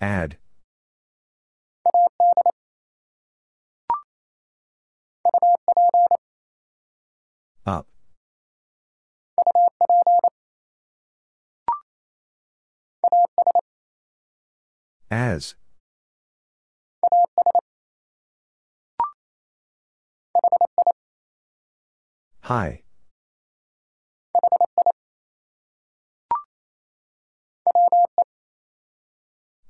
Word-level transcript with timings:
Ad. 0.00 0.38
Up. 7.66 7.86
As. 15.10 15.54
Hi. 22.42 22.82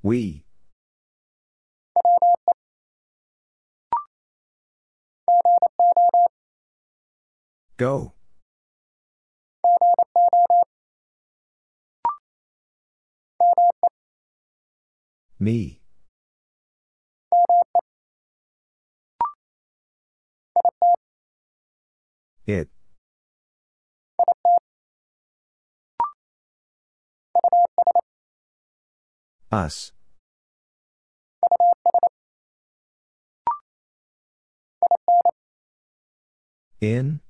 We. 0.02 0.44
Go. 7.76 8.14
Me. 15.38 15.80
It. 22.46 22.68
Us. 29.52 29.90
In? 36.80 37.20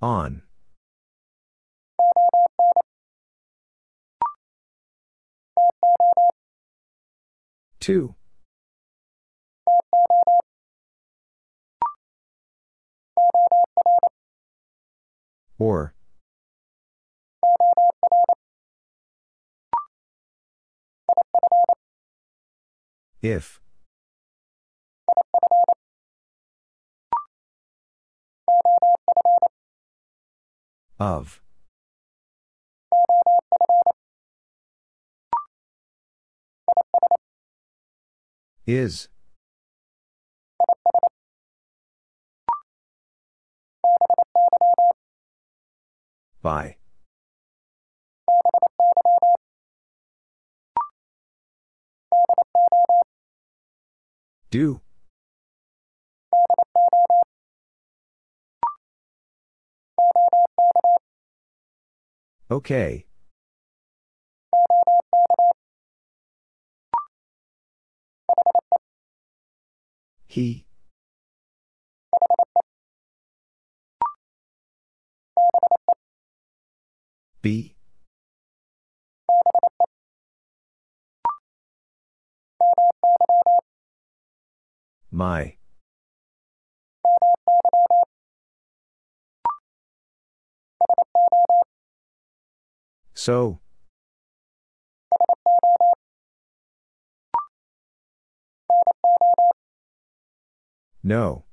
On. 0.00 0.42
To. 7.80 8.14
Or. 15.60 15.92
If. 23.20 23.60
Of. 30.98 31.42
Is. 38.66 39.08
By. 46.42 46.76
Do. 54.50 54.80
Okay. 62.50 63.06
He. 70.26 70.64
Be. 77.42 77.74
My. 85.10 85.56
So. 93.14 93.60
No. 101.02 101.44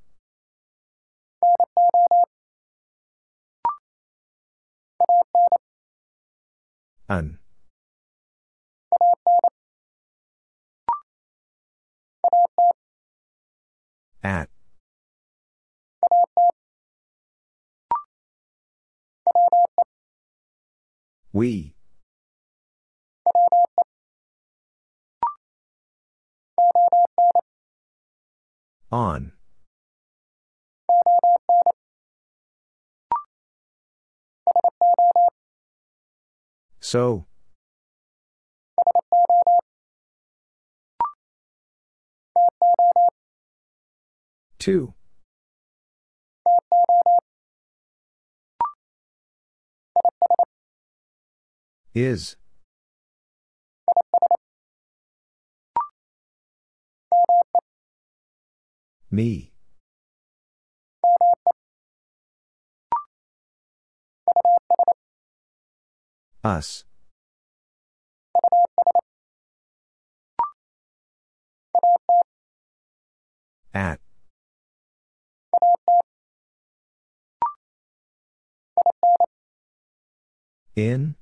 An. 7.10 7.40
At. 14.24 14.50
We. 21.32 21.76
On. 28.92 29.37
So. 36.88 37.26
To. 44.60 44.94
Is. 51.94 52.38
Me. 59.12 59.52
Us. 66.44 66.84
At. 73.74 74.00
In? 80.76 81.16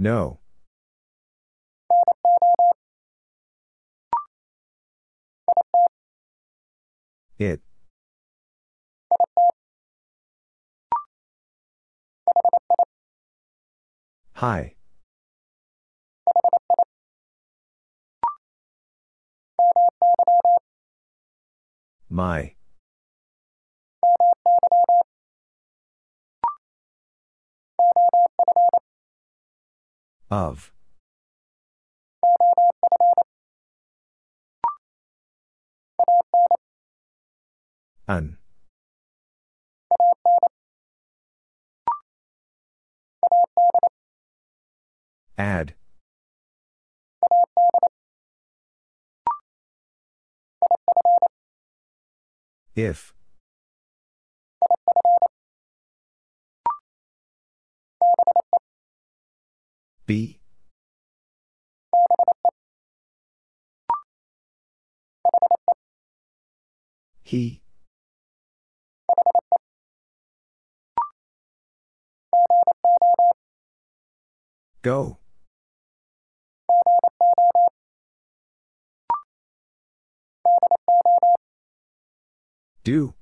No. 0.00 0.40
It. 7.38 7.60
Hi. 14.36 14.74
My. 22.08 22.54
Of. 30.30 30.70
An. 38.06 38.38
Ad. 45.36 45.74
If. 52.76 53.12
Be. 60.10 60.40
He. 67.22 67.62
Go. 74.82 75.18
Do. 82.82 83.14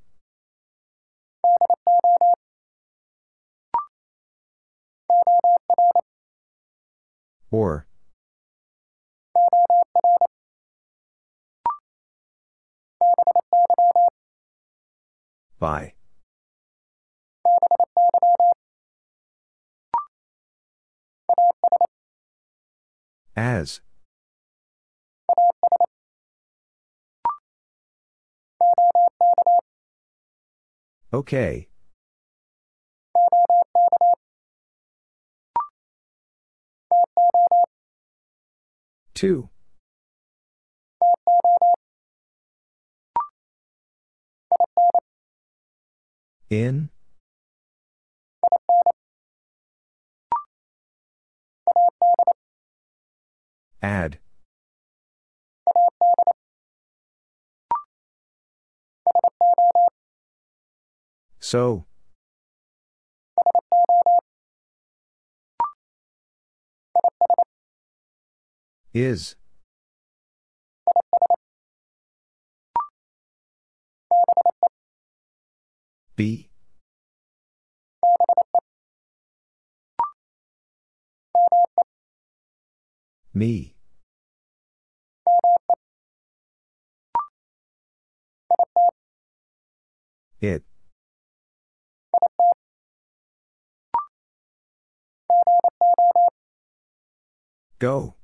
Or. 7.50 7.86
By. 15.58 15.94
As. 23.36 23.80
Okay. 31.12 31.68
To. 39.14 39.48
In. 46.50 46.90
Ad. 53.82 54.18
So. 61.40 61.86
Is. 68.94 69.36
Be. 76.16 76.50
Me. 83.34 83.76
It. 90.40 90.64
Go. 97.78 98.17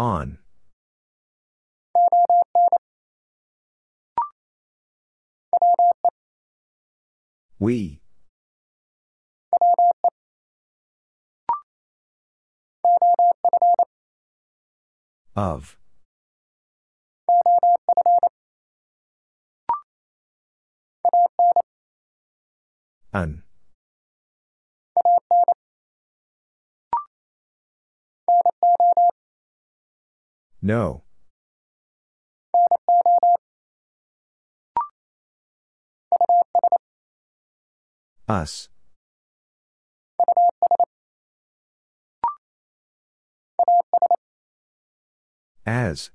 On. 0.00 0.38
We. 7.58 8.00
Of. 15.36 15.76
An. 23.12 23.42
No. 30.62 31.02
Us. 38.28 38.68
As. 45.66 46.10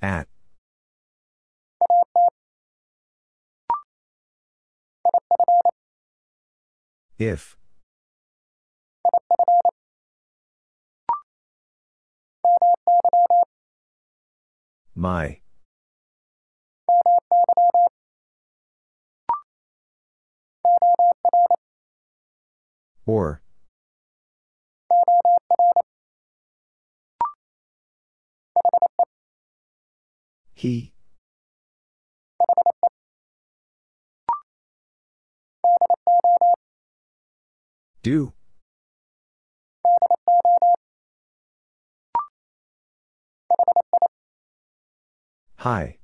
At. 0.00 0.28
If. 7.18 7.56
My. 15.02 15.40
Or. 23.04 23.42
He. 30.54 30.92
Do. 38.04 38.32
Hi. 45.62 45.96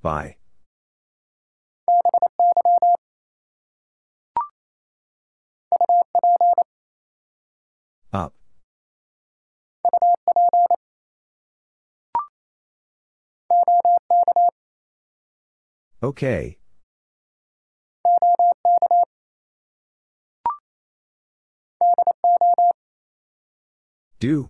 By. 0.00 0.36
Up. 8.10 8.32
Okay. 16.02 16.56
Do. 24.24 24.48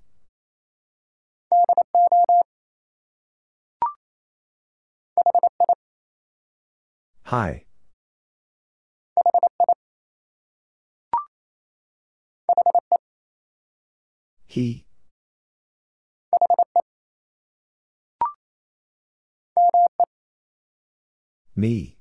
Hi. 7.25 7.65
He. 14.47 14.87
Me. 21.57 21.99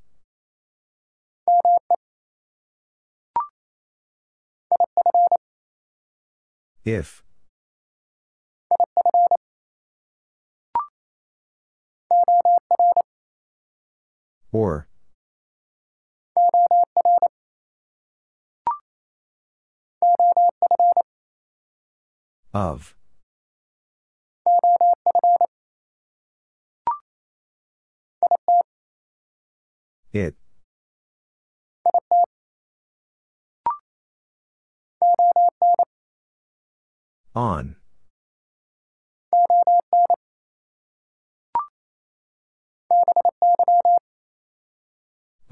If. 6.86 7.24
Or. 14.54 14.88
Of. 22.54 22.96
It. 30.14 30.36
On. 37.36 37.76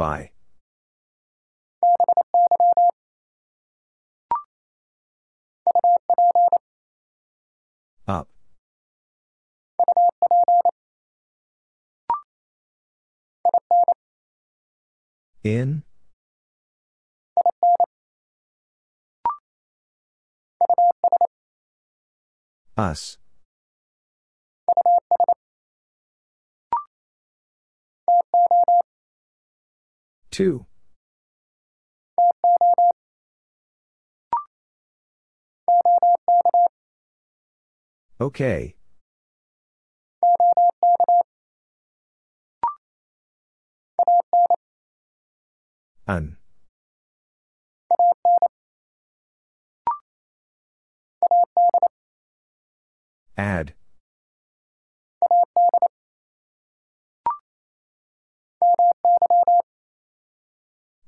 By. 0.02 0.32
Up. 8.08 8.28
In? 15.44 15.84
Us. 22.76 23.20
To. 30.32 30.66
Okay. 38.22 38.76
An. 46.08 46.38
Ad. 53.38 53.74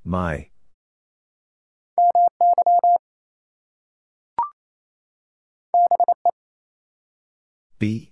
My. 0.05 0.49
Be. 7.79 8.11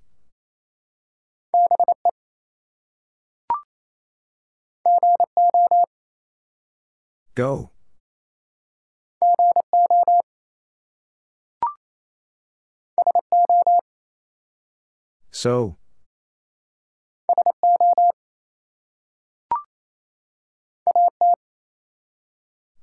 Go. 7.36 7.72
So. 15.32 15.81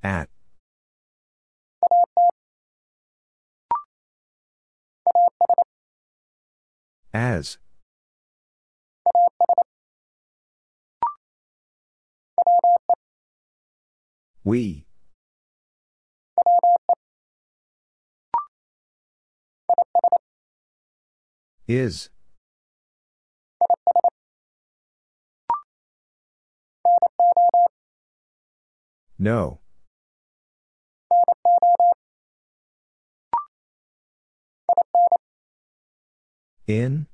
At. 0.02 0.28
As. 7.12 7.58
We. 14.44 14.86
Is. 21.66 22.08
No. 29.18 29.60
In? 36.68 37.06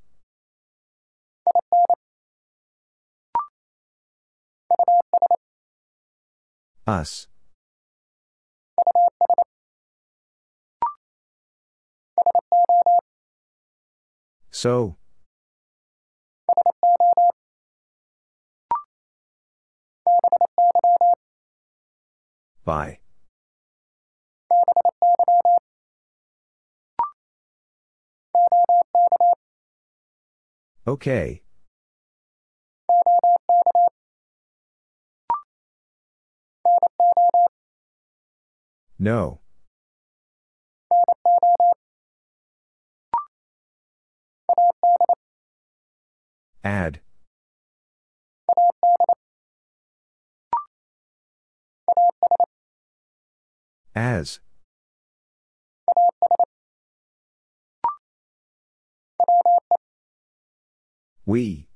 Us. 6.89 7.29
So. 14.51 14.97
By. 22.65 22.99
Okay. 30.87 31.43
No. 38.99 39.41
Ad. 46.63 47.01
As. 53.95 54.41
We. 61.27 61.69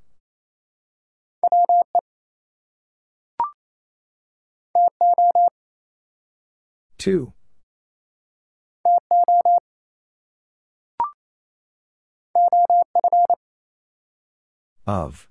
To. 6.99 7.33
Of. 14.87 15.29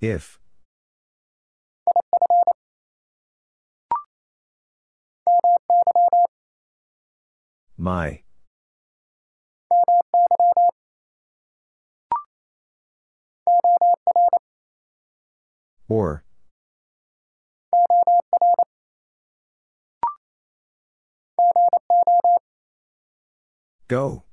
If. 0.00 0.38
My. 7.80 8.20
Or. 15.88 16.22
Go. 23.88 24.24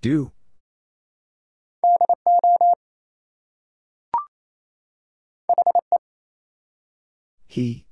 Do. 0.00 0.32
He. 7.52 7.84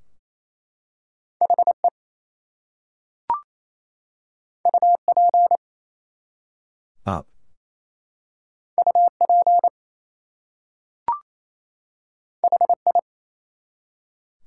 Up. 7.04 7.26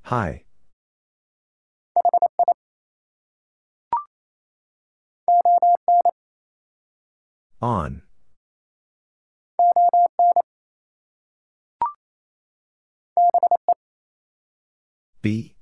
Hi. 0.01 0.46
On. 7.62 8.01
Be. 15.23 15.55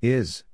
Is. 0.00 0.44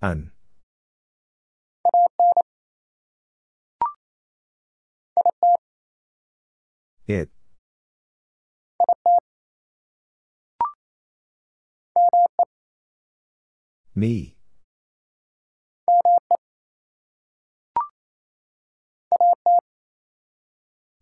An. 0.00 0.32
It. 7.06 7.28
Me. 13.94 14.39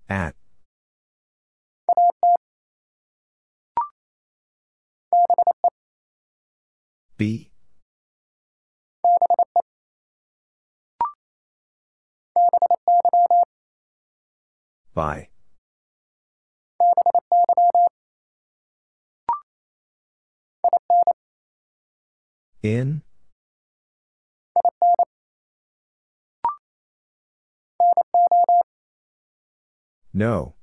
At. 0.09 0.35
Be. 7.19 7.51
By. 14.95 15.29
In? 22.63 23.03
No. 30.19 30.55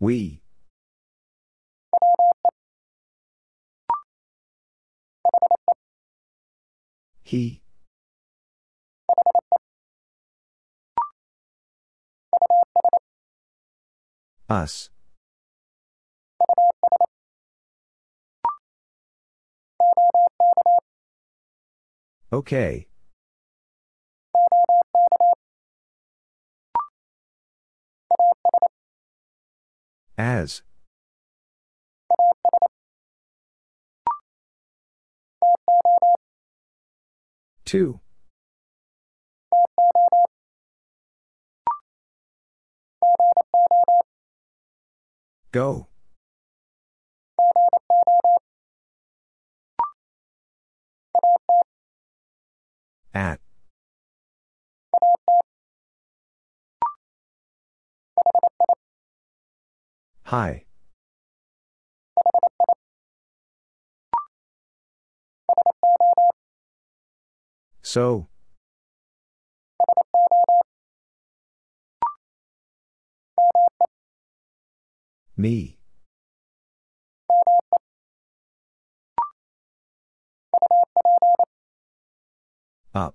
We. 0.00 0.40
He. 7.22 7.60
Us. 14.48 14.88
Okay. 22.32 22.86
As. 30.18 30.62
To. 37.66 38.00
Go. 45.52 45.87
At. 53.18 53.40
Hi. 60.26 60.66
So. 67.82 68.28
Me. 75.36 75.78
Up. 82.94 83.14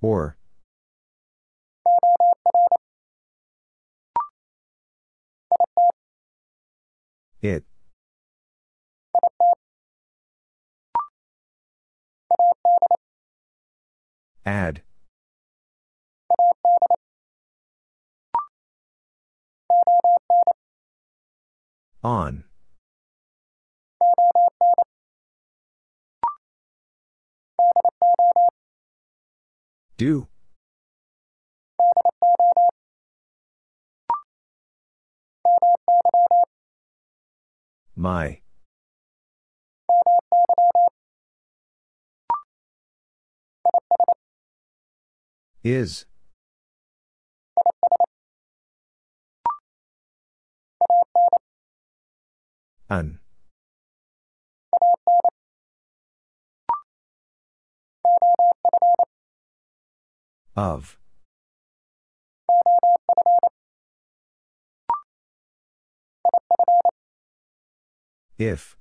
Or. 0.00 0.36
It. 7.42 7.64
Ad. 14.44 14.82
On. 22.06 22.44
Do. 29.96 30.28
My. 37.96 38.38
Is. 45.64 46.06
An. 52.88 53.18
Of. 60.54 60.96
If. 68.38 68.76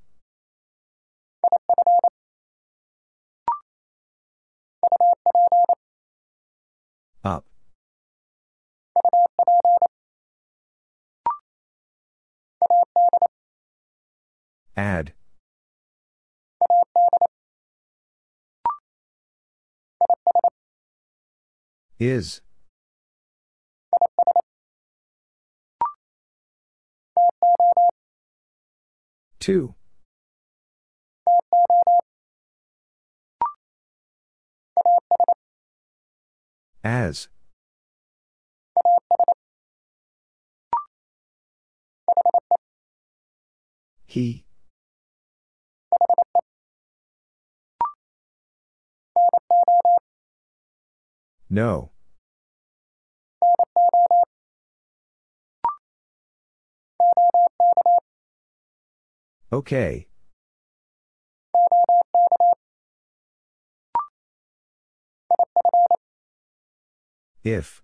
Ad. 14.78 15.14
Is. 21.98 22.42
To. 29.40 29.76
As. 36.84 37.30
He. 44.08 44.45
No. 51.50 51.92
Okay. 59.52 60.08
If. 67.44 67.82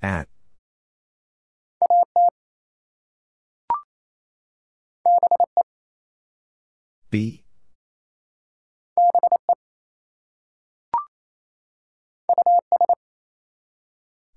At. 0.00 0.28
Be. 7.10 7.42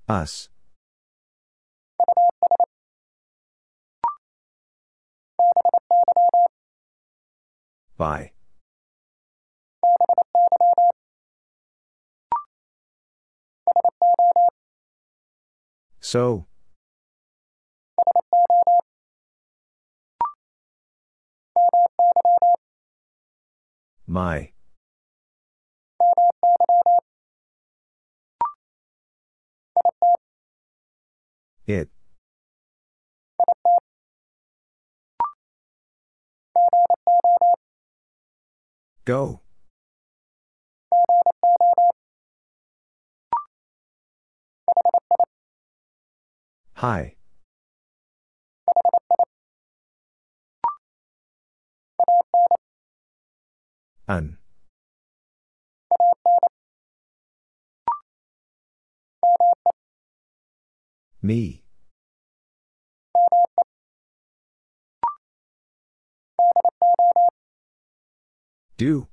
Us. 0.07 0.47
By. 7.97 8.31
So. 15.99 16.47
My. 24.11 24.51
It. 31.65 31.87
Go. 39.05 39.39
Hi. 46.73 47.15
Un. 54.11 54.37
Me. 61.21 61.63
Do. 68.75 69.07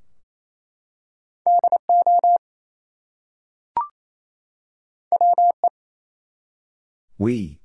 We. 7.18 7.61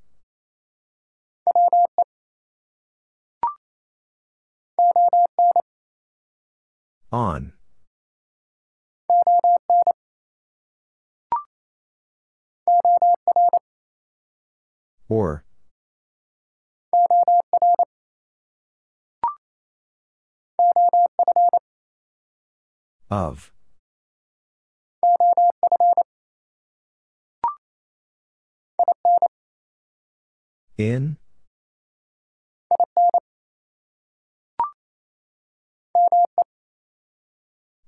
On. 7.14 7.54
Or. 15.08 15.44
Of. 23.12 23.52
In? 30.80 31.18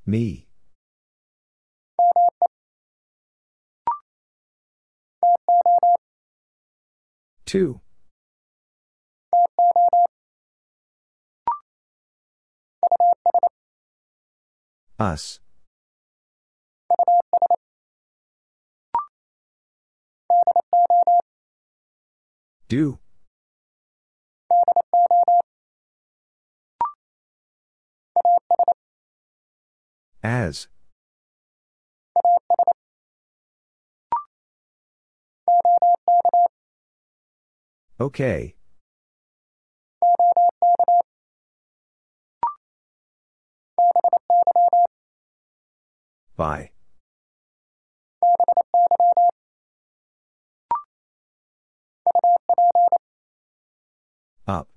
Me. 0.08 0.48
To. 7.46 7.82
Us. 15.00 15.40
Do. 22.68 23.00
As. 30.26 30.68
Okay. 38.00 38.56
By. 46.36 46.72
Up. 54.48 54.75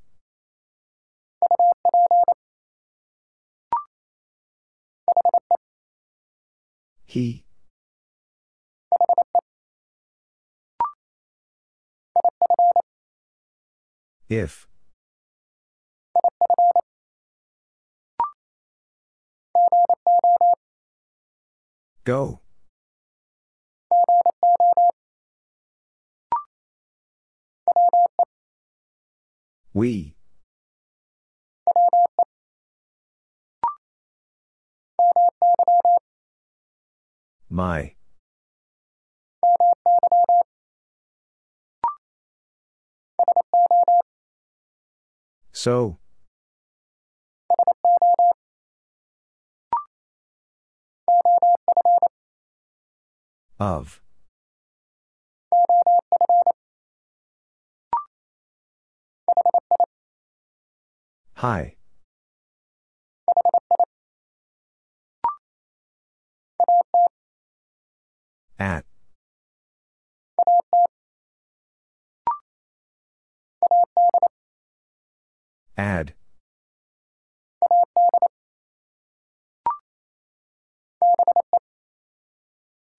He. 7.18 7.42
If. 14.28 14.68
Go. 22.04 22.40
We. 29.74 30.14
My. 37.58 37.94
So. 45.50 45.98
Of. 53.58 54.00
Hi. 61.34 61.77
At. 68.58 68.84
Ad. 75.76 76.14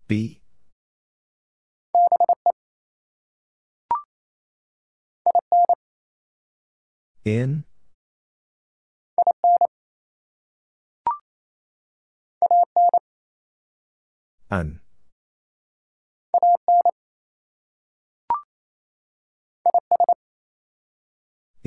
Be. 0.07 0.41
In. 7.25 7.65
An. 14.49 14.79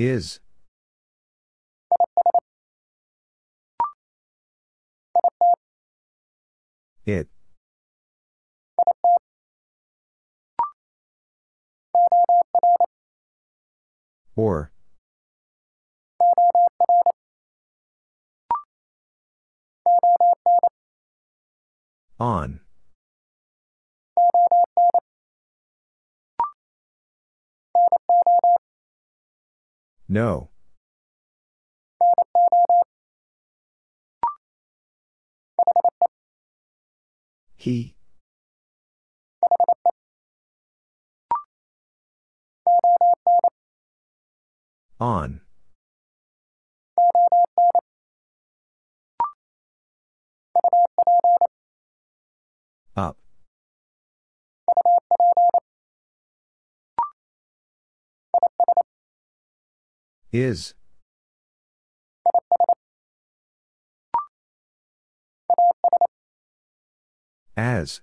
Is. 0.03 0.41
It. 7.05 7.29
Or. 14.35 14.71
On. 22.19 22.62
No. 30.13 30.49
He. 37.55 37.95
On. 44.99 45.41
Is. 60.33 60.73
As. 67.55 68.01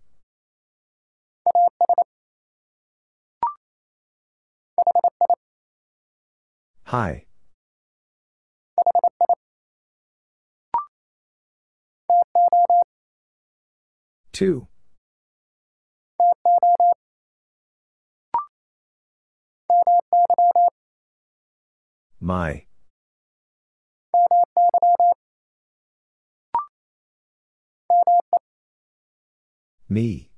Hi. 6.85 7.25
To. 14.35 14.69
My. 22.23 22.65
Me. 29.89 30.31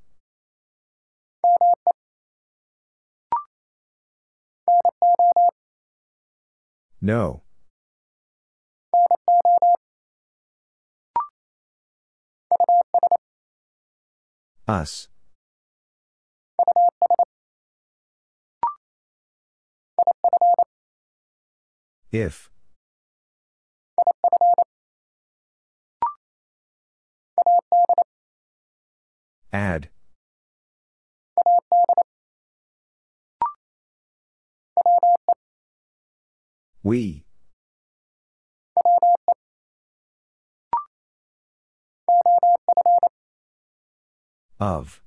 No. 7.00 7.42
Us. 14.68 15.08
If. 22.12 22.50
Ad. 29.50 29.88
We. 36.82 37.24
Of. 44.60 45.00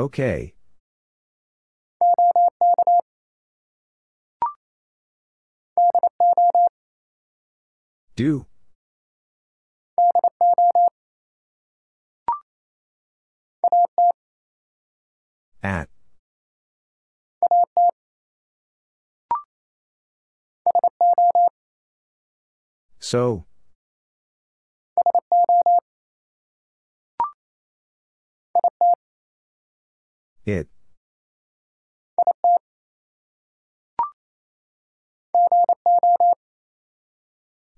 Okay. 0.00 0.54
Do. 8.16 8.46
At. 15.62 15.90
So. 22.98 23.44
It. 30.50 30.66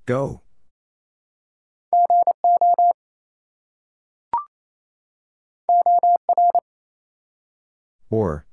Go. 0.06 0.40
Or. 8.10 8.46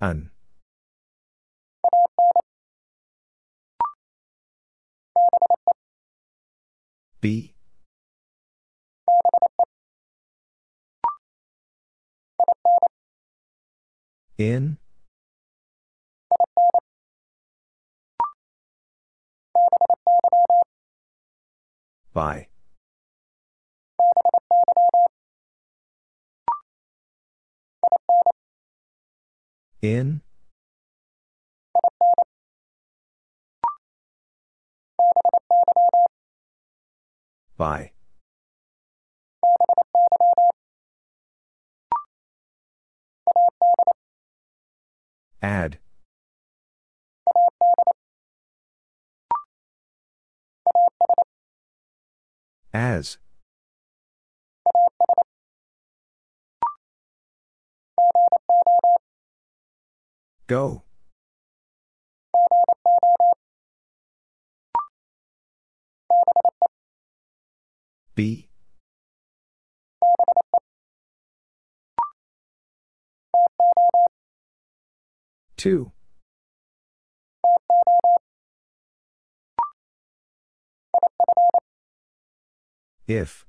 An. 0.00 0.30
Be. 7.24 7.54
In. 14.36 14.76
By. 22.12 22.48
In. 29.80 30.20
By. 37.56 37.92
Ad. 45.40 45.78
As. 52.72 53.18
Go. 60.46 60.82
Be. 68.14 68.48
To. 75.56 75.92
If. 83.06 83.46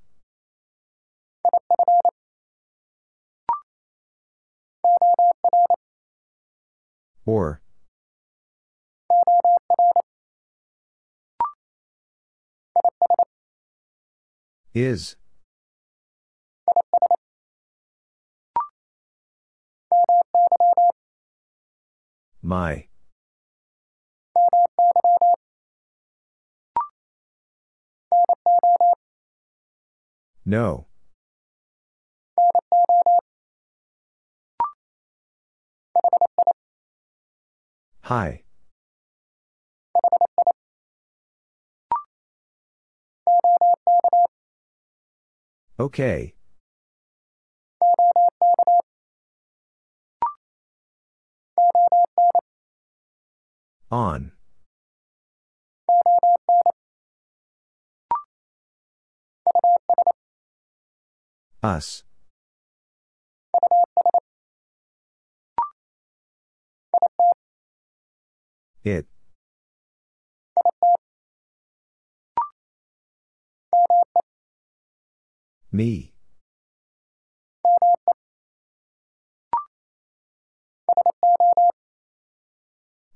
Or. 7.26 7.62
Is. 14.76 15.16
My. 22.42 22.88
No. 30.46 30.88
Hi. 38.02 38.44
Okay. 45.78 46.34
On. 53.92 54.32
Us. 61.62 62.04
It. 68.84 69.08
Me. 75.76 76.14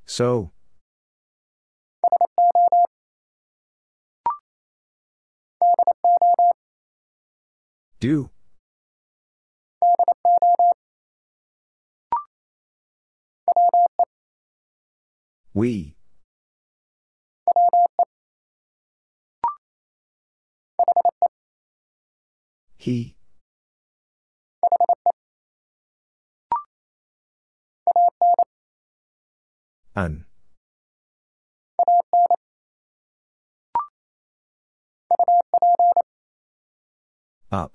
So. 0.06 0.52
Do. 8.02 8.30
We. 15.54 15.96
He. 22.80 23.14
An. 29.98 30.24
Up. 37.52 37.74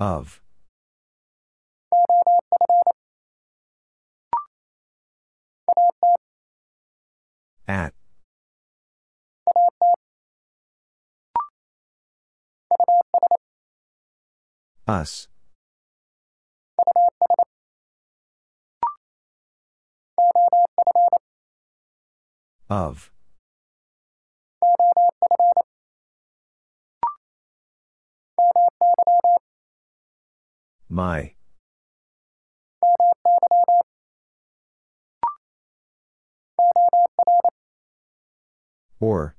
Of. 0.00 0.40
At. 7.68 7.92
Us. 14.86 15.28
Of. 22.70 23.10
My. 30.88 31.34
Or. 39.00 39.36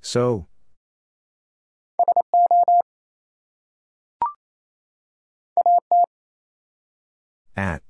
So. 0.00 0.46
At. 7.56 7.82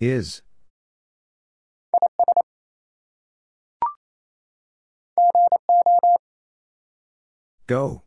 Is. 0.00 0.42
Go. 7.68 8.02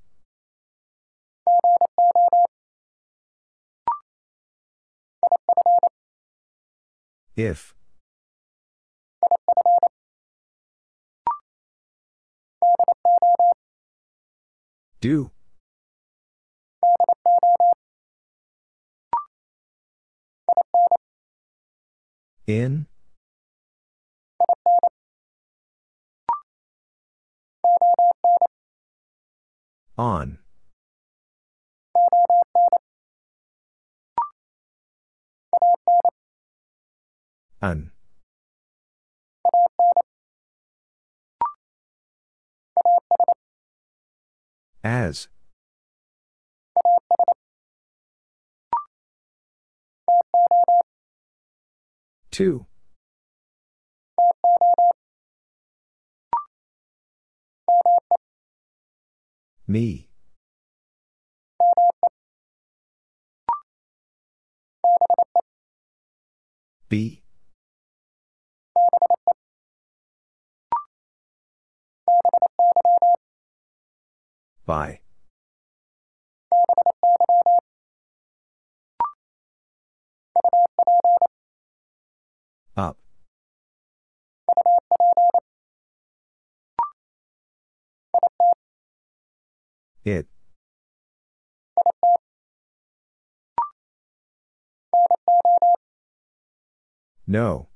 If. 7.36 7.76
Do. 15.00 15.30
In. 22.48 22.88
On. 29.98 30.40
An. 37.62 37.92
As. 44.84 45.28
To. 52.32 52.66
Me. 59.72 60.10
Be. 66.90 67.24
By. 74.66 75.00
It. 90.04 90.28
No. 97.28 97.68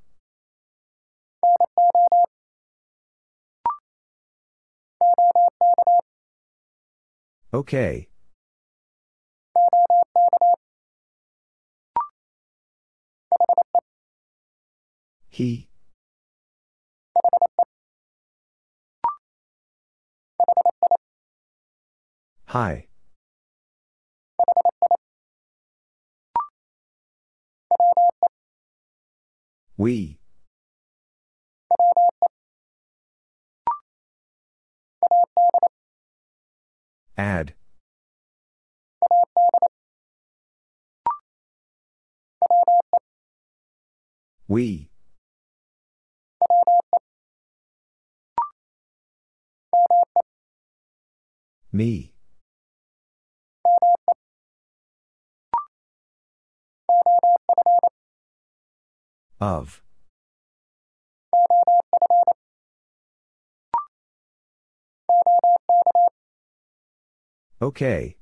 Okay. 7.54 8.10
He. 15.30 15.70
Hi. 22.56 22.88
We. 29.76 30.20
Ad. 37.18 37.56
We. 44.47 44.89
Me. 51.74 52.14
Of. 59.40 59.82
Okay. 67.62 68.16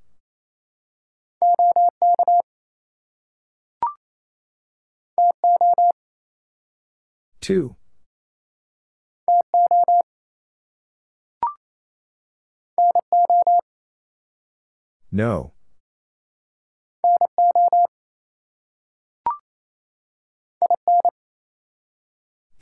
To. 7.41 7.75
No. 15.11 15.53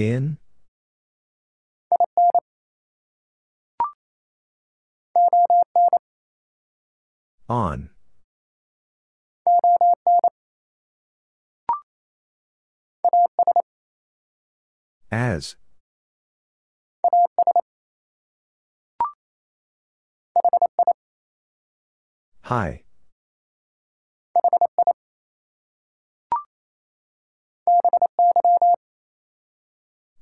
In? 0.02 0.40
On. 7.48 7.92
As. 15.12 15.56
Hi. 22.46 22.84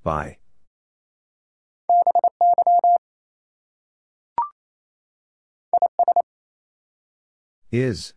By. 0.04 0.38
Is. 7.72 8.14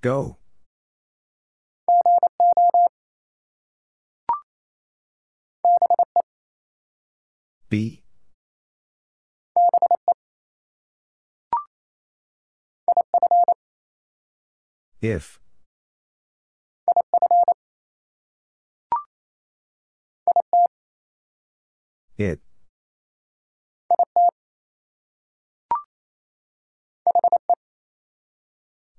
Go. 0.00 0.38
Be. 7.68 8.01
If. 15.02 15.40
It. 22.16 22.40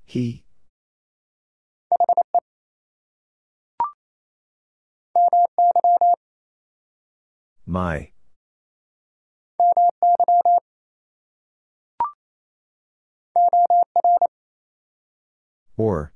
He. 0.05 0.43
My. 7.65 8.12
Or. 15.77 16.13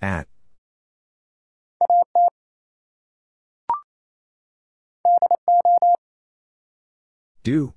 At. 0.00 0.28
Do. 7.42 7.74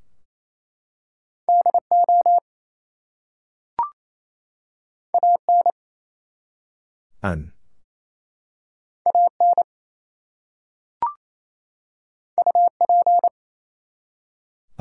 An. 7.23 7.53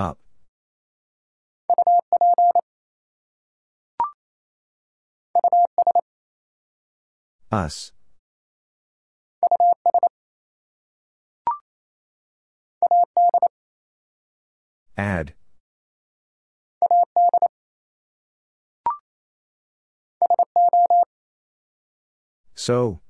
Up. 0.01 0.17
Us. 7.53 7.93
Ad. 14.97 15.35
So. 22.55 23.01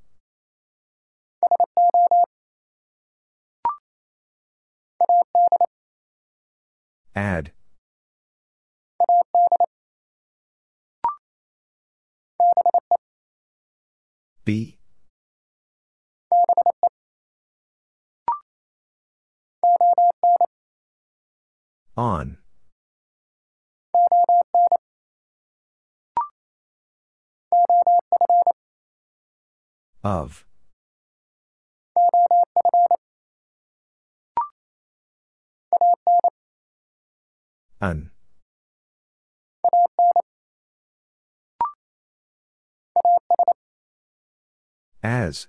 Ad. 7.20 7.52
Be. 14.46 14.78
On. 21.94 22.38
Of. 30.02 30.46
An. 37.80 38.10
As. 45.02 45.48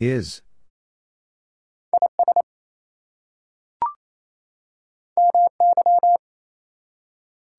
Is. 0.00 0.42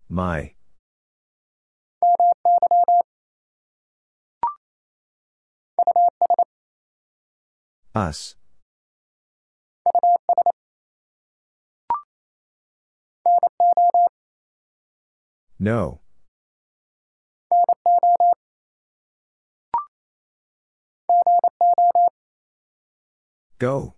My. 0.09 0.54
Us. 7.95 8.35
No. 15.57 16.01
Go. 23.57 23.95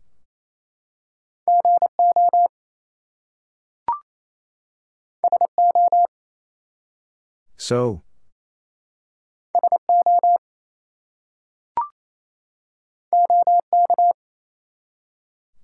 So. 7.57 8.06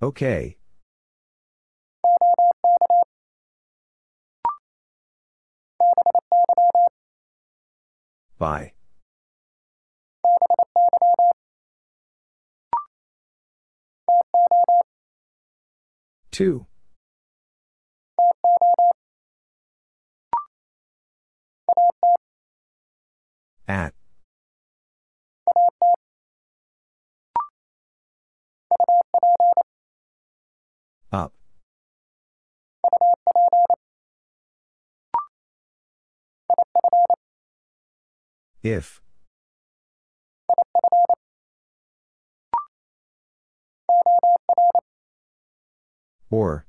Okay. 0.02 0.58
By. 8.38 8.72
To. 16.32 16.66
At. 23.68 23.94
Up. 31.14 31.32
If. 38.64 39.00
Or. 46.32 46.66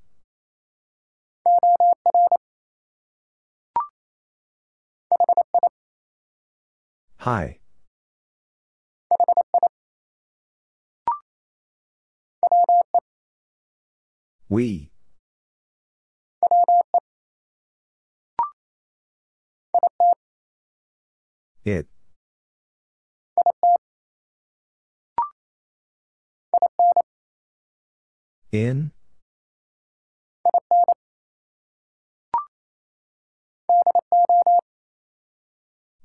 Hi. 7.18 7.58
We. 14.48 14.92
It. 21.64 21.88
In? 28.52 28.92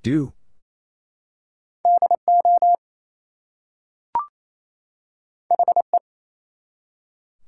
Do. 0.03 0.33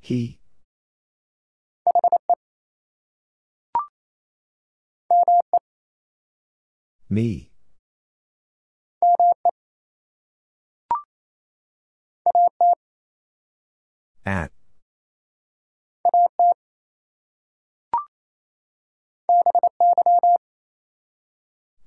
He. 0.01 0.42
Me. 7.13 7.51
At. 14.25 14.51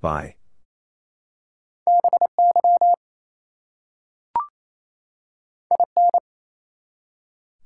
By. 0.00 0.36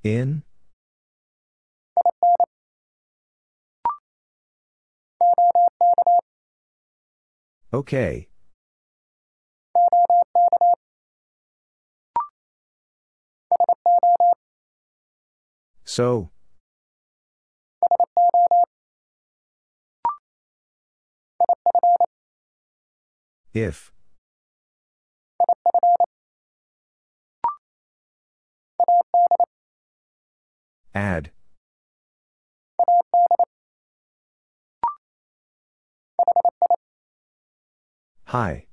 In? 0.02 0.44
Okay. 7.72 8.28
So. 15.84 16.30
If. 23.52 23.92
Ad. 30.94 31.30
Hi. 38.30 38.66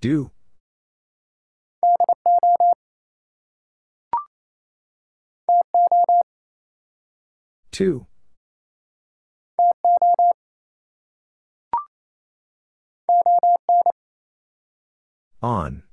Do. 0.00 0.32
To. 7.70 8.06
On. 15.40 15.84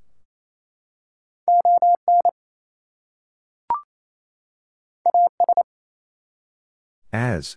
As. 7.12 7.56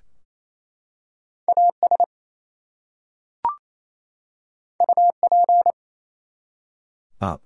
Up. 7.22 7.41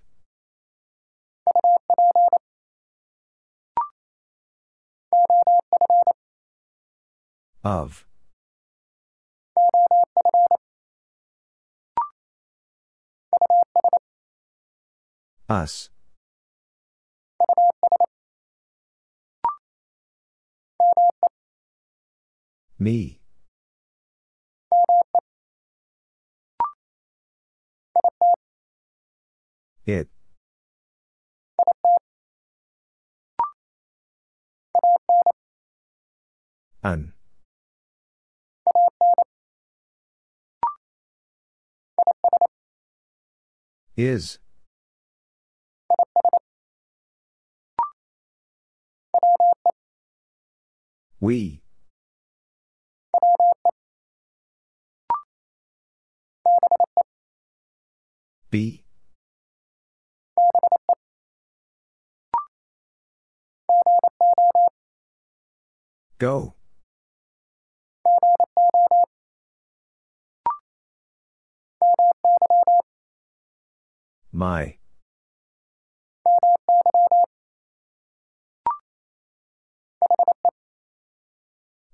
Of. 7.64 8.06
Us. 15.50 15.90
Me. 22.80 23.20
It. 29.86 30.10
An. 36.84 37.14
Is. 43.96 44.38
We. 51.20 51.64
Be 58.58 58.84
Go. 66.18 66.56
My. 74.32 74.78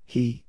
He. 0.06 0.46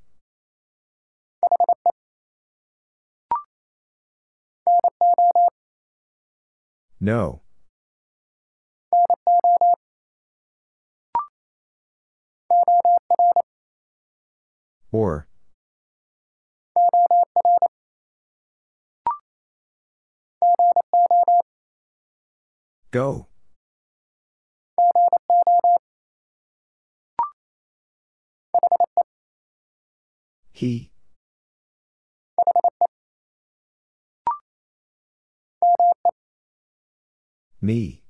No. 7.04 7.42
Or. 14.90 15.26
Go. 22.90 23.26
He. 30.52 30.93
Me. 37.64 38.02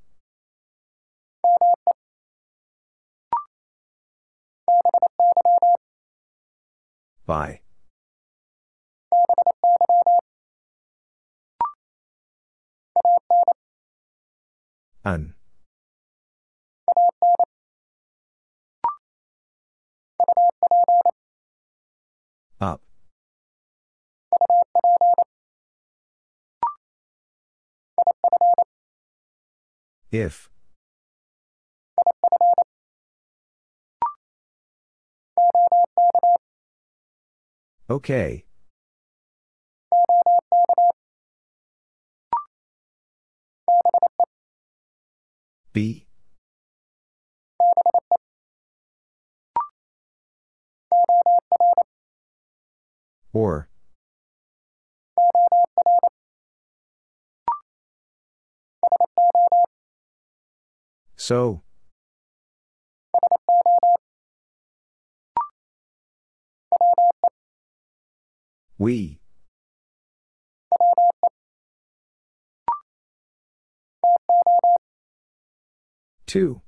By. 7.25 7.61
An. 15.05 15.35
If. 30.15 30.49
Okay. 37.91 38.45
Be. 45.73 46.07
Or. 53.33 53.69
So. 61.25 61.63
We. 68.77 69.21
To. 76.27 76.61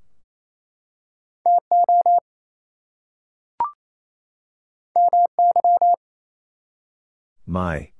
My. 7.45 7.91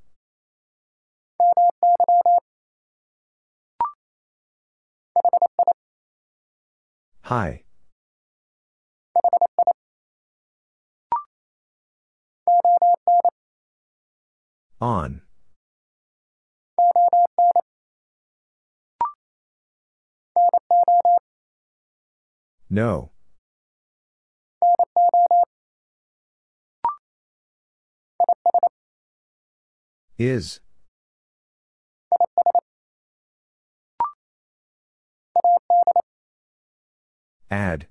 Hi. 7.27 7.65
On. 14.81 15.23
No. 22.71 23.11
Is. 30.17 30.61
Ad. 37.51 37.87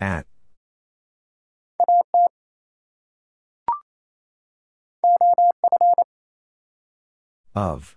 At. 0.00 0.26
Of. 7.54 7.96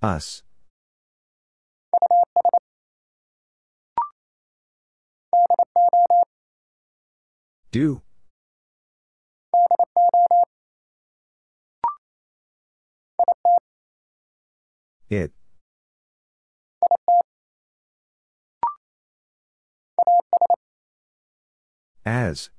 Us. 0.00 0.42
Do. 7.74 8.02
It. 15.10 15.32
As. 22.06 22.50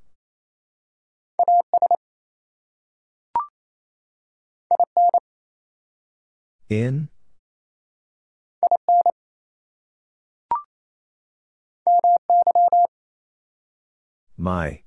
In. 6.68 7.08
My. 14.38 14.85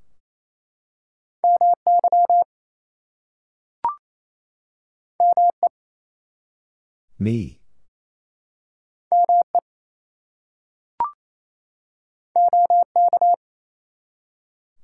Me. 7.18 7.60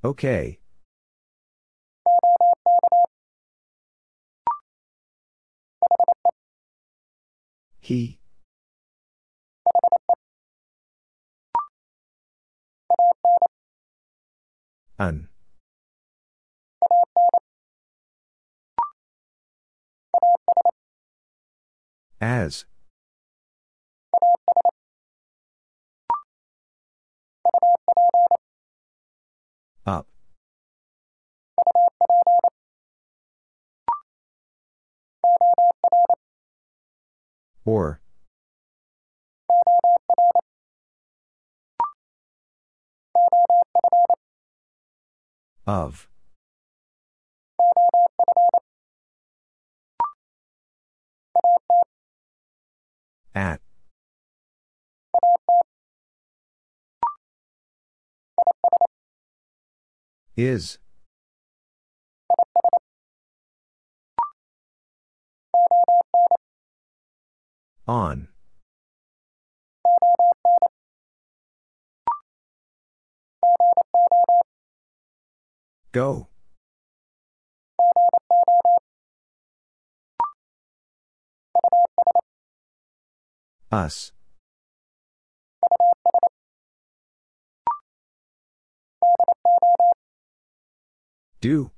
Okay. 0.02 0.58
He. 7.80 8.18
An. 14.98 15.28
As. 22.24 22.64
Up. 29.84 30.06
Or. 37.66 38.00
Of. 45.66 46.08
At. 53.34 53.60
Is. 60.36 60.78
On. 67.86 68.28
Go. 75.92 76.28
Us. 83.74 84.12
Do. 91.40 91.72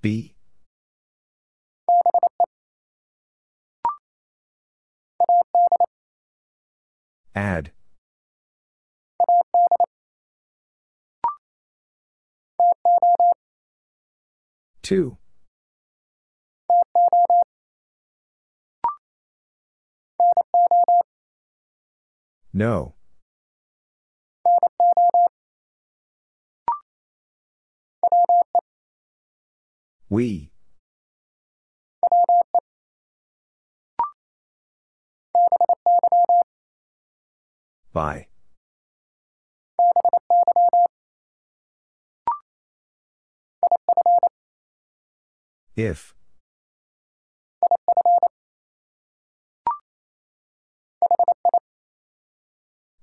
Be. 0.00 0.34
Ad. 7.36 7.70
To. 14.82 15.16
No. 22.52 22.94
We. 30.10 30.50
By. 37.92 38.26
If. 45.74 46.14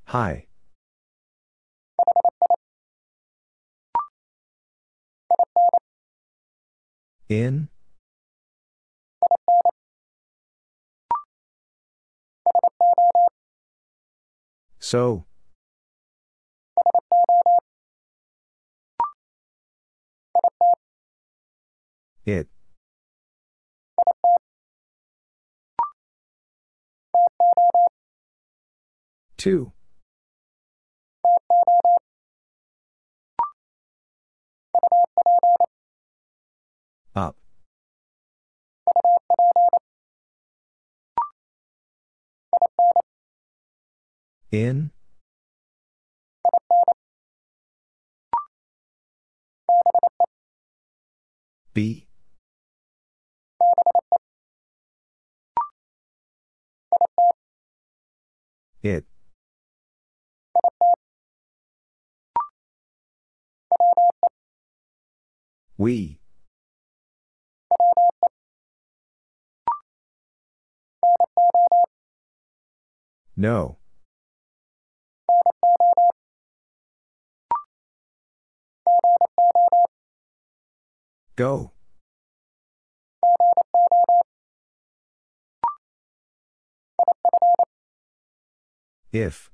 Hi. 0.06 0.46
In? 7.28 7.70
So. 14.80 15.26
It. 22.26 22.48
To. 29.38 29.72
Up. 37.16 37.38
In? 44.52 44.92
Be? 51.74 52.09
It. 58.82 59.06
We. 65.78 66.20
No. 73.36 73.78
Go. 81.36 81.72
If. 89.12 89.50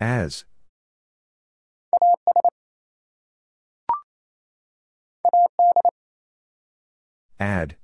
As. 0.00 0.44
Ad. 7.38 7.76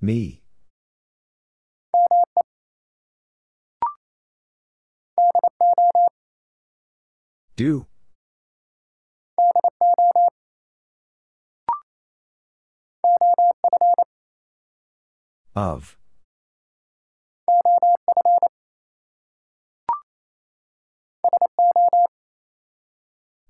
Me. 0.00 0.42
Do. 7.54 7.86
Of. 15.54 15.96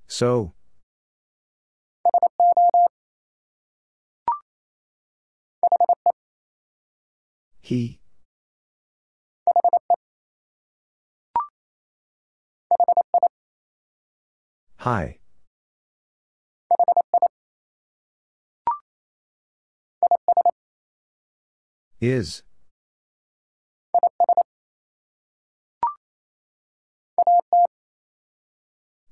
So. 0.08 0.52
He. 7.60 8.00
Hi. 14.78 15.21
Is. 22.02 22.42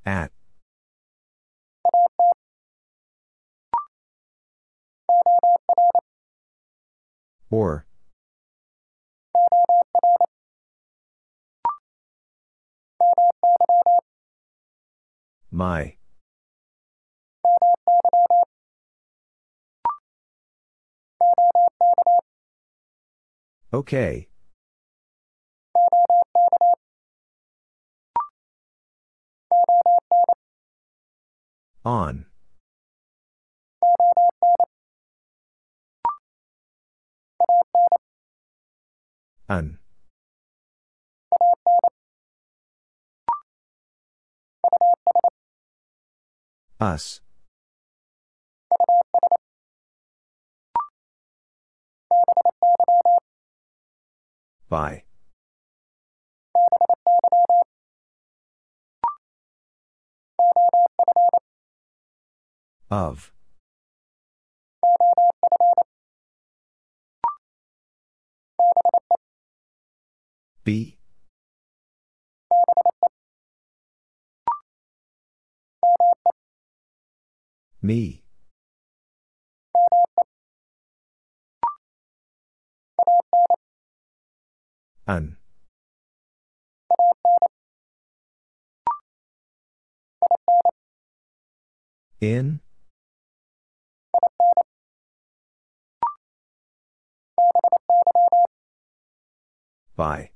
At. 0.04 0.32
Or. 7.48 7.86
My. 15.52 15.94
Okay. 23.72 24.28
On. 31.84 32.26
An. 39.48 39.78
Us. 46.80 47.20
By. 54.70 55.02
Of. 62.88 63.32
Be. 70.62 70.98
Me. 77.82 78.19
An. 85.10 85.36
In. 92.20 92.60
By. 99.96 100.30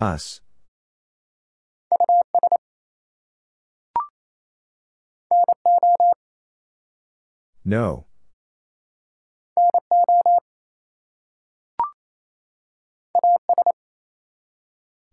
Us. 0.00 0.40
No. 7.68 8.06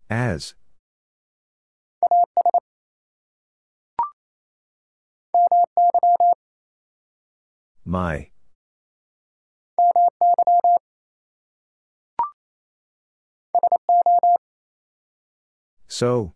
As. 0.08 0.54
My. 7.84 8.30
So. 15.88 16.32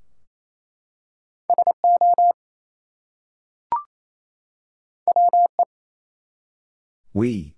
We. 7.12 7.56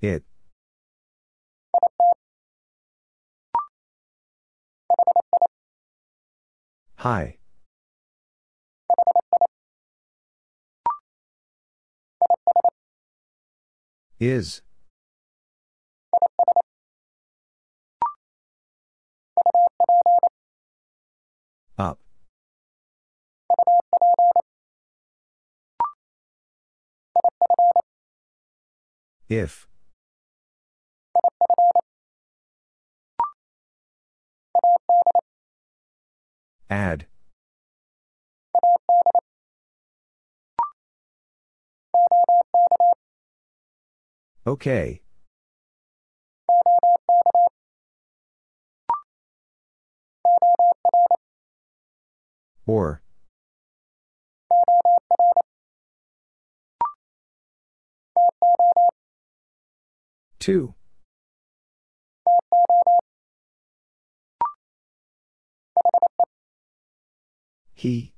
It. 0.00 0.24
Hi. 6.96 7.38
Is. 14.18 14.62
If. 29.32 29.66
Ad. 36.68 37.06
Okay. 44.46 45.00
Or. 52.66 53.00
To. 60.42 60.74
He. 67.74 68.12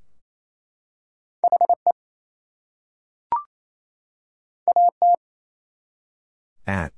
At. 6.65 6.93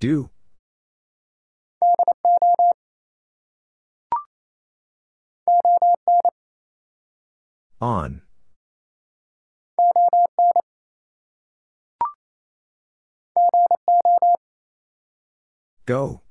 Do. 0.00 0.30
On. 7.80 8.22
Go. 15.84 16.22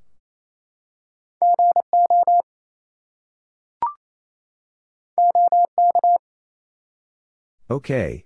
Okay. 7.69 8.25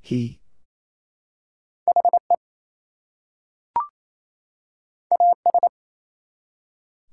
He. 0.00 0.39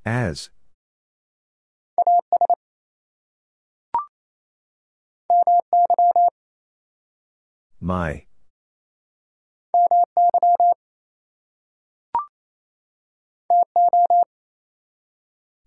As. 0.07 0.49
My. 7.81 8.25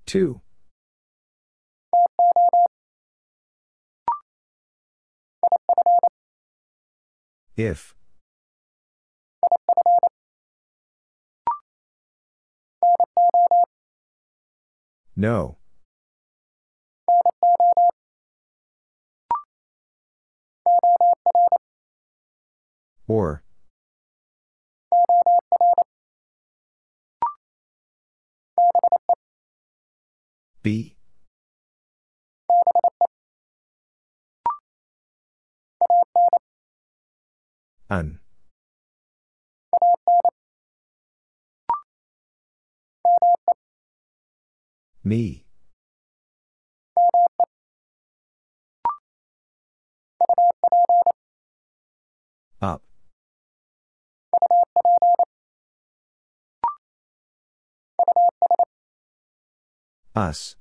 To. 0.07 0.41
If. 7.57 7.95
No. 15.21 15.59
Or. 23.07 23.43
Be. 30.63 30.97
An. 37.91 38.20
Me. 45.03 45.45
Up. 52.61 52.83
Us. 60.15 60.57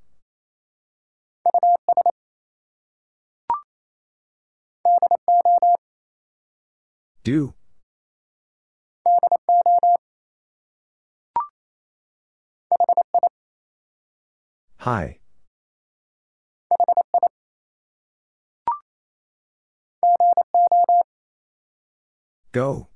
Do. 7.23 7.53
Hi. 14.79 15.19
Go. 22.53 22.87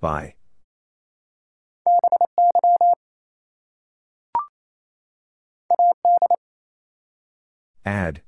By. 0.00 0.34
Ad. 7.84 8.22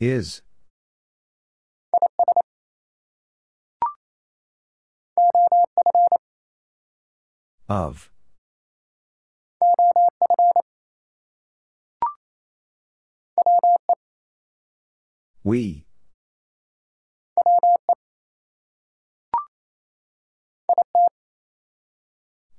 Is. 0.00 0.42
Of. 7.68 8.10
We. 15.42 15.84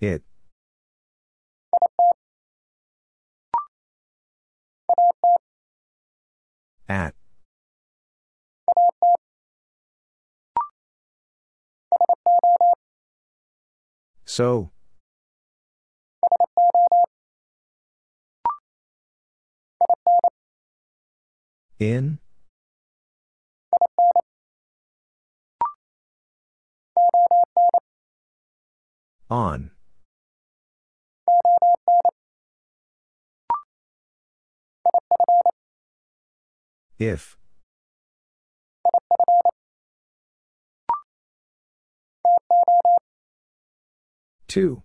It. 0.02 0.24
At. 6.88 7.19
So. 14.40 14.72
In? 21.78 22.20
On. 29.30 29.72
If. 36.98 37.36
To. 44.50 44.82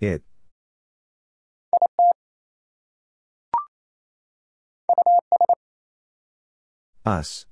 It. 0.00 0.22
Us. 7.06 7.46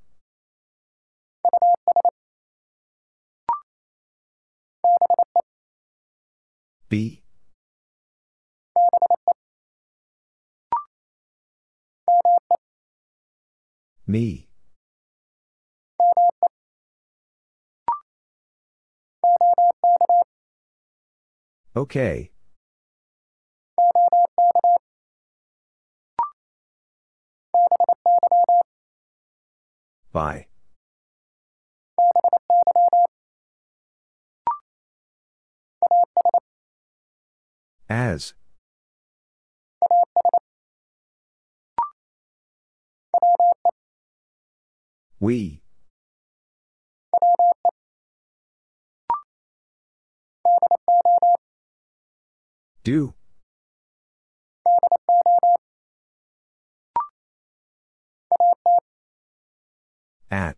Be. 6.89 7.23
Me. 14.05 14.52
Okay. 21.75 22.31
By. 30.13 30.47
As. 37.89 38.35
We. 45.19 45.62
Do. 52.85 53.15
At. 60.31 60.57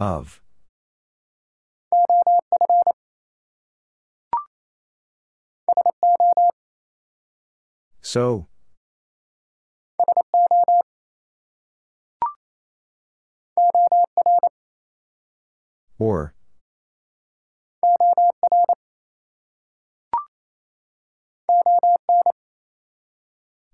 Of. 0.00 0.40
So. 8.00 8.46
Or. 15.98 16.34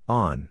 On. 0.08 0.48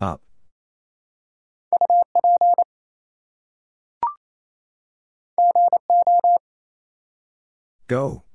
Up. 0.00 0.22
Go. 7.88 8.27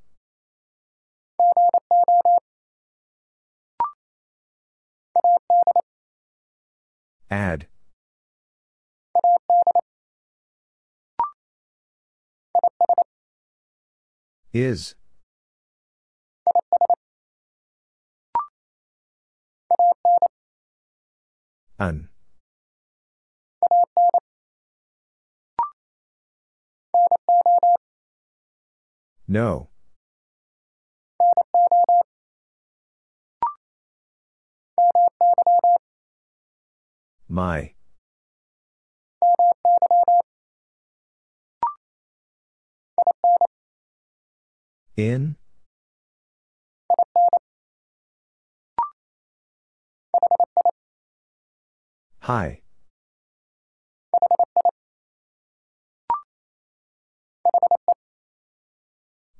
Ad. 7.34 7.66
Is. 14.54 14.94
An. 21.80 22.10
No. 29.28 29.73
My. 37.28 37.74
In? 44.96 45.36
Hi. 52.20 52.62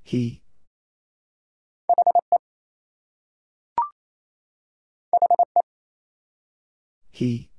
He. 0.04 0.42
He. 7.12 7.53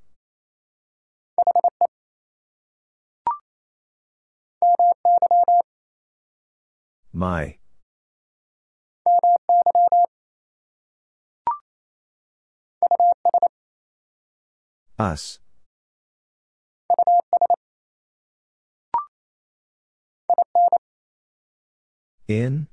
My. 7.17 7.59
Us. 14.99 15.39
In? 22.27 22.67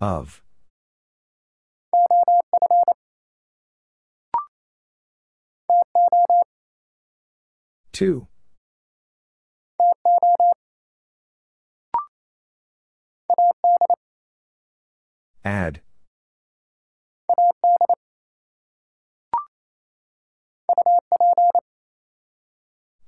Of. 0.00 0.42
To. 7.98 8.28
Ad. 15.44 15.80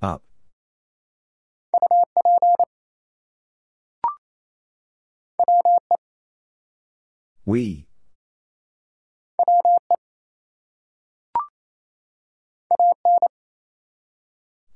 Up. 0.02 0.24
We. 7.46 7.86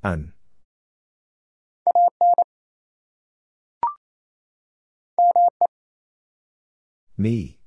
An. 0.04 0.34
Me. 7.16 7.58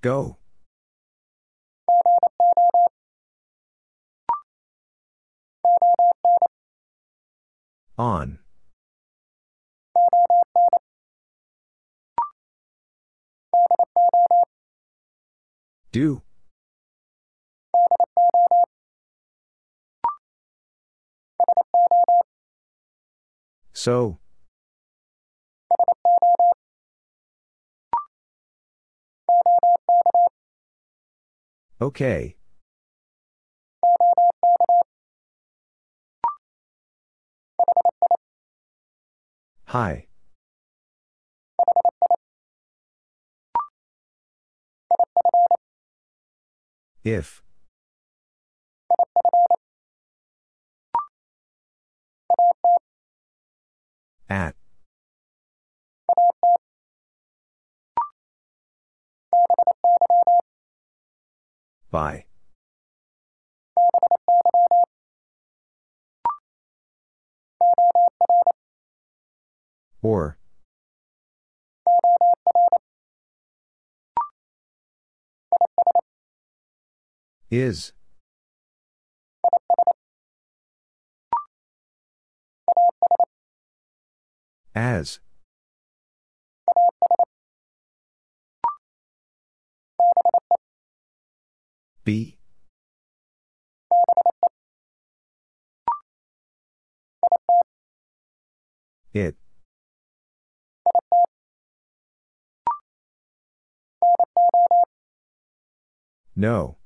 Go. 0.00 0.38
On. 7.96 8.41
Do. 15.92 16.22
So. 23.74 24.18
Okay. 31.80 32.36
Hi. 39.66 40.06
If. 47.04 47.42
At. 54.28 54.54
By. 61.90 62.24
Or. 70.02 70.38
Is. 77.52 77.92
As. 84.74 85.20
Be. 92.04 92.38
It. 99.12 99.36
No. 106.34 106.78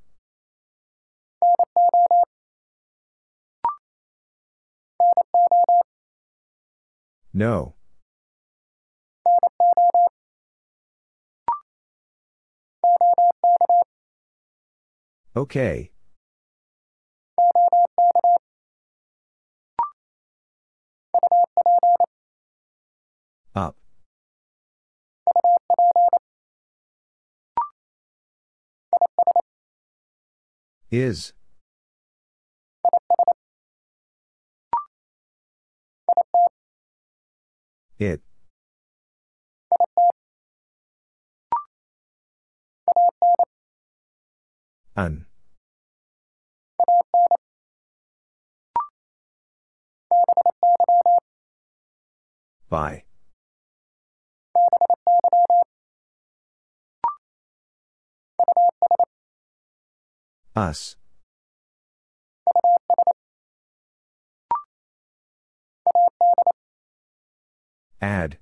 No. 7.37 7.75
Okay. 15.37 15.91
Up. 23.55 23.77
Is. 30.91 31.35
It. 37.99 38.21
An. 44.95 45.27
By. 52.69 53.05
Us. 60.55 60.97
Ad. 68.01 68.39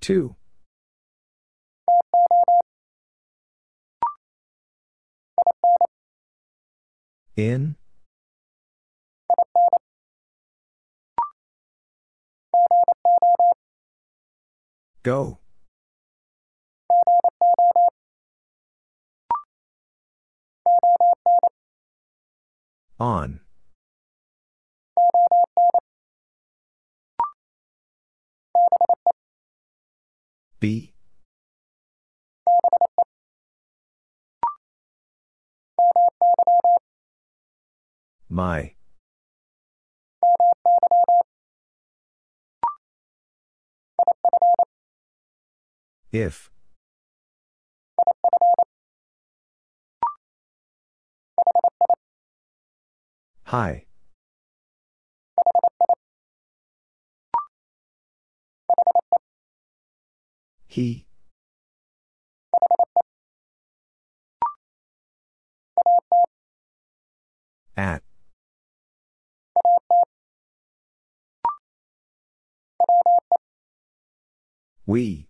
To. 0.00 0.36
In? 7.36 7.76
Go. 15.02 15.38
On. 23.00 23.38
Be. 30.58 30.92
My. 38.28 38.74
If. 46.10 46.50
Hi. 53.48 53.86
He. 60.66 61.06
At. 67.74 68.02
We. 74.84 75.26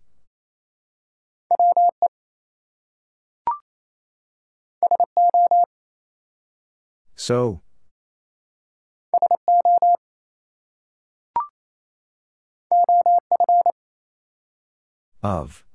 So. 7.15 7.61
Of. 15.21 15.65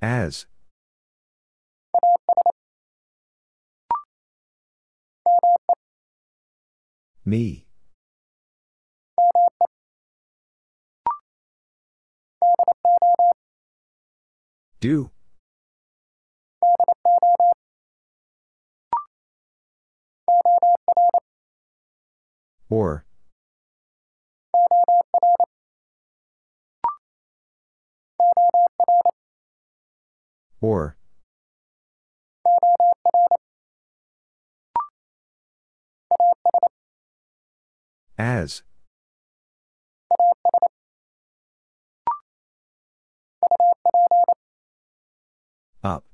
As. 0.00 0.46
Me. 7.24 7.66
Do. 14.80 15.10
Or. 22.70 23.04
Or. 30.60 30.96
As. 38.16 38.62
Up. 45.84 46.04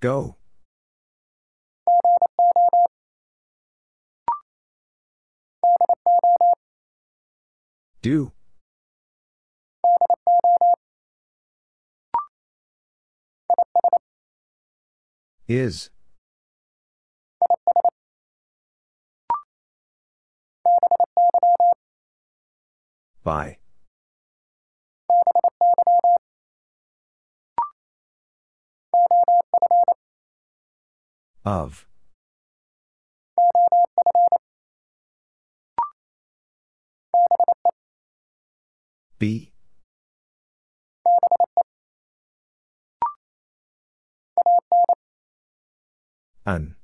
Go. 0.00 0.36
Do. 8.02 8.32
Is. 15.46 15.90
By. 23.22 23.58
Of. 31.44 31.86
Be. 39.18 39.52
An. 46.44 46.76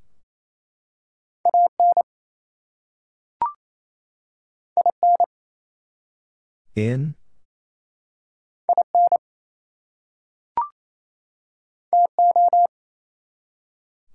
In. 6.74 7.17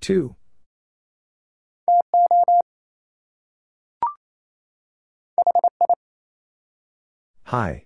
To. 0.03 0.35
Hi. 7.45 7.85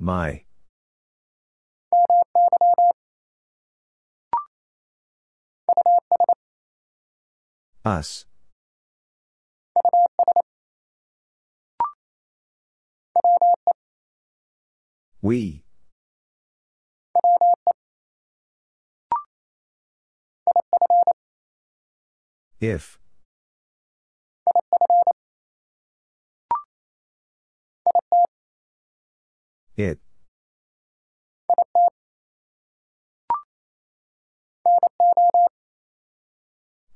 My. 0.00 0.42
Us. 7.84 8.24
We. 15.22 15.62
If. 22.60 22.98
It. 29.76 30.00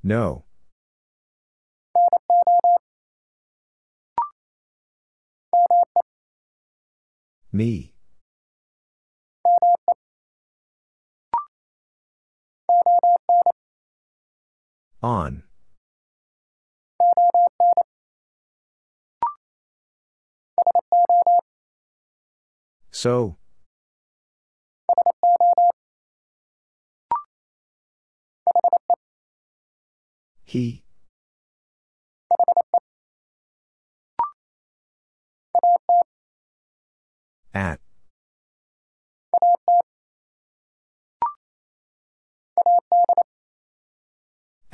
No. 0.02 0.44
Me. 7.52 7.95
On. 15.06 15.44
So. 22.90 23.36
He. 30.44 30.82
At. 37.54 37.85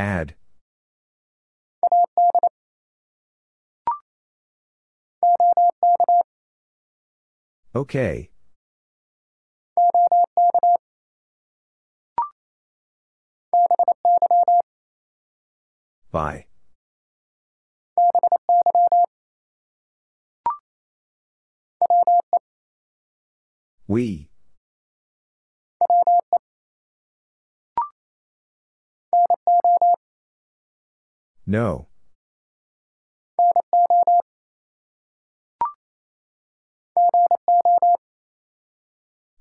Ad. 0.02 0.34
Okay. 7.72 8.30
By. 16.10 16.46
We. 23.86 24.31
No. 31.46 31.88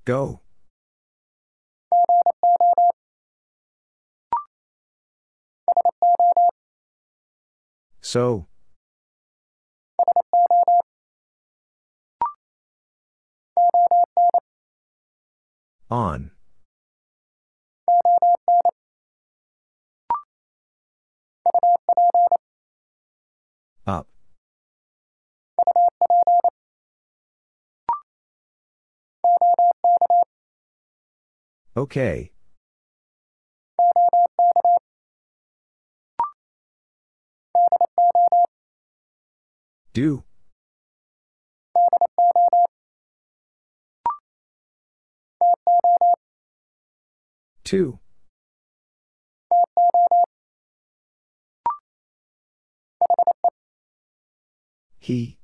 Go. 0.04 0.42
So. 8.02 8.48
On. 15.90 16.32
Up. 23.88 24.08
Okay. 31.76 32.32
Do. 39.94 40.24
To. 47.66 48.00
He. 55.02 55.40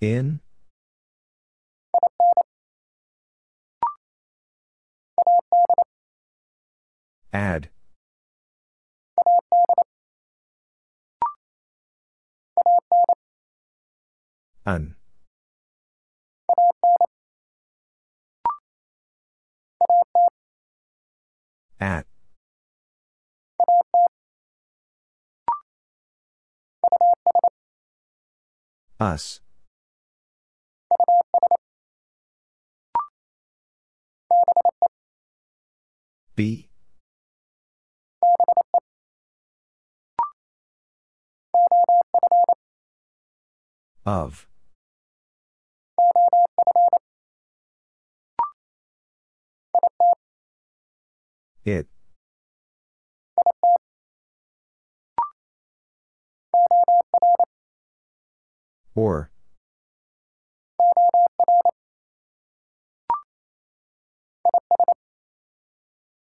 In. 0.00 0.40
Ad. 7.32 7.68
An. 14.64 14.94
At. 21.80 22.06
Us. 29.00 29.40
Be. 36.36 36.68
Of. 44.06 44.46
It. 51.64 51.88
Or. 58.94 59.30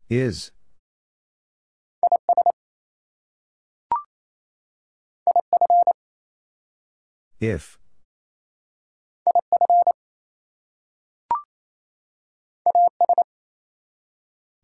Is. 0.09 0.51
If. 7.41 7.79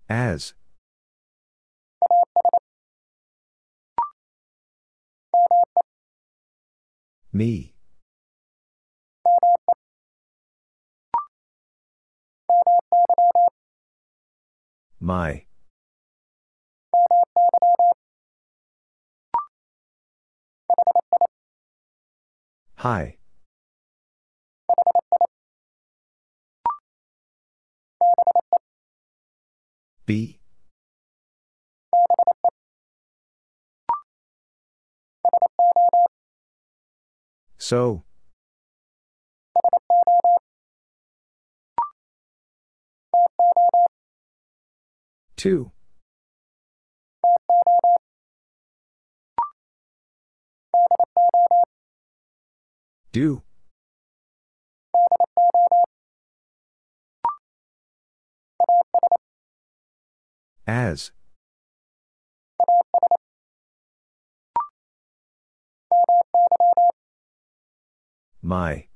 As. 0.09 0.55
Me. 7.32 7.75
My. 15.06 15.44
Hi. 22.78 23.18
Be. 30.06 30.40
So. 37.58 38.02
To. 45.36 45.70
Do. 53.12 53.42
As. 60.66 61.12
My. 68.42 68.86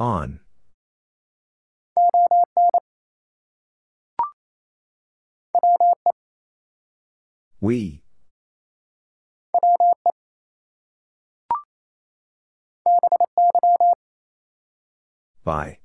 On. 0.00 0.40
We. 7.60 8.02
By. 15.44 15.79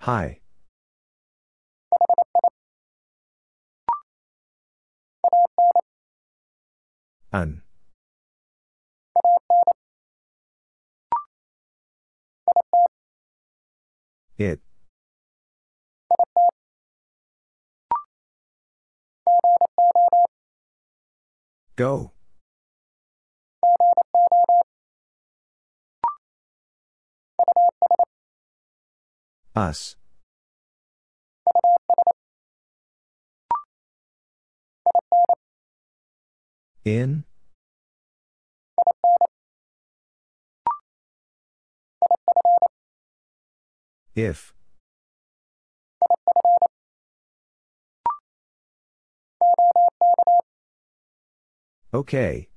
Hi. 0.00 0.40
An. 7.32 7.62
It. 14.38 14.60
Go. 21.76 22.12
Us. 29.56 29.96
In? 36.84 37.24
If. 44.14 44.52
Okay. 51.92 52.49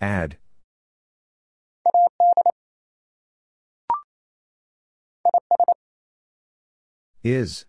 Ad. 0.00 0.36
Is. 7.22 7.64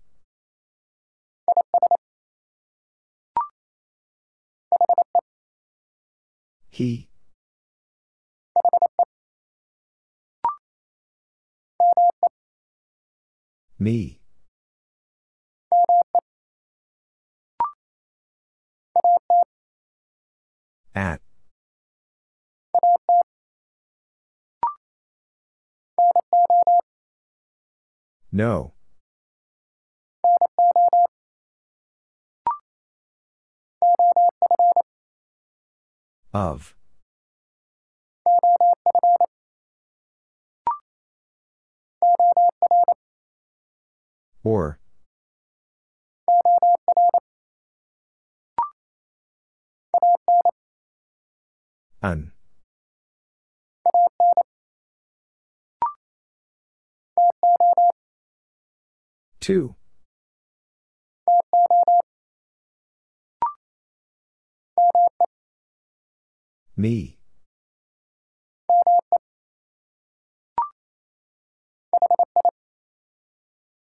He. 6.69 7.07
Me. 13.80 14.19
At. 20.93 21.24
No. 28.36 28.74
Of. 36.34 36.76
Or. 44.44 44.80
An. 52.02 52.35
To. 59.46 59.76
Me. 66.76 67.20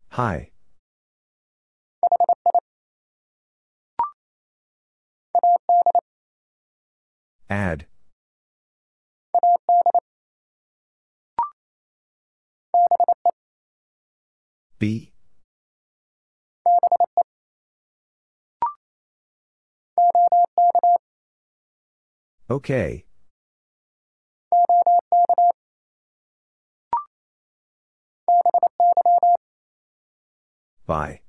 Hi. 0.10 0.52
Ad. 7.50 7.86
Be. 14.80 15.15
Okay. 22.50 23.06
By. 30.86 31.22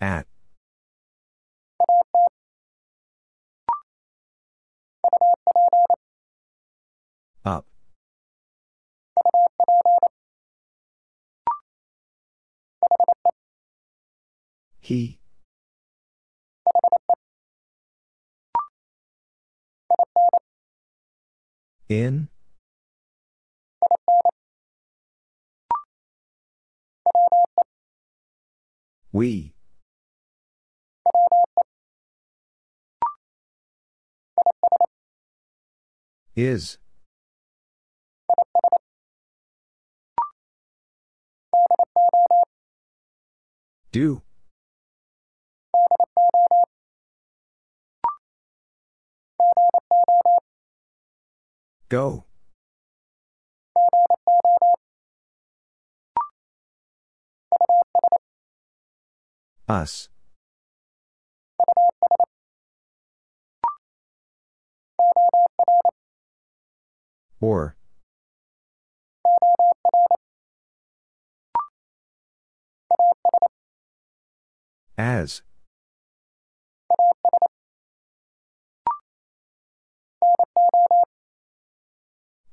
At. 0.00 0.26
Up. 7.44 7.69
He. 14.90 15.20
In. 21.88 22.28
We. 29.12 29.54
Is. 36.34 36.78
Do. 43.92 44.22
Go. 51.88 52.24
Us. 59.68 60.08
Or. 67.40 67.76
As. 74.96 75.42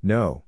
No. 0.07 0.43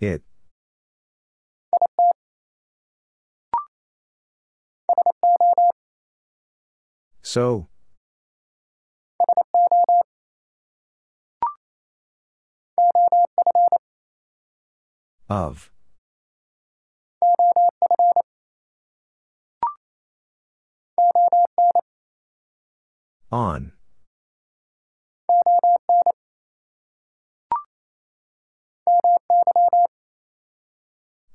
It. 0.00 0.22
So. 7.20 7.68
Of. 15.28 15.73
On. 23.34 23.72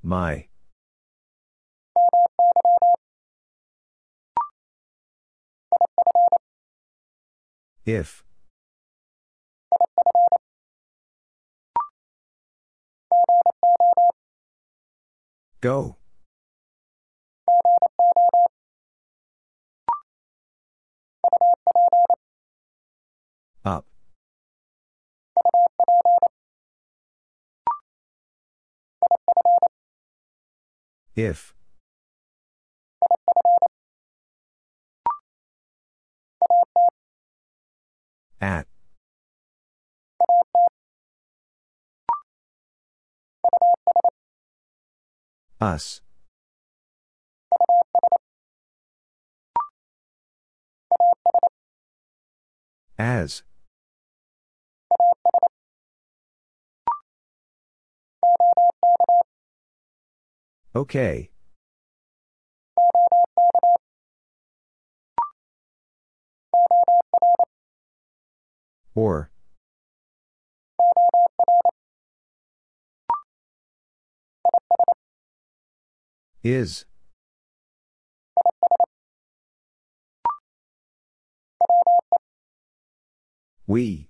My. 0.01 0.47
If. 7.85 8.23
Go. 15.59 15.98
Up. 23.65 23.85
If. 31.15 31.53
At. 38.41 38.67
Us. 45.59 46.01
As. 52.99 53.43
Okay. 60.75 61.31
Or. 68.93 69.31
Is. 76.43 76.85
We. 83.69 84.09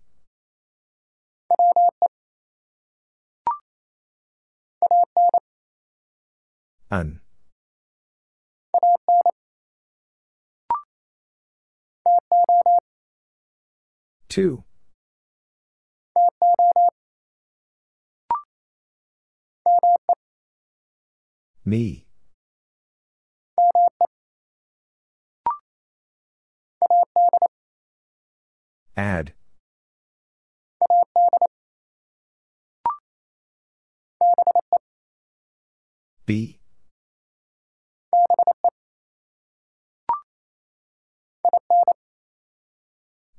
An. 6.90 7.20
To. 14.30 14.64
Me. 21.66 22.08
Ad. 28.96 29.34
Be. 36.30 36.60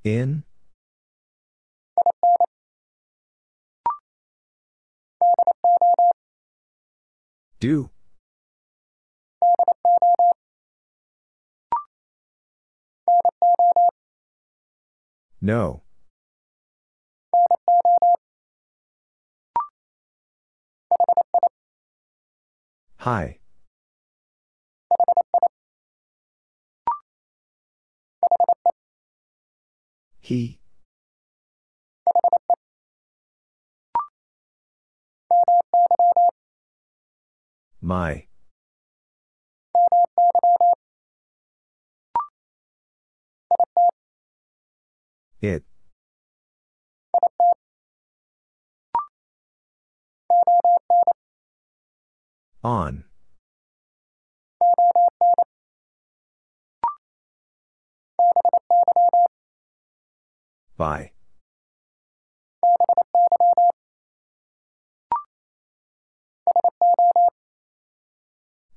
In. 0.02 0.42
Do. 7.60 7.90
No. 15.40 15.84
Hi. 23.00 23.38
He. 30.20 30.60
My. 37.80 38.26
It. 45.40 45.69
On. 52.62 53.04
By. 60.76 61.12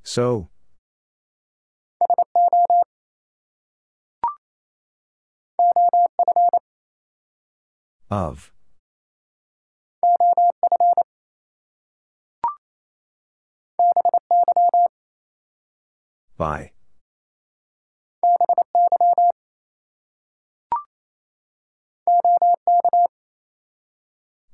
So. 0.03 0.49
Of. 8.09 8.52
By. 16.43 16.71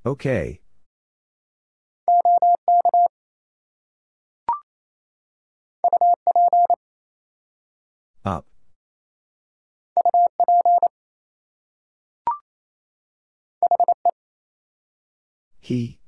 Okay. 0.05 0.61
Up. 8.23 8.45
He. 15.59 15.98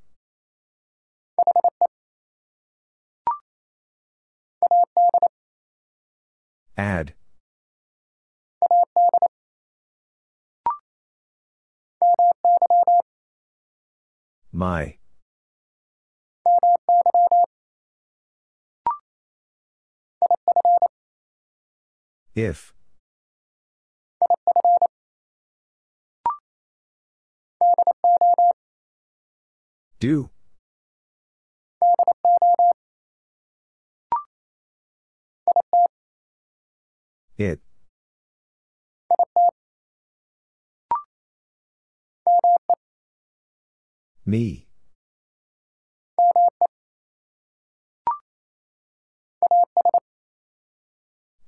Ad. 6.81 7.13
My. 14.51 14.97
If. 22.33 22.73
Do. 29.99 30.30
It. 37.41 37.59
Me. 44.25 44.67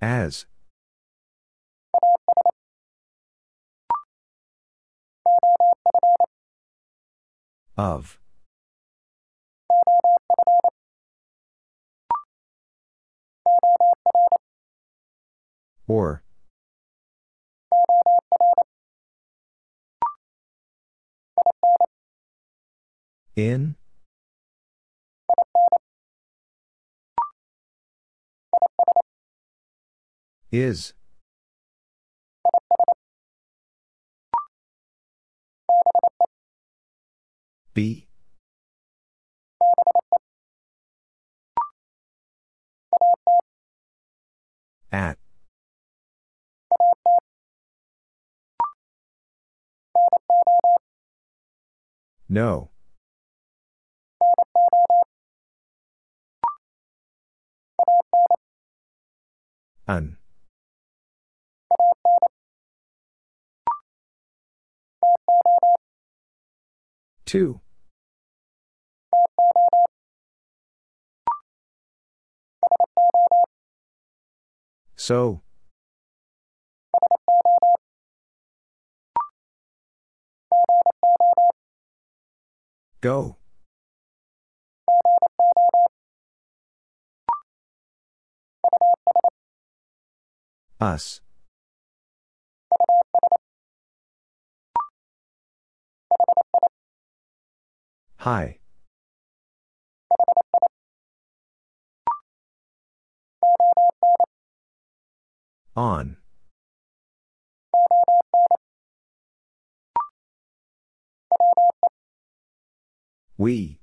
As. 0.01 0.47
Of. 7.77 8.19
Or. 15.87 16.23
In. 23.35 23.75
Is. 30.51 30.93
Be. 37.73 38.07
At. 44.91 45.22
No. 52.29 52.71
An. 59.87 60.17
To. 67.25 67.61
So. 74.95 75.41
Go. 83.01 83.35
Us. 90.79 91.21
Hi. 98.19 98.59
On. 105.75 106.17
We. 113.37 113.79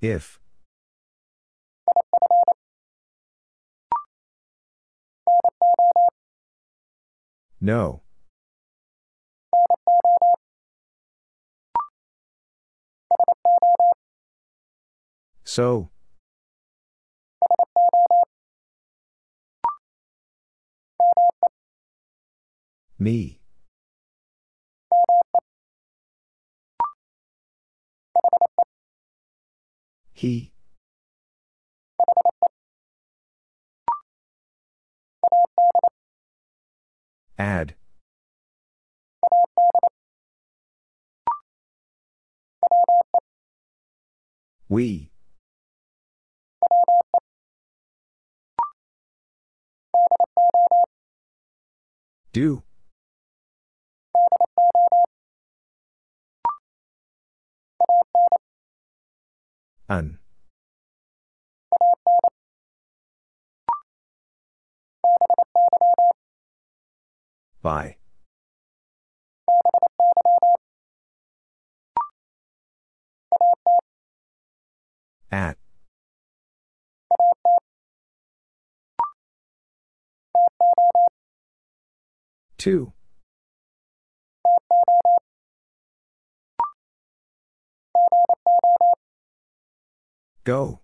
If. 0.00 0.38
No. 7.60 8.02
So. 15.44 15.90
Me. 23.00 23.38
He. 30.12 30.52
Ad. 37.38 37.74
We. 44.68 45.12
Do. 52.32 52.64
An. 59.88 60.18
By. 67.62 67.96
At. 75.32 75.56
To. 82.58 82.92
Go. 90.48 90.80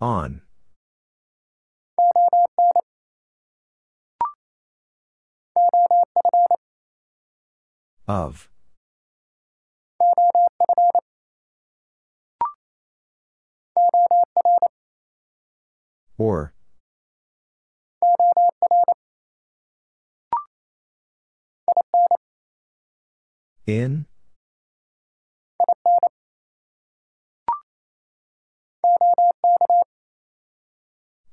On. 0.00 0.40
Of. 8.06 8.48
Or. 16.16 16.54
In? 23.68 24.06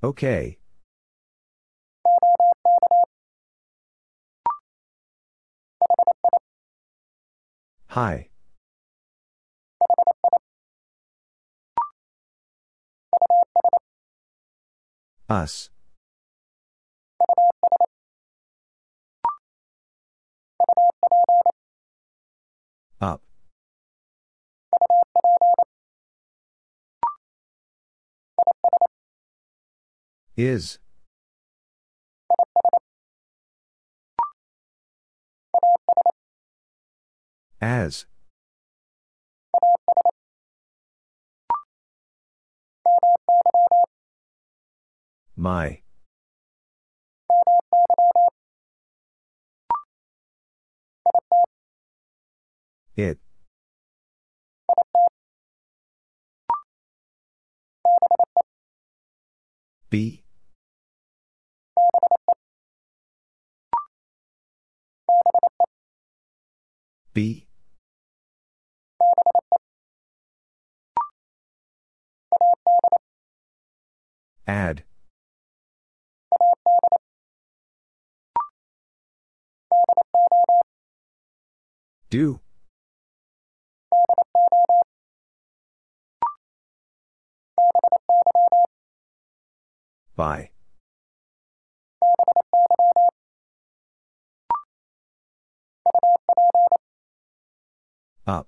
Okay. 0.03 0.59
Hi. 7.87 8.27
Us. 15.29 15.69
Is. 30.37 30.79
As. 37.61 38.05
My. 45.37 45.81
It. 52.97 53.19
Be. 59.89 60.24
Be. 67.15 67.47
Ad. 74.45 74.83
Do. 82.09 82.41
By. 90.17 90.49
Up. 98.27 98.47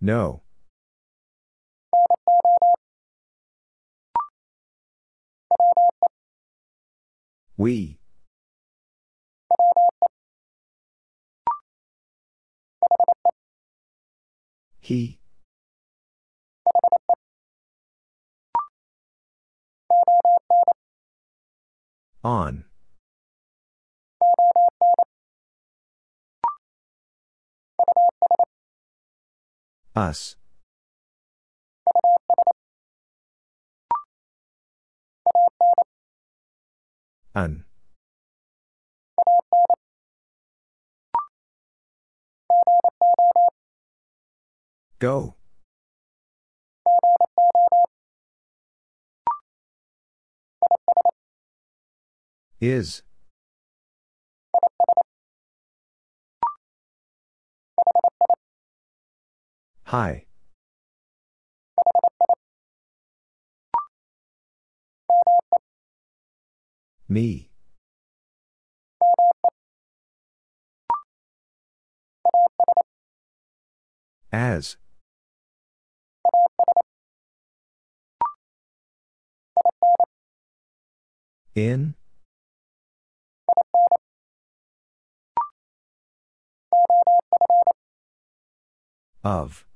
No. 0.00 0.42
We. 7.56 7.98
He. 14.80 15.17
On. 22.28 22.64
Us. 29.96 30.36
An. 37.34 37.64
Go. 44.98 45.37
Is. 52.60 53.02
Hi. 59.84 60.26
Me. 67.08 67.50
As. 74.32 74.76
In. 81.54 81.97
Of. 89.24 89.66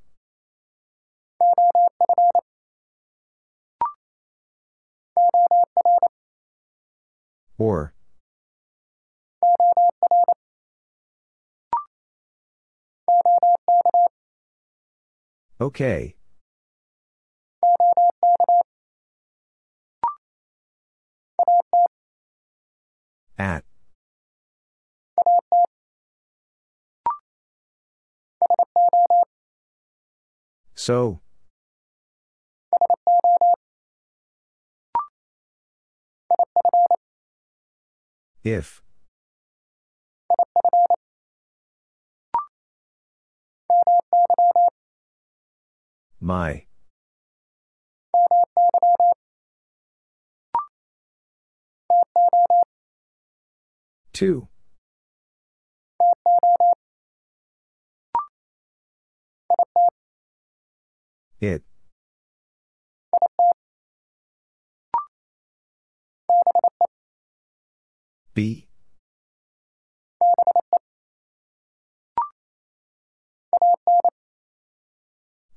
Or. 7.59 7.93
Okay. 15.61 16.17
At. 23.39 23.65
So. 30.75 31.21
If. 38.45 38.83
My. 46.21 46.67
To. 54.15 54.49
It. 61.41 61.63
Be. 68.35 68.69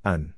An. 0.04 0.34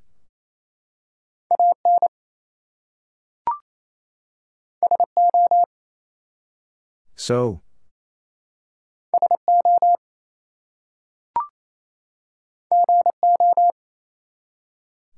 So. 7.16 7.62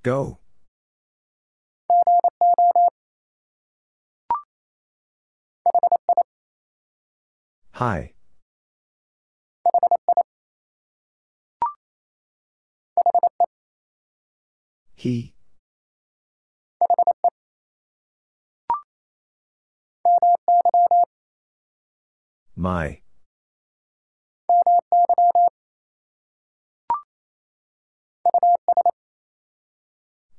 Go. 0.02 0.38
Hi. 7.72 8.12
He. 14.94 15.34
My. 22.56 22.99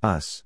Us. 0.03 0.41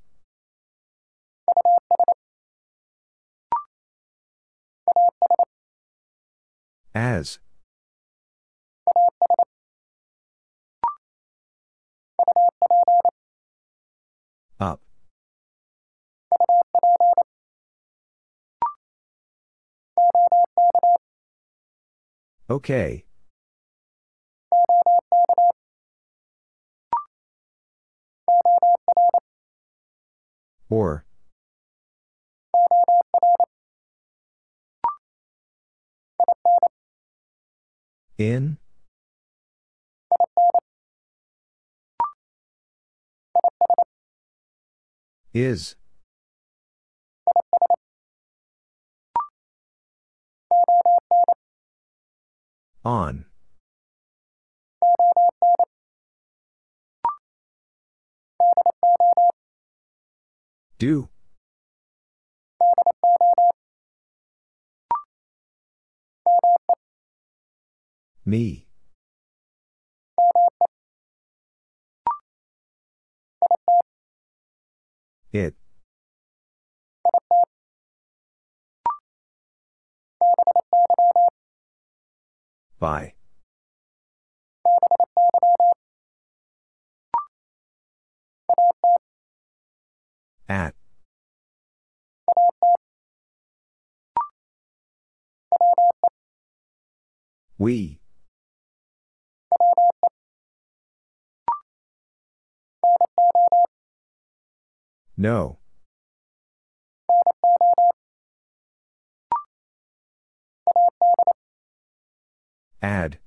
As. 6.94 7.40
Up. 14.60 14.82
Okay. 22.50 23.06
Or. 30.70 31.06
In? 38.18 38.58
Is. 45.34 45.76
On. 52.84 53.26
Do. 60.78 61.10
Me. 68.26 68.68
It. 75.32 75.56
By. 82.80 83.14
At. 90.48 90.76
We. 97.58 98.00
No. 105.18 105.58
Ad. 112.82 113.18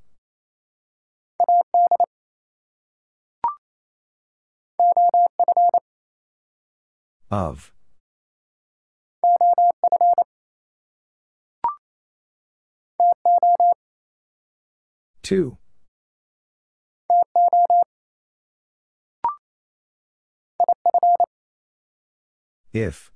Of. 7.31 7.73
To. 15.25 15.59
If. 22.73 23.11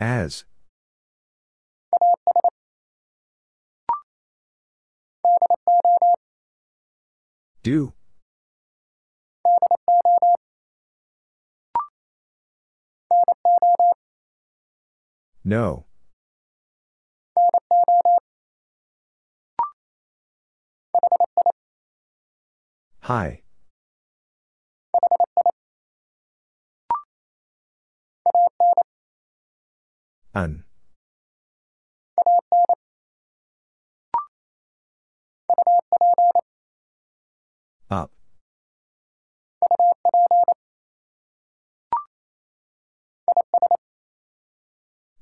As. 0.00 0.44
Do. 7.62 7.92
No. 15.44 15.86
Hi. 23.02 23.42
An. 30.34 30.64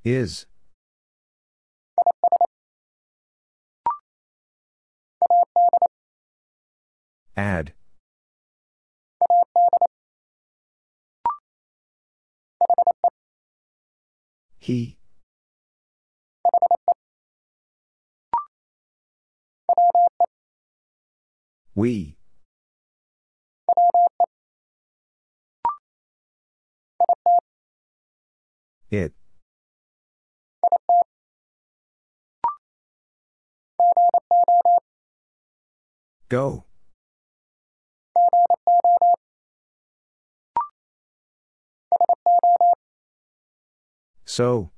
Is. 0.03 0.47
Ad. 7.37 7.75
He. 14.59 14.97
We. 21.75 22.17
It. 28.91 29.20
Go. 36.29 36.65
So. 44.25 44.71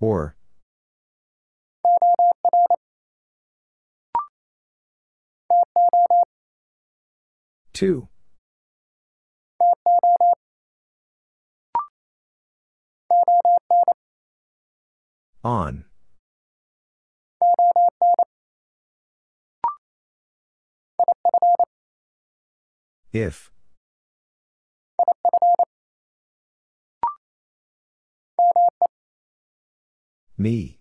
Or. 0.00 0.36
To. 7.74 8.08
On. 15.48 15.86
If. 23.14 23.50
Me. 30.36 30.80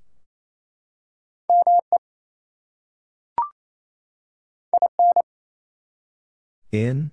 In. 6.74 7.12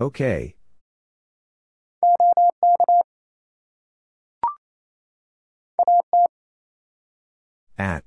Okay. 0.00 0.56
At. 7.78 8.04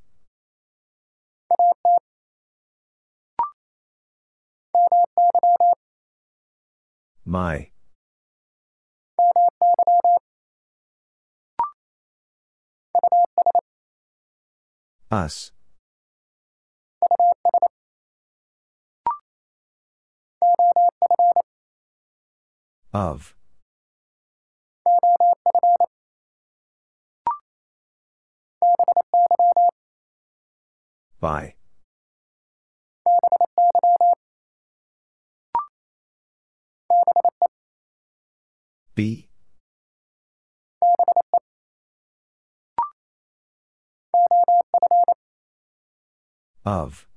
My. 7.25 7.69
Us. 15.11 15.51
Of. 22.93 23.35
By. 31.19 31.53
Be. 38.95 39.29
Of. 46.65 47.08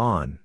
On. 0.00 0.38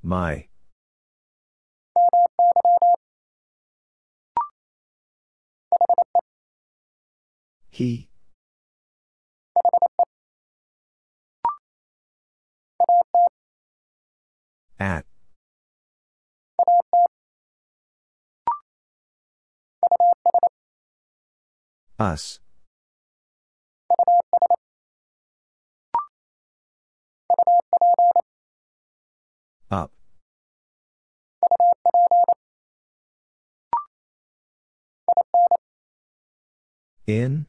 My. 0.00 0.46
He. 7.68 8.08
At. 14.78 15.07
Us. 21.98 22.38
Up. 29.68 29.90
In? 37.06 37.46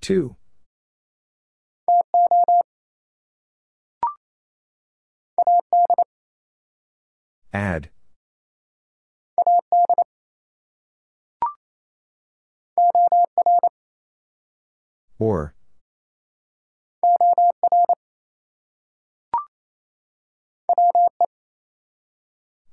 To. 0.00 0.36
Ad. 7.52 7.90
Or. 15.18 15.54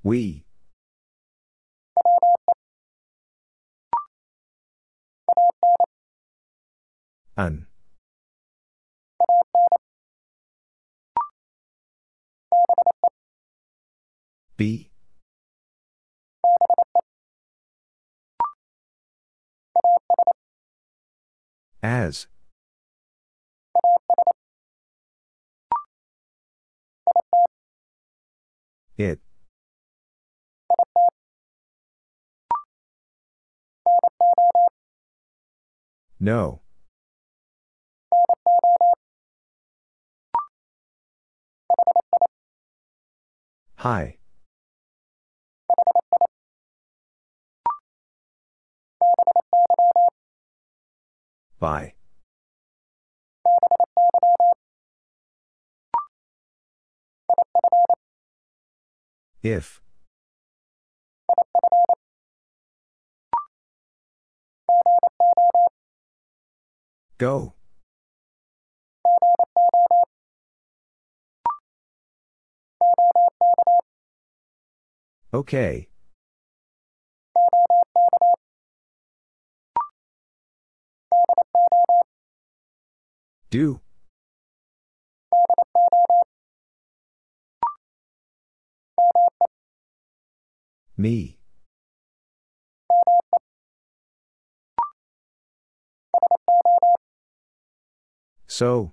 We. 0.02 0.44
An. 7.36 7.69
Be. 14.60 14.90
As. 21.82 22.26
It. 28.98 29.20
No. 36.20 36.60
Hi. 43.76 44.19
By. 51.60 51.92
If. 59.42 59.82
Go. 67.18 67.52
Okay. 75.34 75.89
Do. 83.50 83.80
Me. 90.96 91.36
So. 98.46 98.92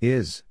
Is. 0.00 0.44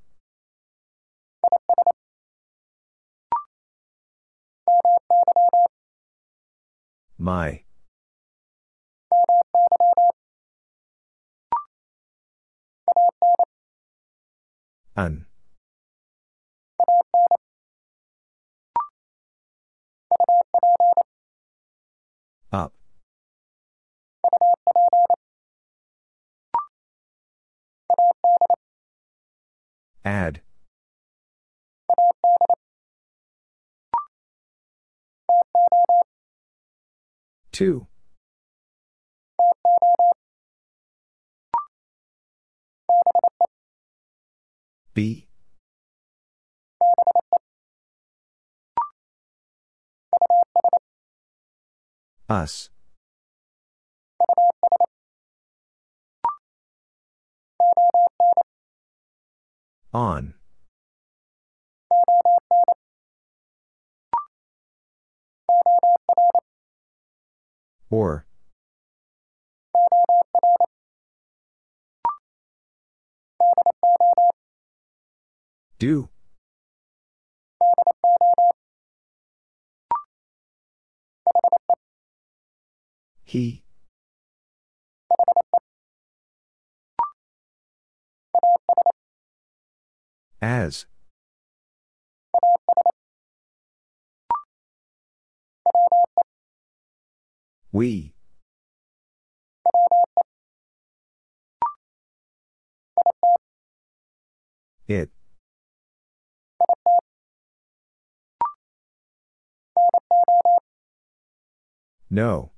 My. 7.22 7.64
An. 14.96 15.26
Up. 22.54 22.74
Ad. 30.06 30.42
To. 37.60 37.88
Be. 44.94 45.28
Us. 52.30 52.70
On. 59.94 60.39
Or. 67.92 68.26
Do. 75.80 76.10
He. 83.24 83.64
As. 90.42 90.86
We. 97.72 98.14
It. 104.88 105.12
No. 112.10 112.52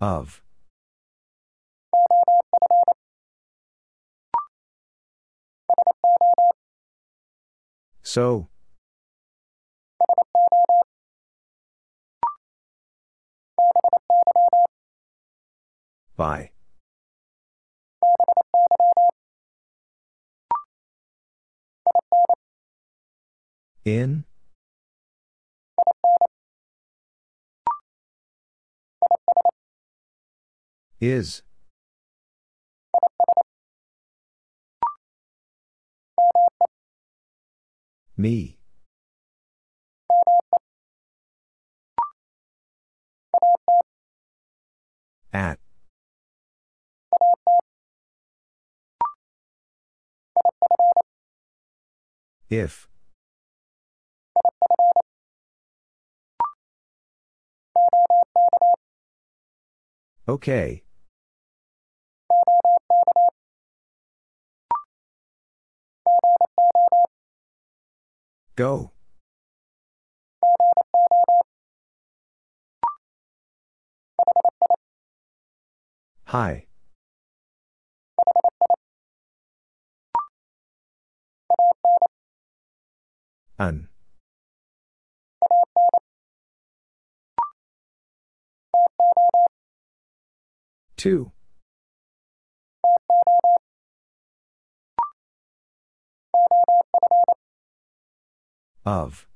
Of. 0.00 0.42
So. 8.08 8.48
By. 16.16 16.52
In? 23.84 24.24
Is. 30.98 31.42
Me. 38.18 38.58
At. 45.32 45.60
If. 52.50 52.88
Okay. 60.28 60.82
Go. 68.58 68.90
Hi. 76.24 76.66
Un. 83.60 83.88
To. 90.96 91.30
Of. 98.88 99.26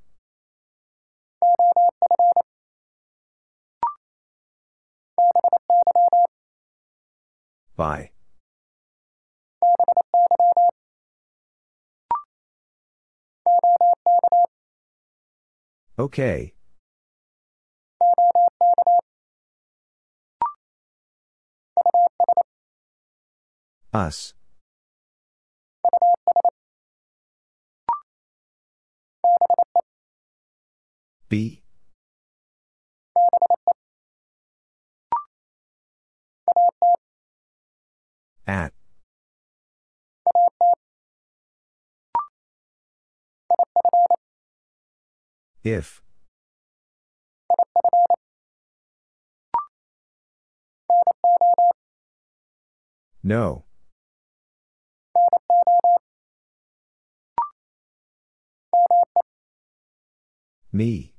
By. 7.77 8.13
Okay. 15.99 16.55
Us. 23.93 24.33
Be. 31.33 31.63
At. 38.47 38.75
If. 45.65 46.03
No. 53.23 53.65
Me. 60.71 61.12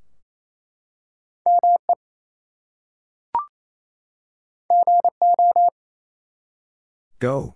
Go. 7.23 7.55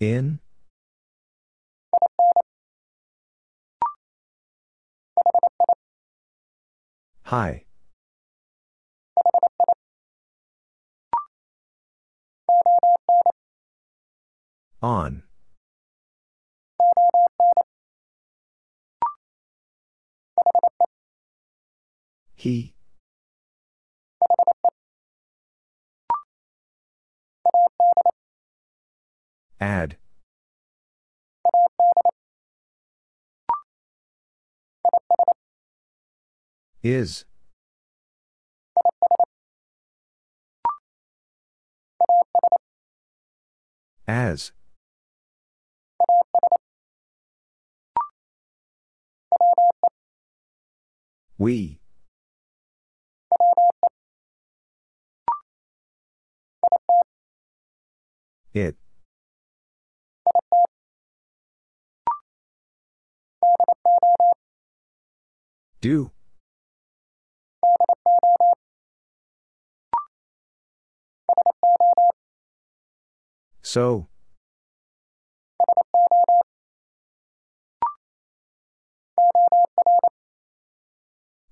In? 0.00 0.40
Hi. 7.26 7.64
On. 14.82 15.22
He. 22.42 22.74
Ad. 29.60 29.96
Is. 36.82 37.24
As. 44.08 44.50
We. 51.38 51.81
It. 58.54 58.76
Do. 65.80 66.10
So. 73.62 74.08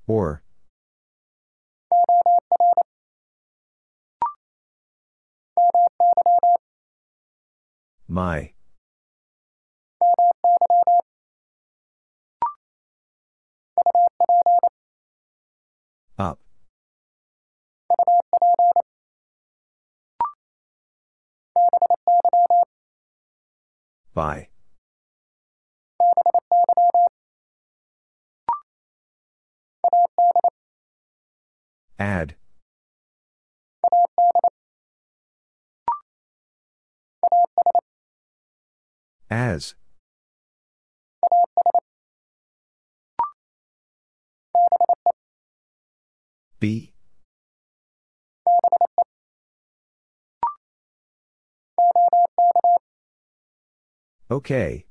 Or. 0.06 0.42
My. 8.10 8.50
Up. 16.18 16.40
By. 24.12 24.48
Ad. 31.96 32.34
As. 39.30 39.74
Be. 46.58 46.92
Okay. 54.30 54.84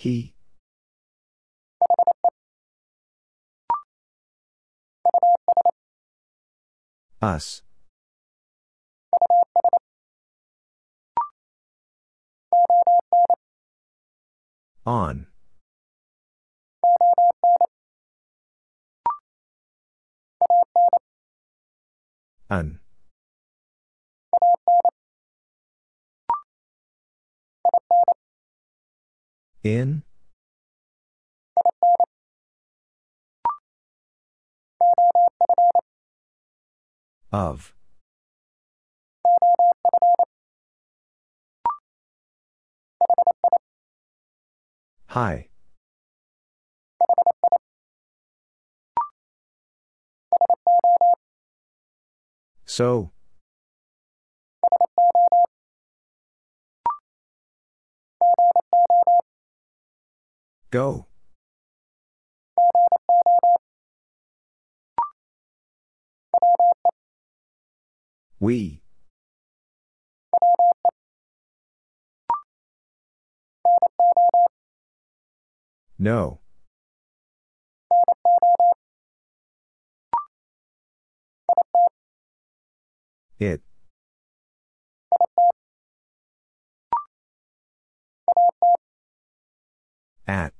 He. 0.00 0.32
Us. 7.20 7.60
On. 14.86 15.26
Un. 22.48 22.79
In? 29.62 30.02
Of. 37.30 37.74
Hi. 45.08 45.48
So. 52.64 53.12
Go. 60.70 61.06
We. 68.38 68.82
No. 75.98 76.40
It. 83.40 83.60
At. 90.28 90.59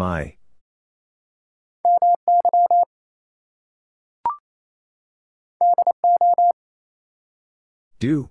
My. 0.00 0.36
Do. 7.98 8.30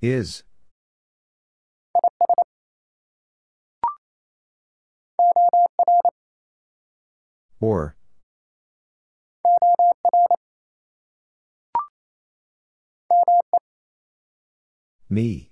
Is. 0.00 0.42
Or. 7.60 7.95
Me. 15.16 15.50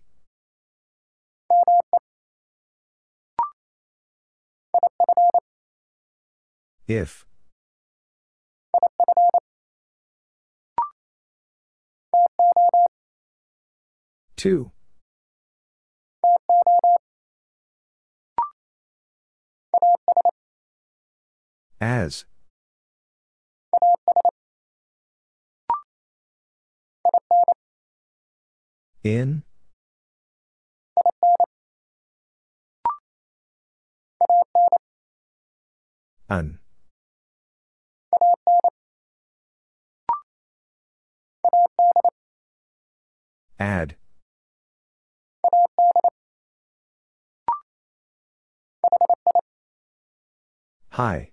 If. 6.87 7.25
To. 14.37 14.71
As. 21.81 22.27
In? 29.03 29.43
An. 36.35 36.59
Ad. 43.61 43.95
Hi. 50.91 51.31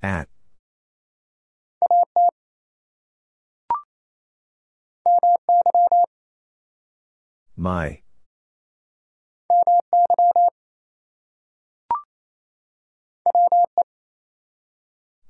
At. 0.00 0.28
My. 7.56 8.01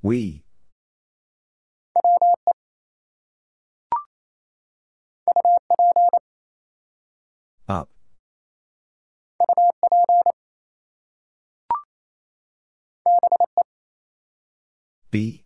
We. 0.03 0.43
Up. 7.69 7.89
Be. 15.13 15.45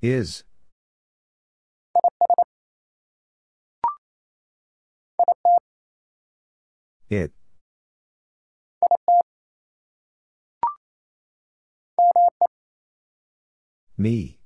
Is. 0.00 0.44
It. 7.08 7.32
Me. 13.96 14.40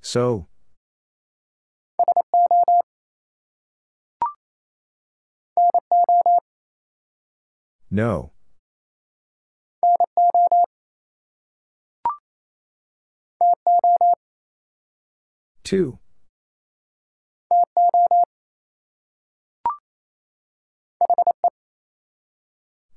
So. 0.00 0.48
No. 7.90 8.32
To. 15.70 16.00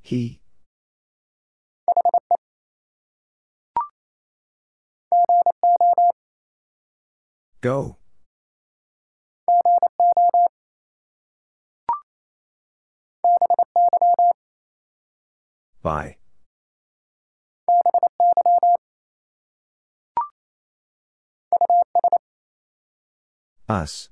He. 0.01 0.41
Go. 7.61 7.97
By. 15.83 16.17
Us. 23.69 24.09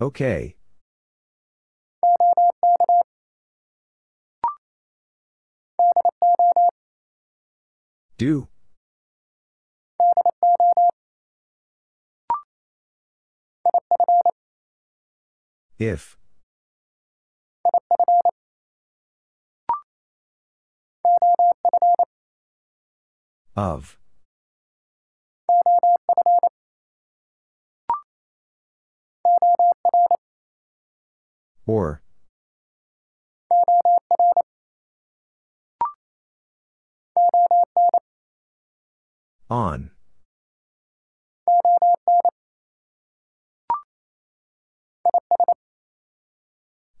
Okay. 0.00 0.56
Do. 8.18 8.48
If. 15.78 16.16
Of. 23.54 23.98
Or. 31.66 32.00
On. 39.50 39.90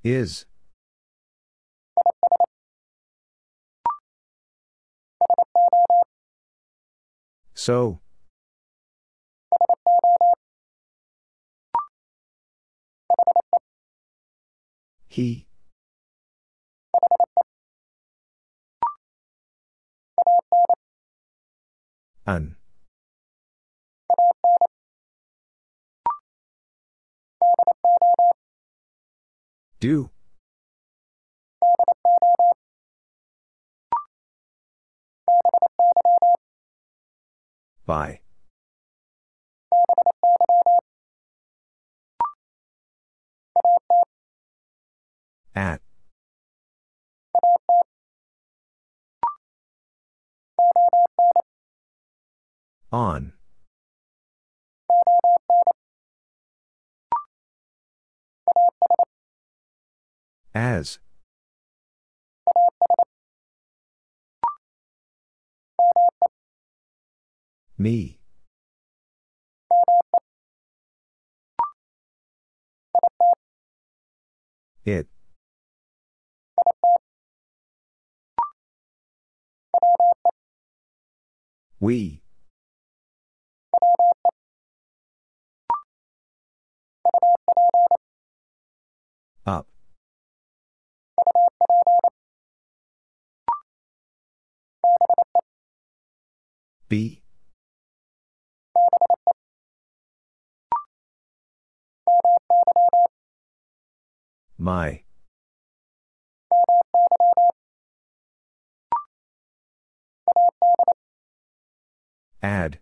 Is. 0.04 0.44
So. 7.62 8.00
He. 15.06 15.46
An. 22.26 22.56
Do. 29.78 30.10
By. 37.84 38.20
At. 45.54 45.80
On. 52.90 53.32
As. 60.54 60.98
Me. 67.82 68.20
It. 74.84 75.08
We. 81.80 82.22
Up. 89.44 89.66
Be. 96.88 97.21
My. 104.62 105.02
Ad. 112.40 112.78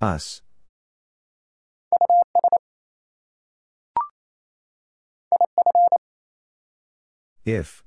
Us. 0.00 0.40
If. 7.44 7.82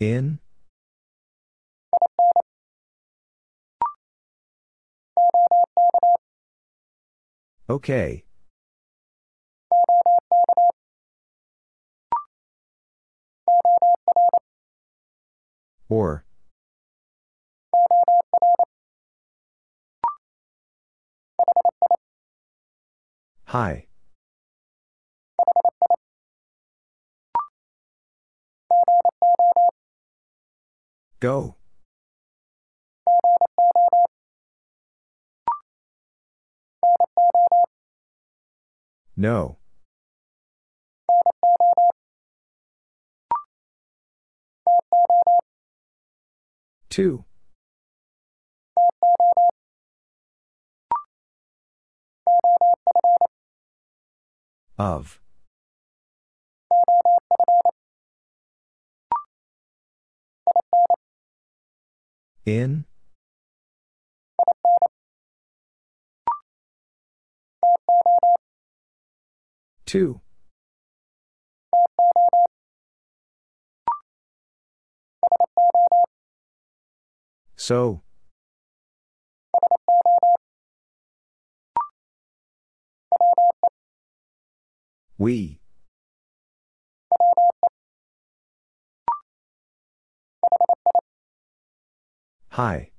In? 0.00 0.38
Okay. 7.68 8.24
Or. 15.90 16.24
Hi. 23.44 23.89
Go. 31.20 31.54
No. 39.16 39.58
To. 46.88 47.24
Of. 54.78 55.20
In? 62.50 62.84
To. 69.86 70.20
So. 77.56 78.02
We. 85.18 85.59
Hi. 92.50 92.90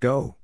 Go. 0.00 0.34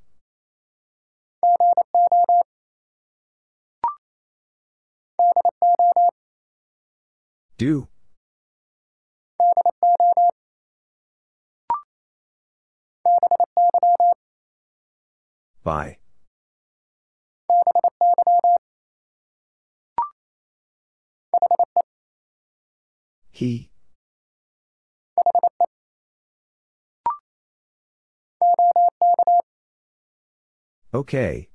Do. 7.59 7.89
By. 15.65 16.02
He. 23.43 23.71
Okay. 30.95 31.49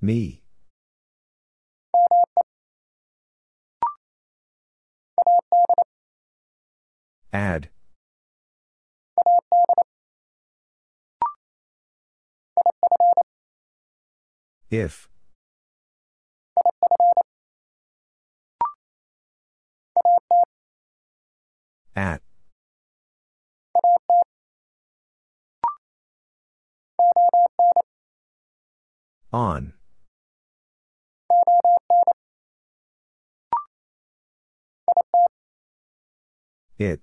Me. 0.00 0.42
Ad. 7.30 7.68
If. 14.72 15.06
At. 21.94 22.22
On. 29.30 29.74
It. 36.78 37.02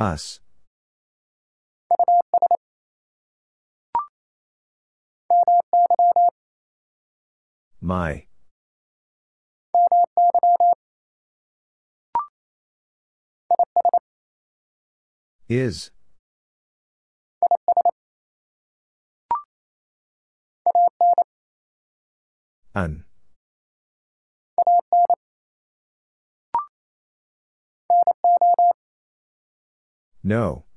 Us. 0.00 0.40
My. 7.80 8.26
Is. 15.48 15.90
An. 22.74 23.04
No. 30.22 30.67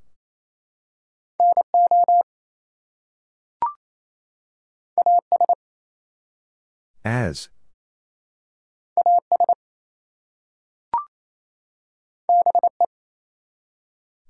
As. 7.04 7.48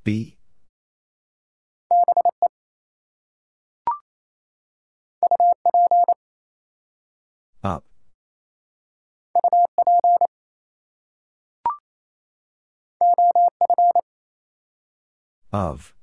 Be. 0.04 0.38
Up. 7.62 7.84
Of. 15.52 15.94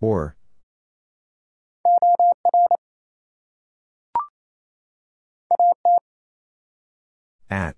Or. 0.00 0.34
At. 7.50 7.76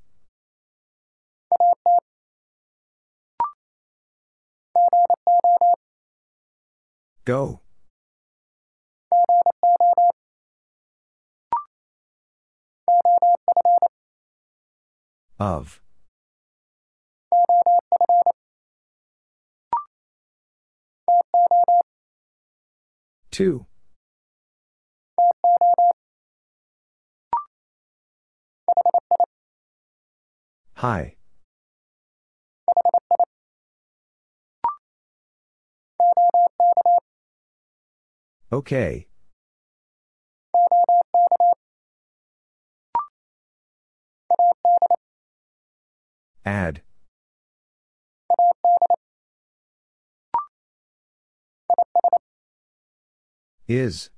Go. 7.24 7.61
Of. 15.39 15.82
To. 23.33 23.65
Hi. 30.75 31.17
Okay. 38.53 39.07
Ad. 46.45 46.83
Is. 53.73 54.11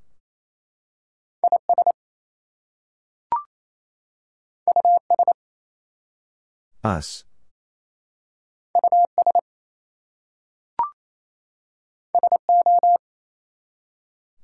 Us. 6.83 7.25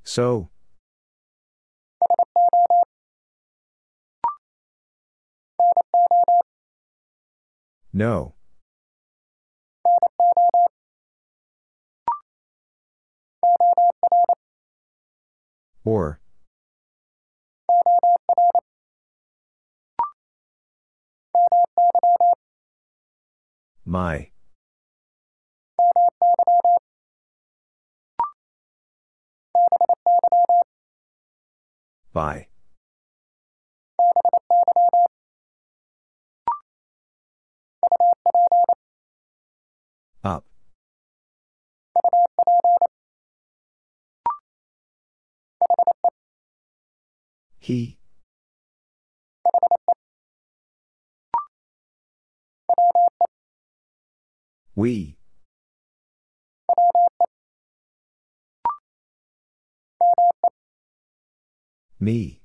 So. 0.04 0.50
No. 7.92 8.34
Or. 15.84 16.20
My. 23.84 24.30
By. 32.12 32.49
He. 47.70 47.96
We. 54.74 55.16
Me. 62.00 62.40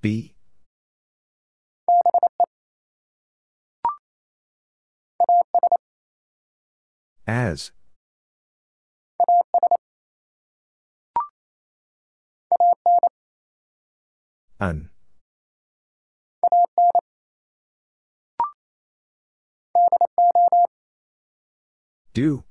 Be. 0.00 0.34
As. 7.28 7.70
An. 14.60 14.90
Do. 22.12 22.44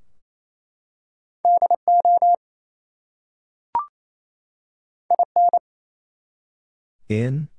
In. 7.08 7.50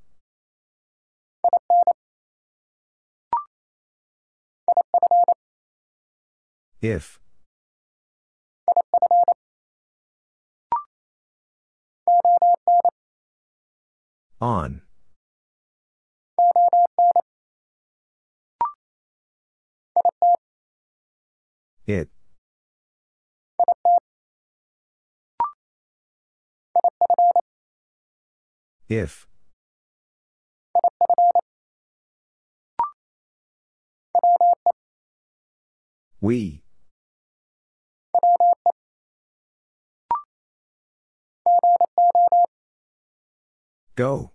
If. 6.81 7.21
On. 14.41 14.81
It. 21.85 22.09
If. 28.89 29.27
We. 36.19 36.63
Go. 43.95 44.31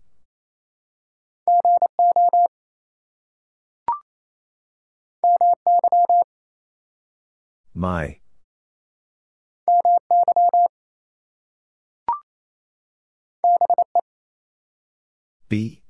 My. 7.75 8.21
Be. 15.49 15.83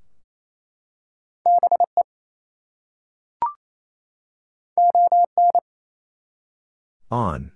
On. 7.10 7.55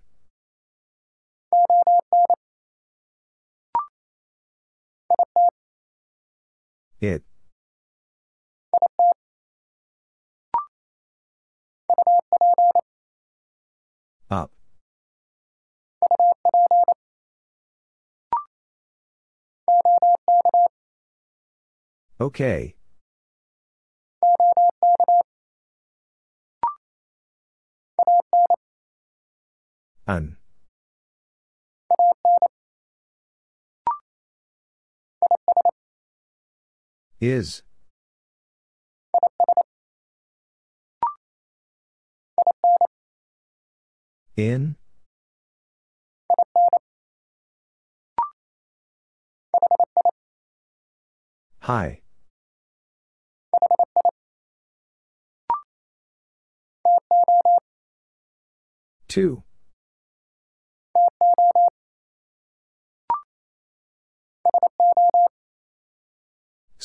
It. 7.01 7.23
Up. 14.31 14.53
Okay. 22.21 22.77
An. 30.07 30.40
Is. 37.21 37.63
In. 44.37 44.77
Hi. 51.61 52.01
To. 59.09 59.43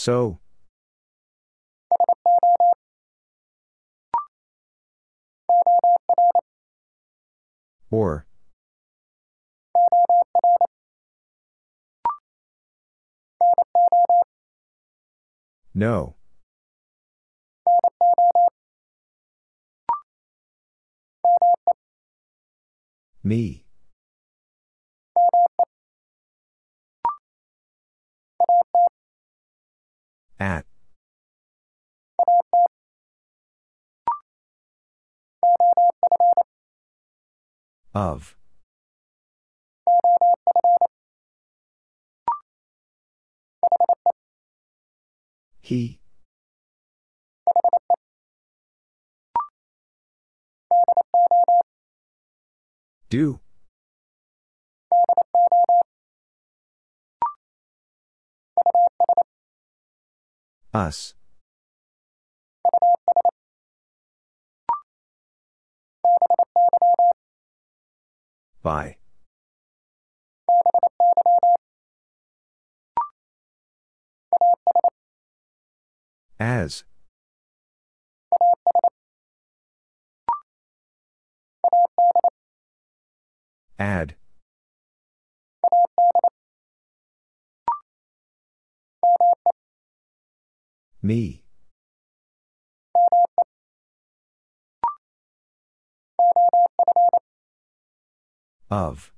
So. 0.06 0.38
Or. 7.90 8.28
No. 15.74 16.18
Me. 23.24 23.65
At. 30.40 30.66
Of. 37.94 38.36
He. 45.62 46.00
Do. 53.10 53.40
Us. 60.76 61.14
By. 68.62 68.98
As. 76.38 76.84
Ad. 83.80 84.16
Me. 91.06 91.44
Of. 98.72 99.12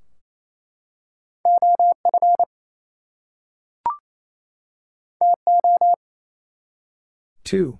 To. 7.45 7.79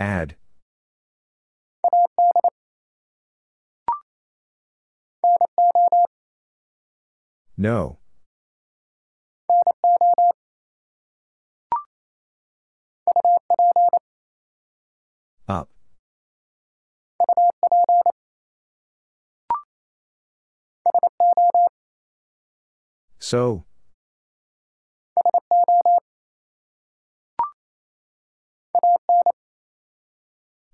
Ad. 0.00 0.34
No. 7.60 7.98
Up. 15.46 15.68
So. 23.18 23.66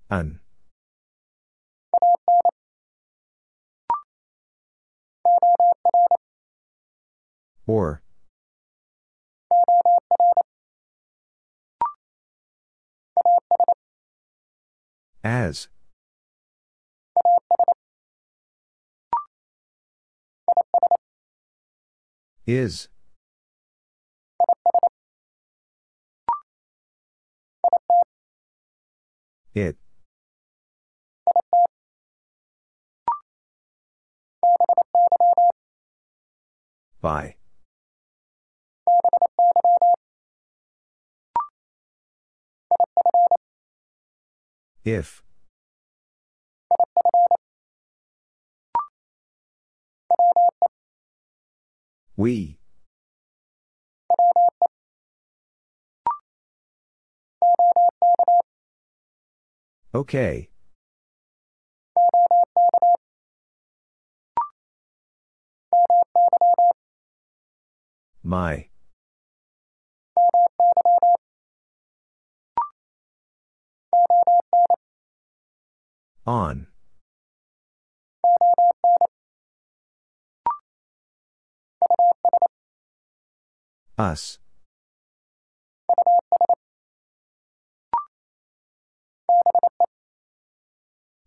An. 0.09 0.39
Or. 7.67 8.01
As. 15.23 15.67
Is. 22.45 22.87
It. 29.53 29.75
By. 37.01 37.35
If. 44.87 45.21
We. 52.15 52.57
Okay. 59.93 60.49
My. 68.23 68.69
On. 76.27 76.67
Us. 83.97 84.37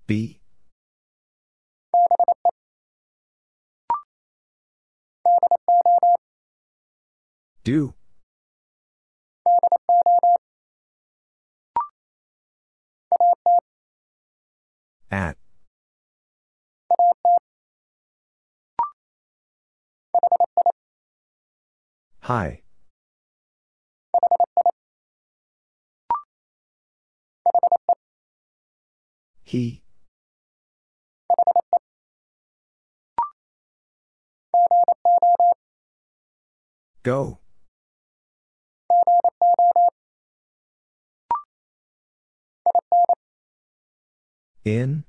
Be. 0.06 0.38
Do. 7.64 7.94
At. 15.10 15.36
Hi. 22.20 22.62
He. 29.42 29.82
Go. 37.02 37.38
In. 44.64 45.04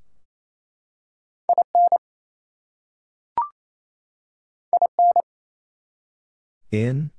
In. 6.71 7.11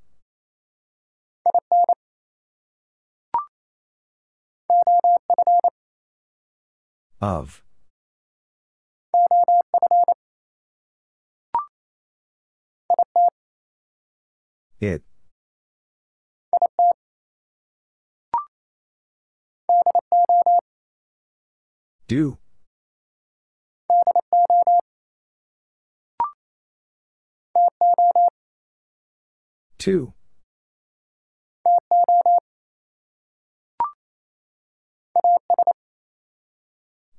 Of. 7.21 7.63
It. 14.81 15.12
Do. 22.13 22.37
To. 29.79 30.13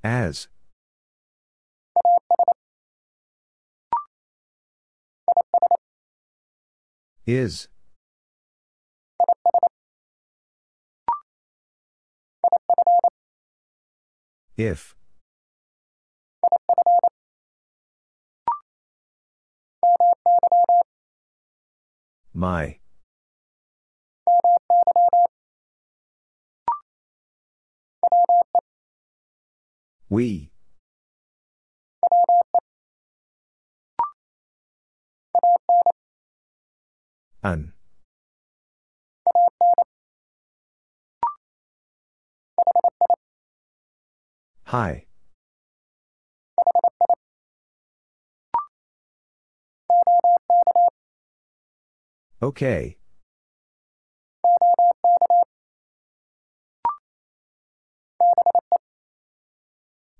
As. 0.03 0.47
Is. 7.25 7.67
If. 14.63 14.95
My. 22.33 22.79
We. 30.09 30.51
An. 37.43 37.73
Hi. 44.73 45.05
Okay. 52.41 52.97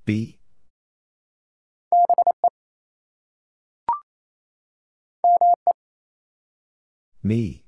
Be. 0.05 0.37
Me. 7.23 7.63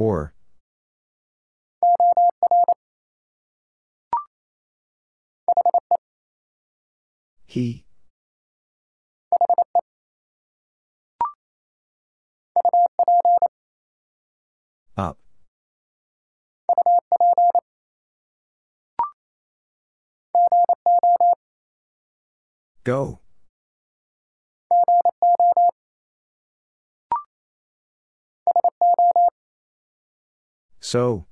Or. 0.00 0.32
He. 7.46 7.84
Up. 14.96 15.18
Go. 22.84 23.20
So. 30.90 31.24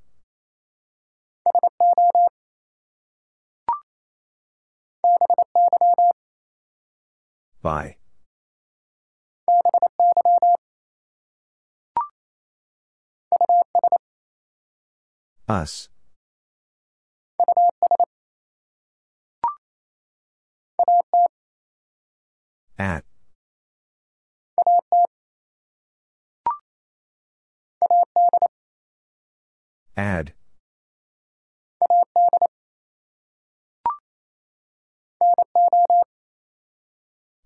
By. 7.61 7.97
Us. 15.49 15.89
At. 22.79 23.05
Ad. 29.99 30.33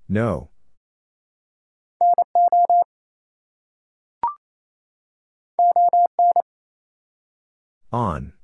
No. 0.06 0.50
On. 7.90 8.34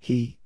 He. 0.00 0.38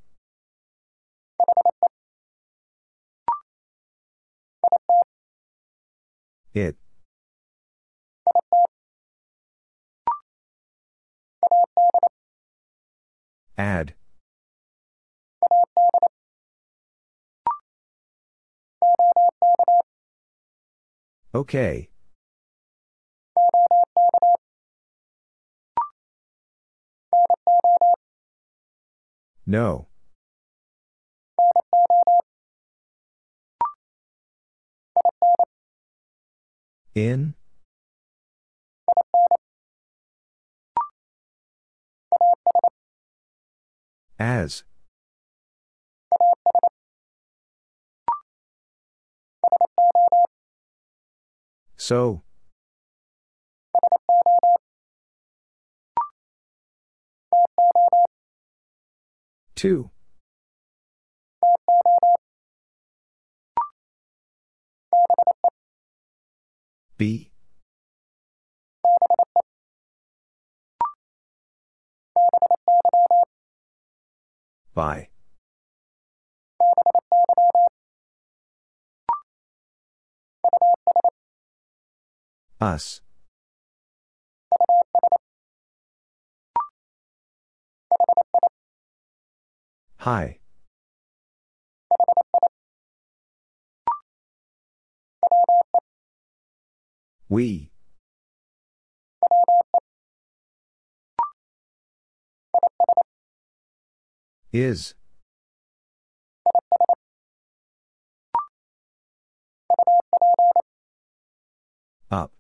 It. 6.53 6.77
Ad. 13.57 13.95
Okay. 21.33 21.91
No. 29.47 29.87
In? 36.95 37.35
As. 44.19 44.65
So. 51.77 52.23
To. 59.57 59.91
Be. 67.01 67.31
By. 74.75 75.09
Us. 82.61 83.01
Hi. 90.01 90.40
We. 97.31 97.71
Is. 104.53 104.95
Up. 112.11 112.33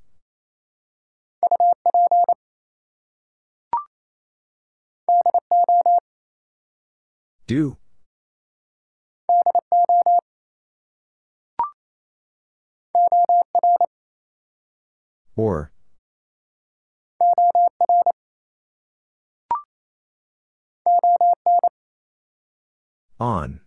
Do. 7.46 7.76
Or. 15.36 15.70
On. 23.18 23.60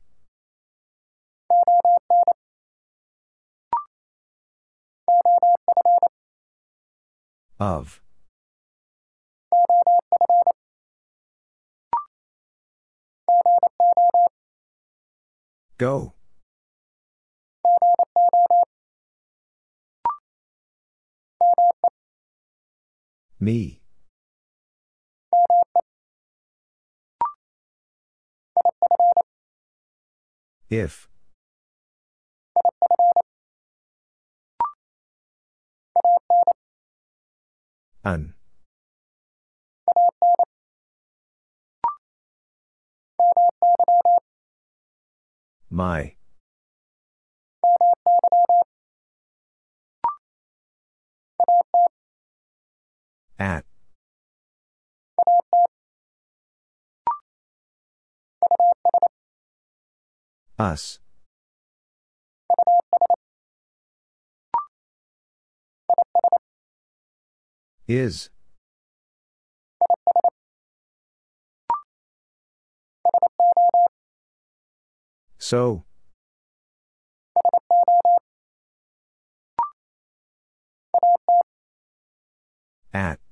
Of. 7.59 8.01
Go. 15.77 16.13
Me. 23.43 23.81
If. 30.69 31.09
An. 38.05 38.33
My. 45.69 46.15
At. 53.39 53.65
Us. 60.59 60.99
Is. 67.87 68.29
So. 75.37 75.83
At. 82.93 83.22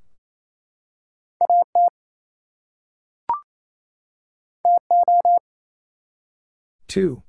To. 6.90 7.24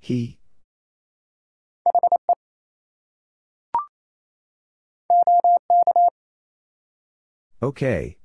He. 0.00 0.38
Okay. 7.62 8.18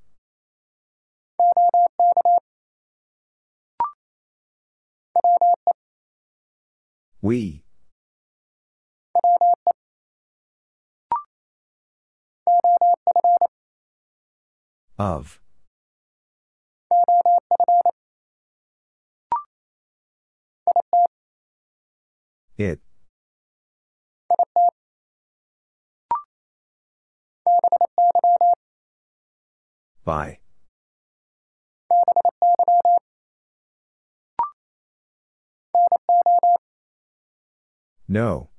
We. 7.21 7.62
Of. 14.97 15.39
It. 22.57 22.79
By. 30.05 30.39
No. 38.07 38.52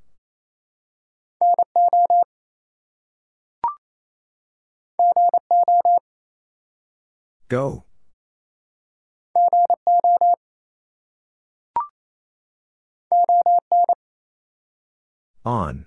Go. 7.48 7.84
On. 15.44 15.86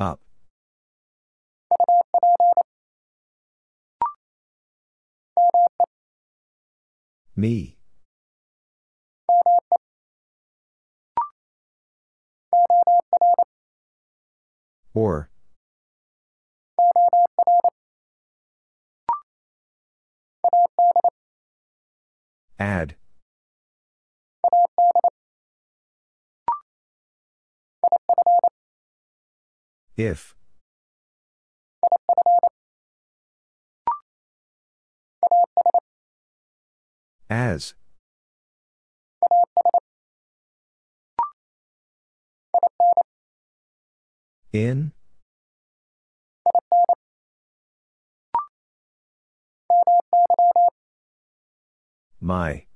Up. 0.00 0.20
Me. 7.36 7.71
Or. 14.94 15.28
Ad. 22.58 22.94
If. 29.96 30.34
As. 37.28 37.74
In. 44.52 44.92
My. 52.20 52.66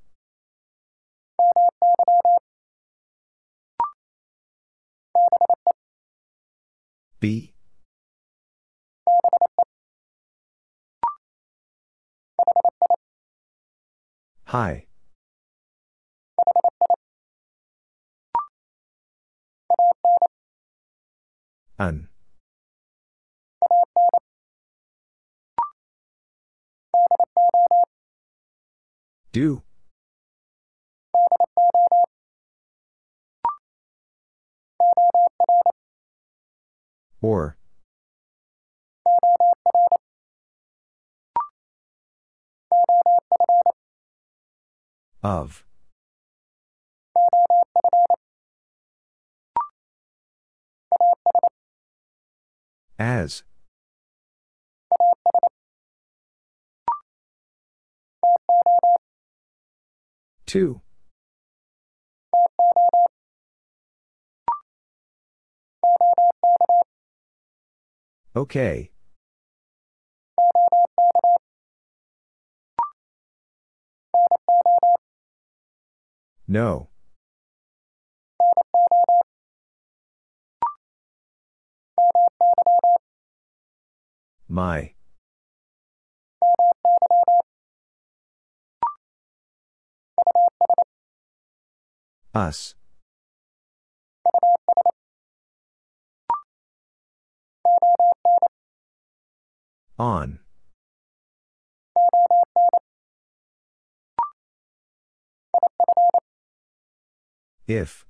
Be. 7.19 7.53
Hi. 14.45 14.86
An. 21.79 22.07
Do. 29.31 29.61
Or. 37.21 37.57
Of. 45.21 45.66
As. 52.99 53.43
To. 60.47 60.81
Okay. 68.35 68.91
No. 76.47 76.89
My. 84.49 84.93
Us. 92.33 92.75
On. 99.99 100.39
If. 107.67 108.06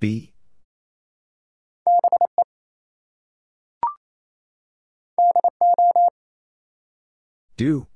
Be. 0.00 0.32
Do. 7.58 7.86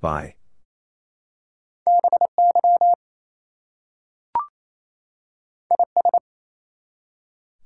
By. 0.00 0.36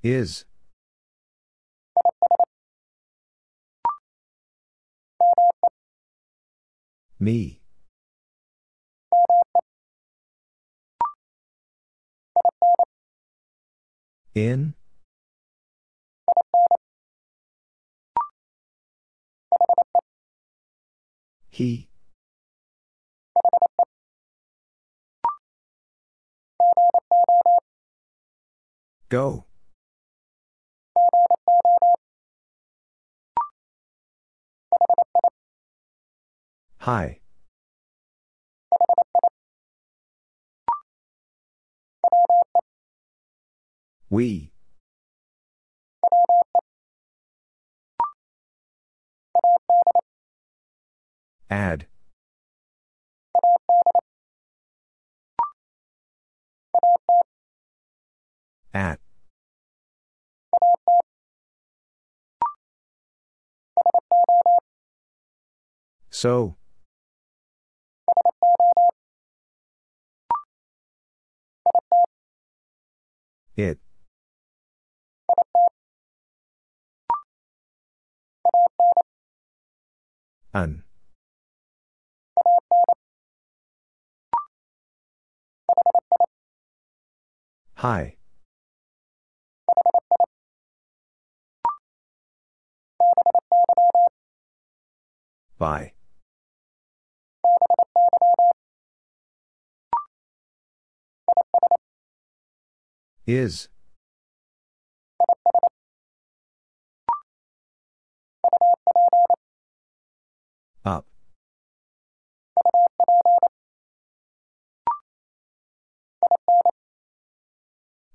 Is. 0.03 0.47
Me. 7.23 7.61
In. 14.35 14.75
He. 21.49 21.89
Go. 29.09 29.45
Hi. 36.83 37.21
We. 44.11 44.51
Ad. 51.49 51.87
At. 58.75 58.99
So. 66.11 66.57
It. 73.57 73.79
An. 80.55 80.85
Hi. 87.77 88.17
By. 95.59 95.93
Is. 103.27 103.69
Up. 110.85 111.07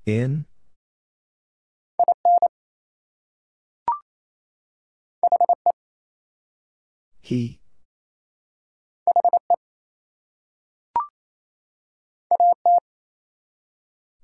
In? 0.06 0.46
He? 7.22 7.60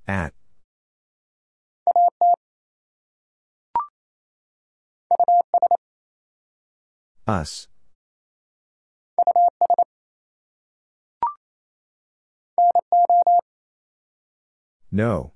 At? 0.06 0.34
Us? 7.26 7.68
No. 14.92 15.32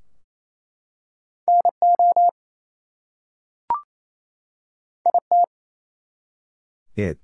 It. 6.95 7.19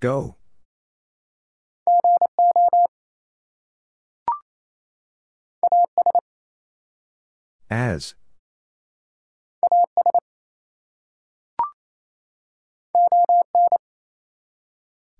Go. 0.00 0.36
As. 7.74 8.14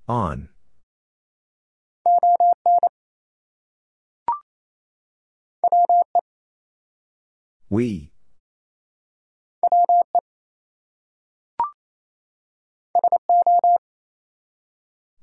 On. 0.07 0.49
We. 7.69 8.13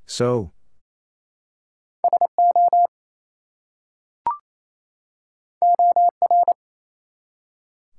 So. 0.04 0.52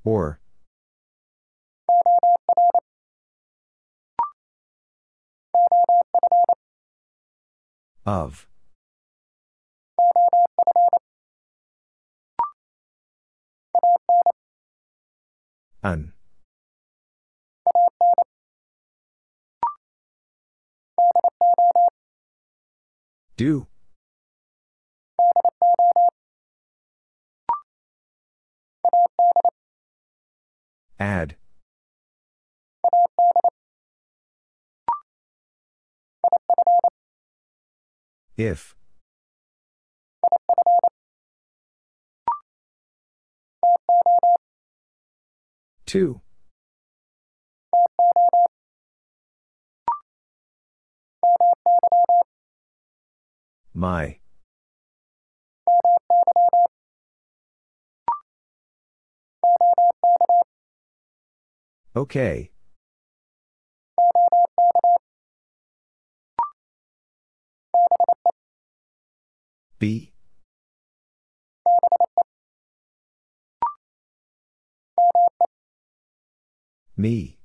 Or. 0.06 0.40
Of. 8.06 8.48
An. 15.82 16.14
Do. 23.38 23.68
Ad. 31.00 31.36
If. 38.38 38.76
To. 45.88 46.22
My. 53.74 54.18
Okay. 61.96 62.50
Be. 69.78 70.14
Me. 76.98 77.38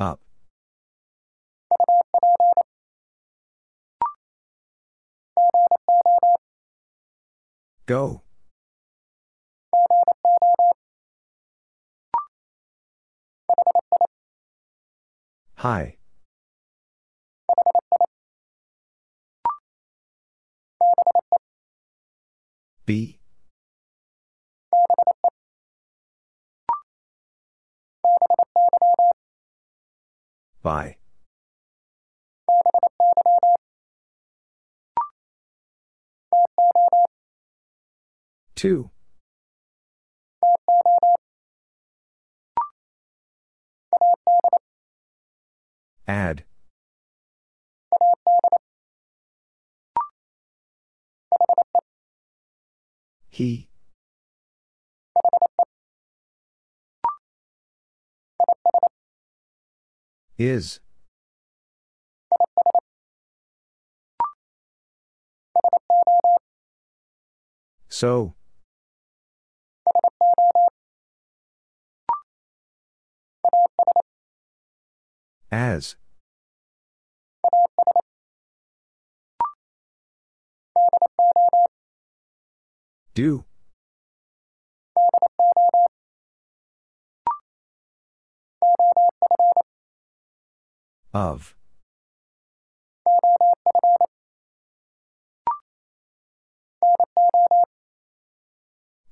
Up. 0.00 0.20
Go. 7.88 8.20
Hi. 15.56 15.96
Be. 22.84 23.18
By. 38.58 38.62
To. 38.62 38.90
Ad. 46.08 46.44
He. 53.30 53.68
Is. 60.36 60.80
So. 67.88 68.37
As. 75.50 75.96
Do. 83.14 83.44
Of. 91.14 91.56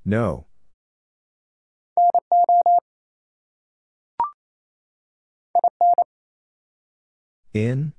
No. 0.05 0.45
In? 7.53 7.93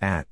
At. 0.00 0.26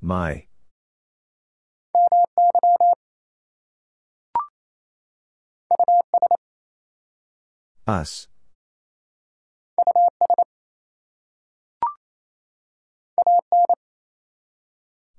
My. 0.00 0.46
Us. 7.86 8.28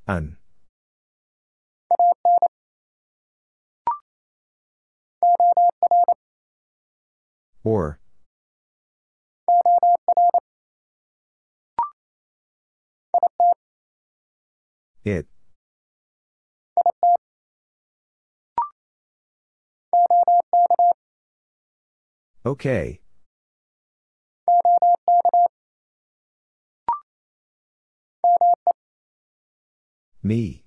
An. 0.07 0.37
Or. 7.63 7.99
It. 15.03 15.27
Okay. 22.45 22.99
Me. 30.25 30.63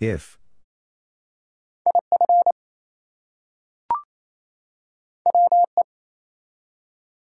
If. 0.00 0.38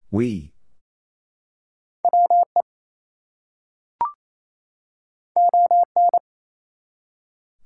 We. 0.09 0.53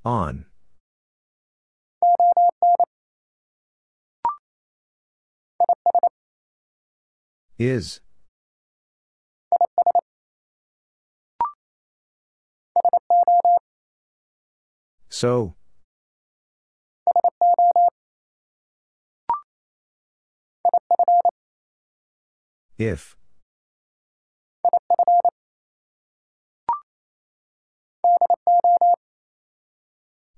On. 0.04 0.46
Is. 7.58 8.00
So. 15.08 15.54
If. 22.78 23.16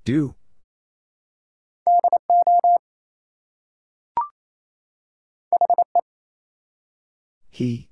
Do. 0.04 0.37
He. 7.58 7.88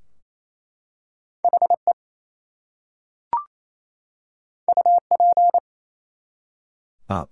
Up. 7.08 7.30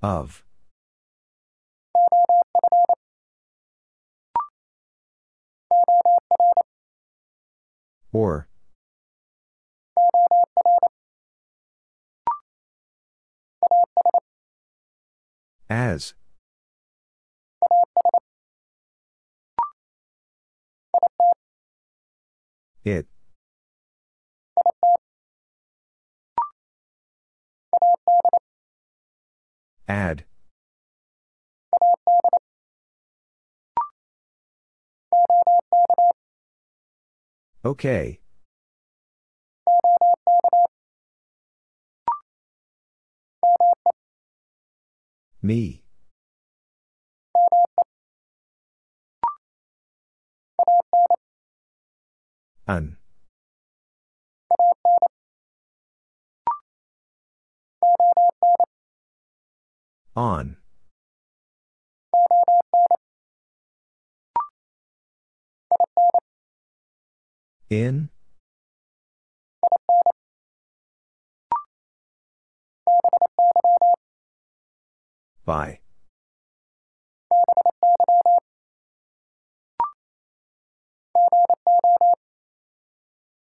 Of. 0.00 0.44
Or. 8.12 8.49
As. 15.70 16.14
It. 22.84 23.06
Ad. 29.86 30.24
Okay. 37.64 38.18
Me. 45.42 45.82
An. 52.66 52.98
On. 60.14 60.56
In? 67.70 68.10
By. 75.44 75.80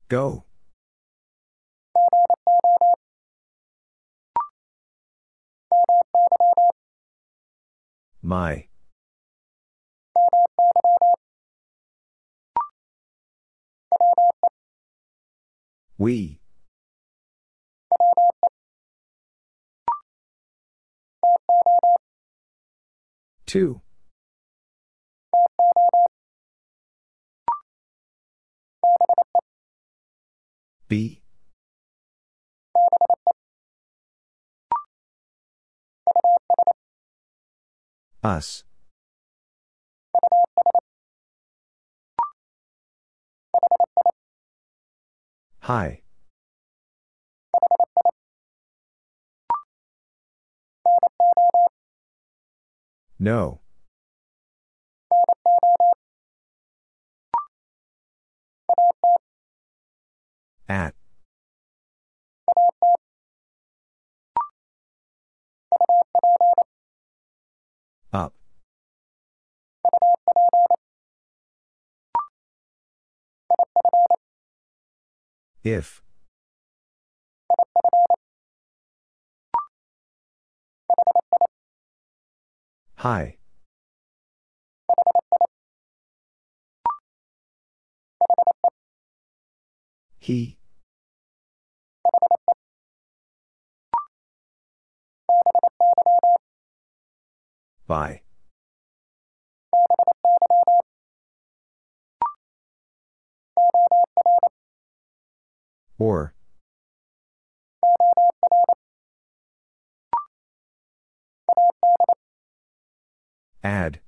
Go. 0.09 0.45
My. 8.23 8.69
We. 15.99 16.41
To. 23.55 23.81
Be. 30.89 31.23
Us. 38.24 38.65
Hi. 45.60 46.03
No. 53.25 53.61
At. 60.69 60.94
Up. 68.12 68.35
If. 75.62 76.03
Hi. 83.05 83.36
He. 90.18 90.57
By. 97.86 98.23
Or. 105.99 106.34
Ad. 113.65 114.01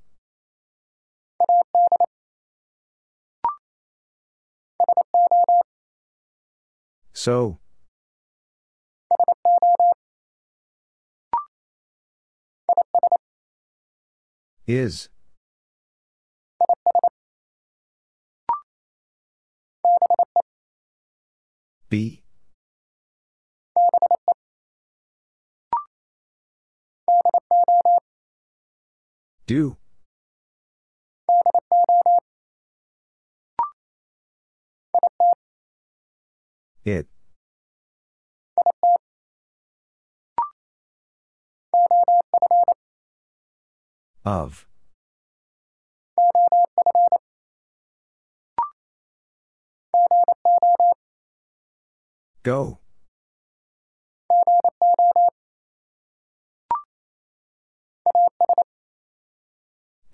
So. 7.15 7.59
Is. 14.67 15.09
Be. 21.89 22.26
Do. 29.47 29.77
It. 36.85 37.07
Of. 44.25 44.67
Go. 52.43 52.79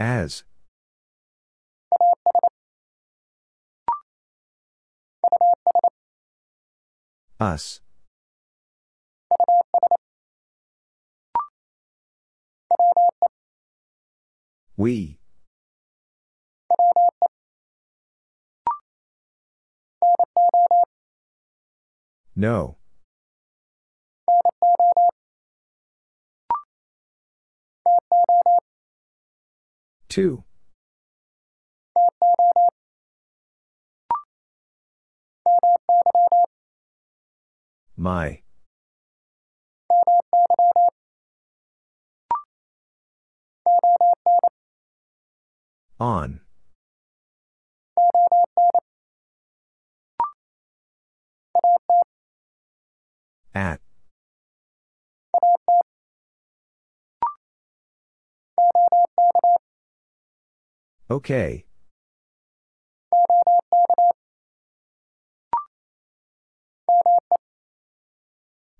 As. 0.02 0.42
Us. 7.38 7.80
We. 14.76 15.20
No. 22.34 22.76
To. 30.12 30.44
My. 37.96 38.42
On. 45.98 46.40
At. 53.54 53.80
Okay. 61.12 61.66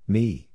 Me. 0.09 0.49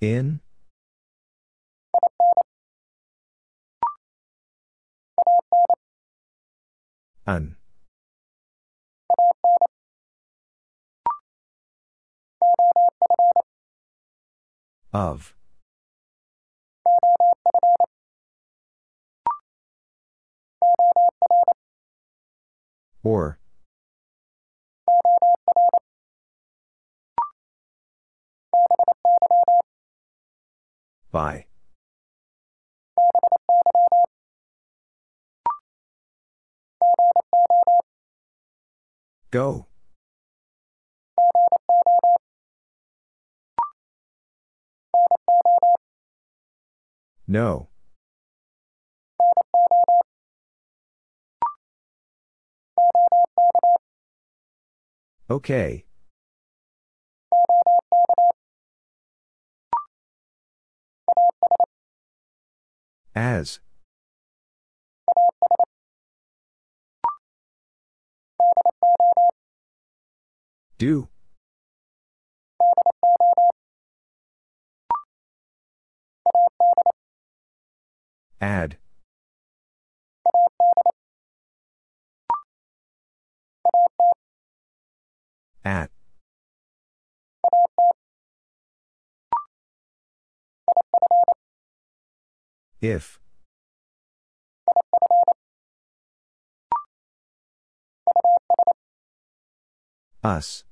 In? 0.00 0.38
An. 7.26 7.59
Of. 14.92 15.34
Or. 23.04 23.38
By. 31.12 31.46
Go. 39.30 39.69
No. 47.30 47.68
Okay. 55.30 55.84
As. 63.14 63.60
Do. 70.78 71.08
Ad. 78.40 78.78
At. 85.62 85.90
If. 92.80 93.20
Us. 100.24 100.64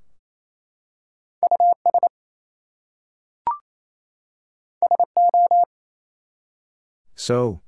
So. 7.18 7.62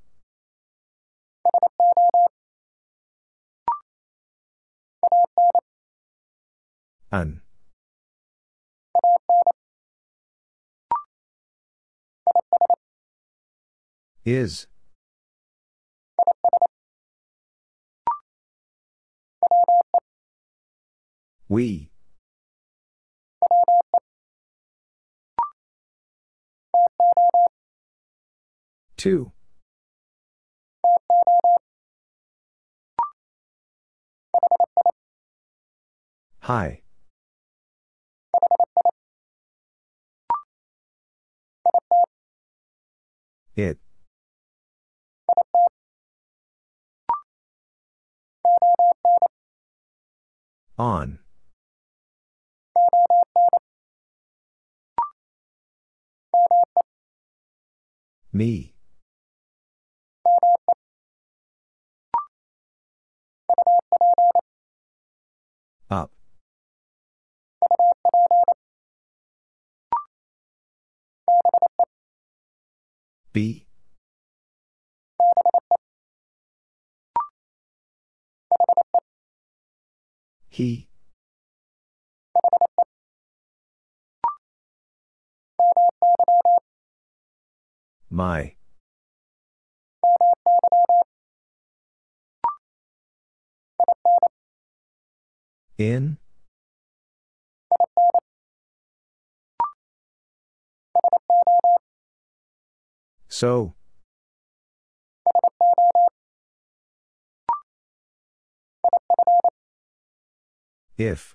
An. 7.11 7.43
Is. 14.25 14.69
We. 21.49 21.91
To. 28.99 29.33
Hi. 36.41 36.83
It. 43.57 43.79
On. 50.79 51.19
Me. 58.33 58.75
Up. 65.91 66.13
Be. 73.33 73.67
He. 80.49 80.89
My. 88.09 88.55
In? 95.81 96.19
So. 103.29 103.73
If. 110.99 111.35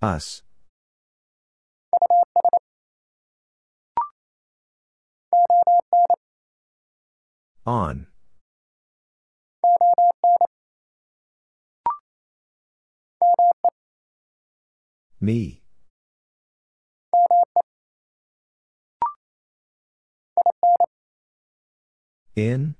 Us. 0.00 0.42
On. 7.64 8.08
Me. 15.20 15.62
In? 22.34 22.74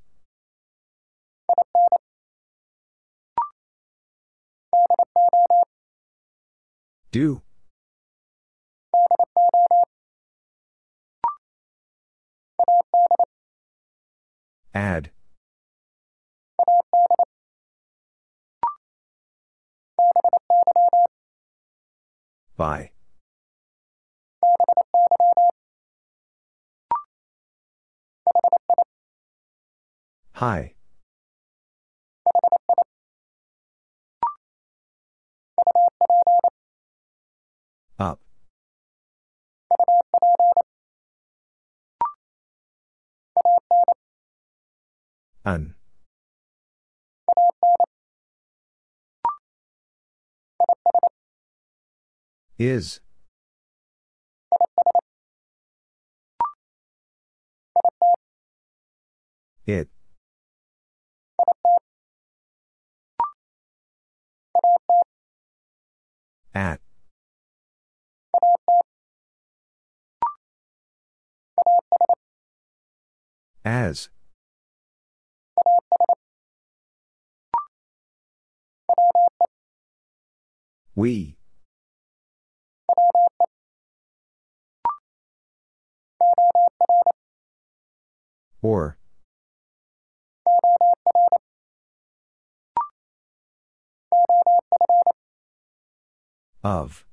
Do. 7.12 7.42
Ad. 14.74 15.10
By. 22.56 22.90
Hi. 30.34 30.74
An. 45.44 45.74
Is. 52.58 53.00
It. 59.66 59.88
At. 66.54 66.80
As. 73.64 74.08
We. 80.94 81.36
Or. 88.60 88.96
Of. 96.62 97.04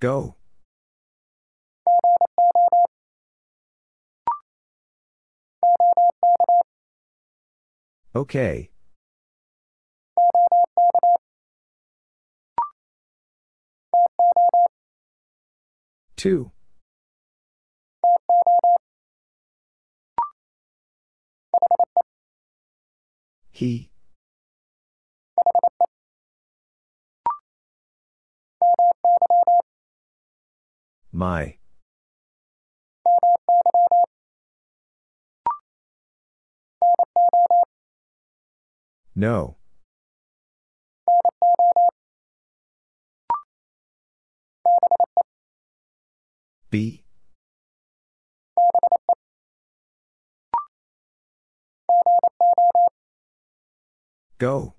Go. 0.00 0.39
Okay. 8.14 8.70
To. 16.16 16.50
He. 23.50 23.90
My. 31.12 31.59
No. 39.14 39.56
Be. 46.70 47.04
Go. 54.38 54.74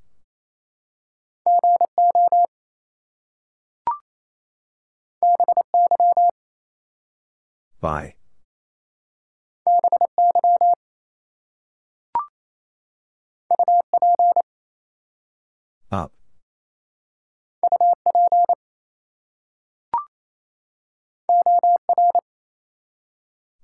By. 7.79 8.15
Up. 15.91 16.13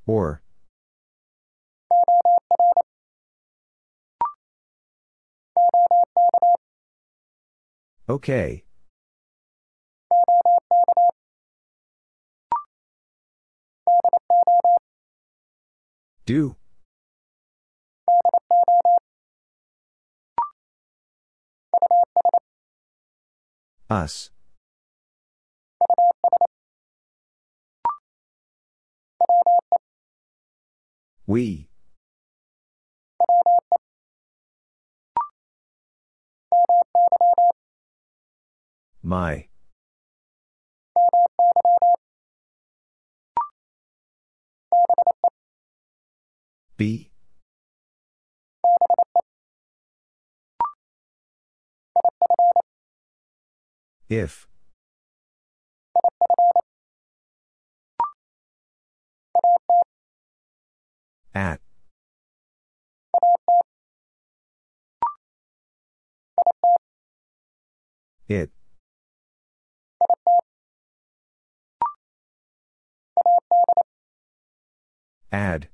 Or. 0.06 0.42
Okay. 8.10 8.64
Do. 16.26 16.56
Us. 23.90 24.32
We. 31.26 31.70
My. 39.02 39.48
Be. 46.76 47.07
If. 54.10 54.48
At. 61.36 61.60
It. 68.28 68.52
Ad. 75.32 75.68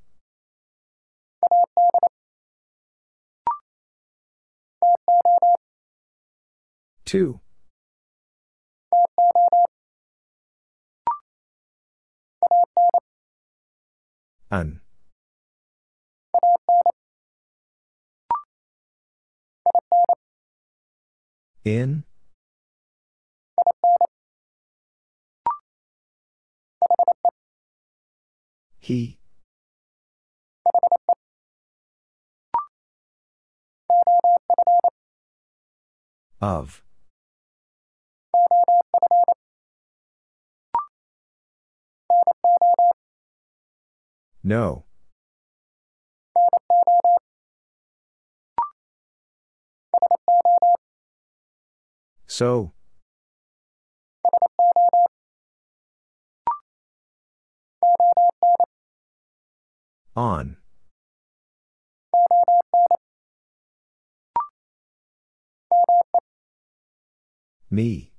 To. 7.05 7.42
An. 14.53 14.81
In. 21.65 22.03
He. 28.79 29.17
Of. 36.39 36.83
No. 44.43 44.83
So. 52.27 52.73
On. 60.15 60.57
Me. 67.71 68.12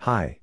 Hi. 0.00 0.38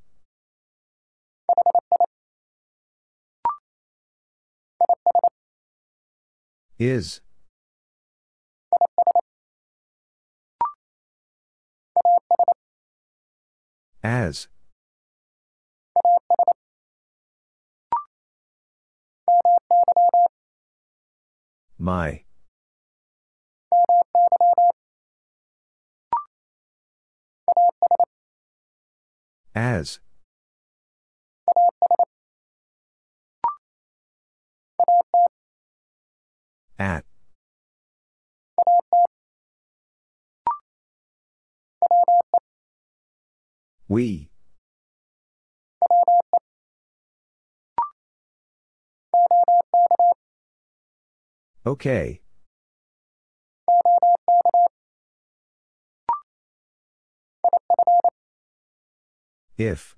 Is. 6.78 7.22
As. 14.04 14.50
My. 21.78 22.25
As. 29.56 30.00
At. 36.78 37.06
We. 43.88 44.30
Okay. 51.66 52.22
If. 59.58 59.96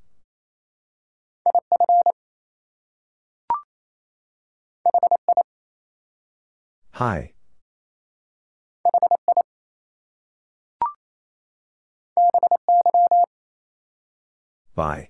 Hi. 6.92 7.34
By. 14.76 15.10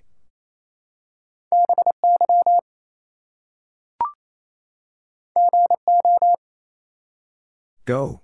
Go. 7.84 8.22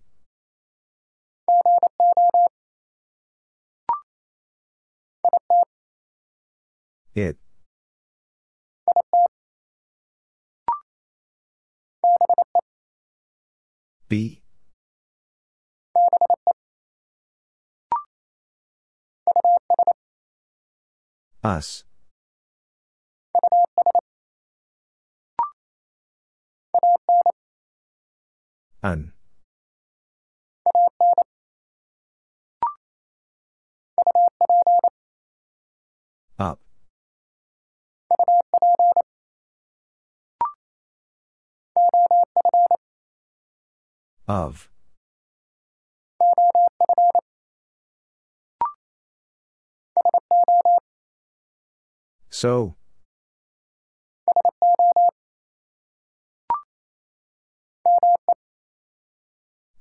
It. 7.15 7.39
Be. 14.09 14.43
Us. 21.43 21.85
An. 28.83 29.14
Of. 44.27 44.71
So. 52.31 52.77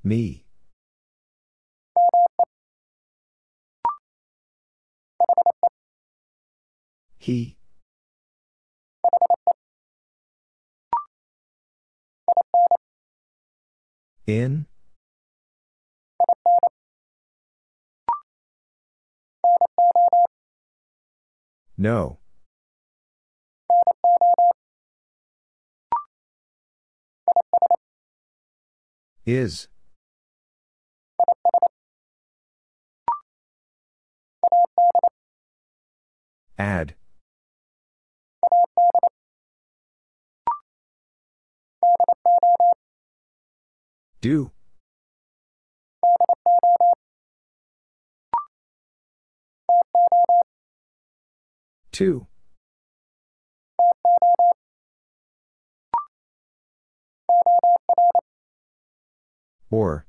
Me. 0.03 0.45
He. 7.17 7.55
In. 14.25 14.67
No. 21.77 22.19
Is. 29.25 29.67
Ad. 36.57 36.95
Do. 44.23 44.51
To. 51.91 52.27
Or. 59.69 60.05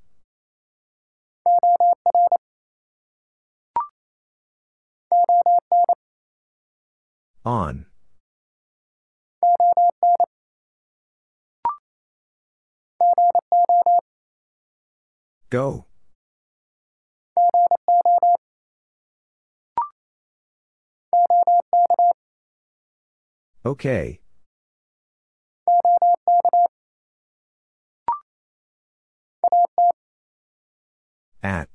On. 7.45 7.87
Go. 15.55 15.85
Okay. 23.65 24.19
At. 31.41 31.69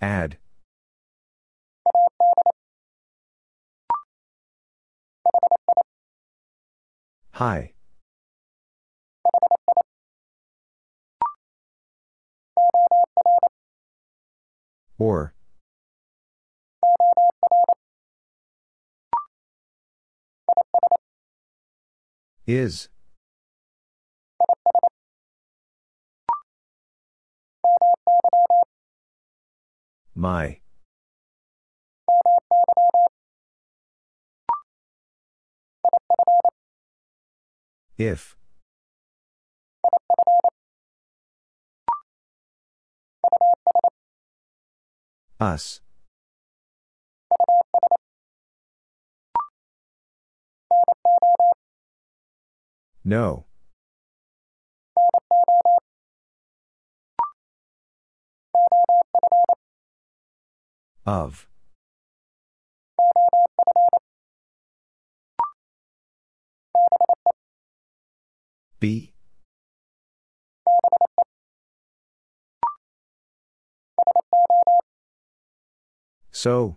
Ad. 0.00 0.38
Hi. 7.34 7.72
Or. 14.98 15.34
Is. 22.46 22.88
My. 30.14 30.60
If. 37.96 38.36
Us. 45.38 45.80
No. 53.04 53.44
Of. 61.06 61.46
Be. 68.84 69.14
So. 76.30 76.76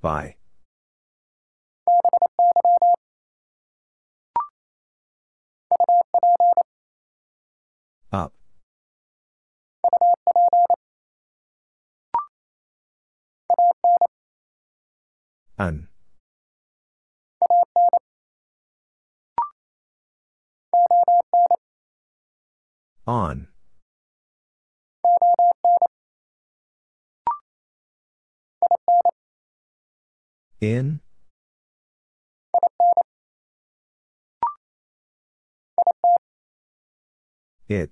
By. 0.00 0.39
Un. 15.60 15.88
On. 23.06 23.46
In. 30.62 31.00
It. 37.68 37.90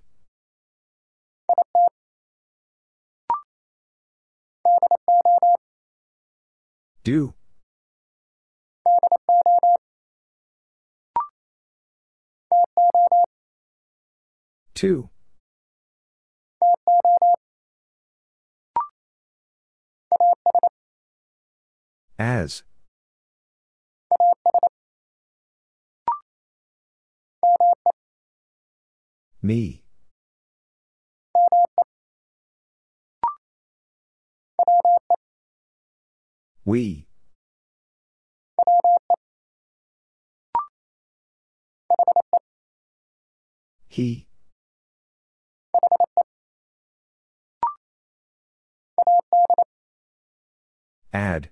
Do. 7.05 7.34
To. 14.74 15.10
As. 22.18 22.62
Me. 29.42 29.82
We. 36.65 37.07
He. 43.99 44.28
Ad. 51.12 51.51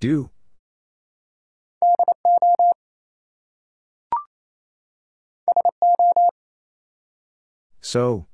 Do. 0.00 0.30
So. 7.80 8.26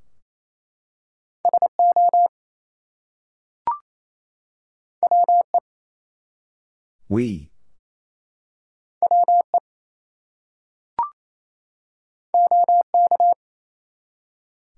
We. 7.09 7.51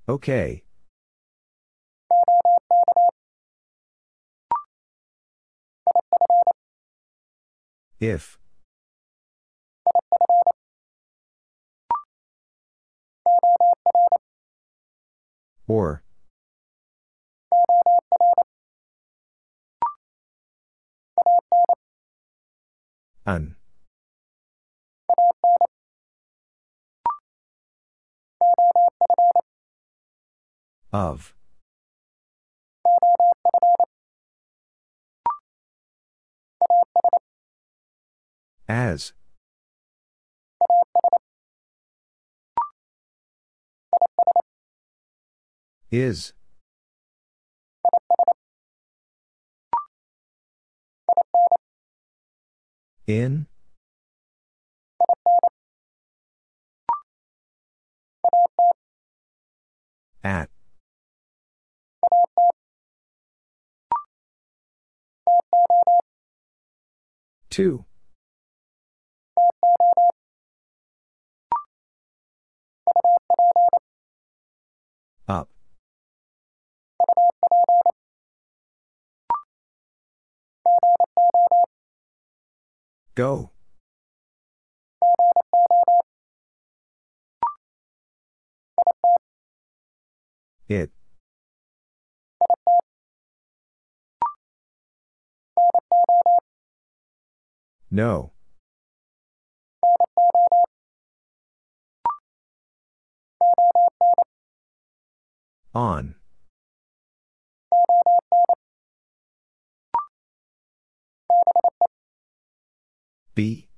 Okay. 0.08 0.64
If. 8.00 8.38
Or. 15.68 16.02
Un. 23.30 23.54
Of. 30.92 31.32
As. 38.68 39.12
Is. 45.92 46.32
In? 53.10 53.46
At. 60.22 60.48
To. 67.50 67.84
Go. 83.14 83.50
It. 90.68 90.90
No. 97.90 98.32
On. 105.74 106.19
Be. 113.34 113.68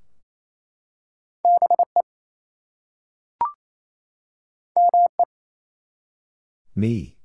Me. 6.75 7.17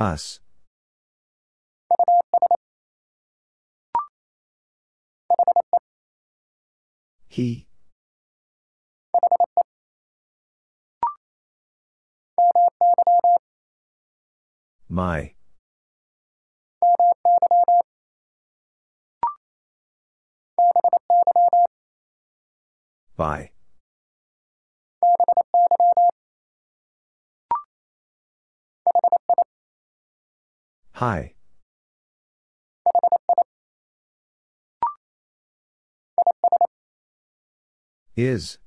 Us. 0.00 0.40
He. 7.28 7.63
My. 14.94 15.32
By. 23.16 23.50
Hi. 30.92 31.34
Is. 38.14 38.58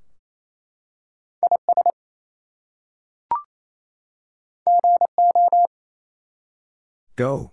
Go. 7.17 7.51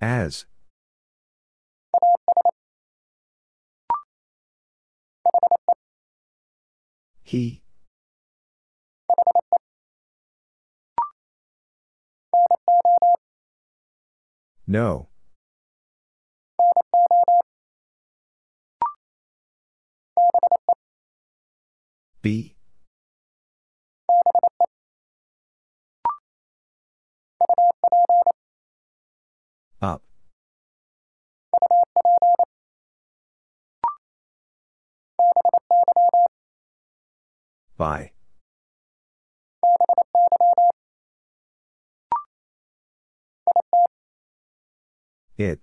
As. 0.00 0.46
He. 7.22 7.60
No. 14.66 15.11
Be. 22.22 22.54
Up. 29.80 30.02
By. 37.76 38.12
It. 45.36 45.60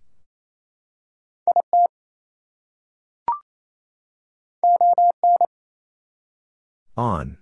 On. 7.00 7.38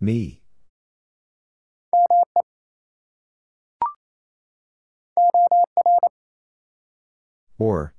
Me. 0.00 0.40
Or. 7.58 7.92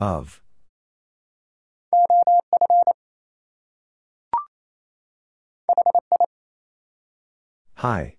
Of. 0.00 0.40
Hi. 7.78 8.16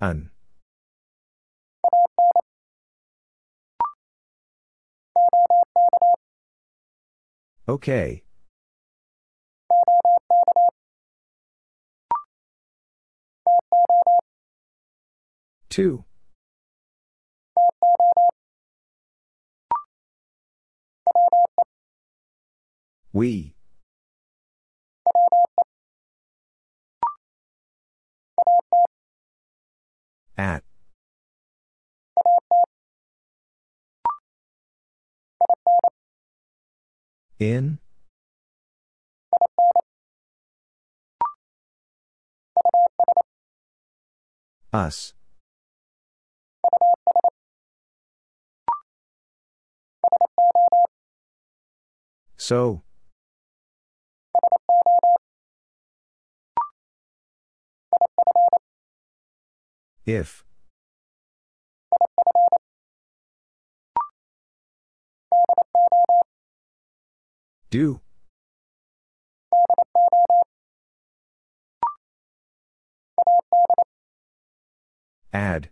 An. 0.00 0.30
Okay. 7.68 8.22
To. 15.70 16.04
We. 23.12 23.54
At. 30.38 30.62
In? 37.38 37.78
Us. 44.72 45.14
So. 52.36 52.82
If. 60.10 60.42
Do. 67.70 68.00
Ad. 75.32 75.70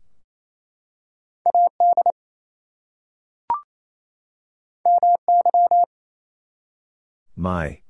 My. 7.34 7.80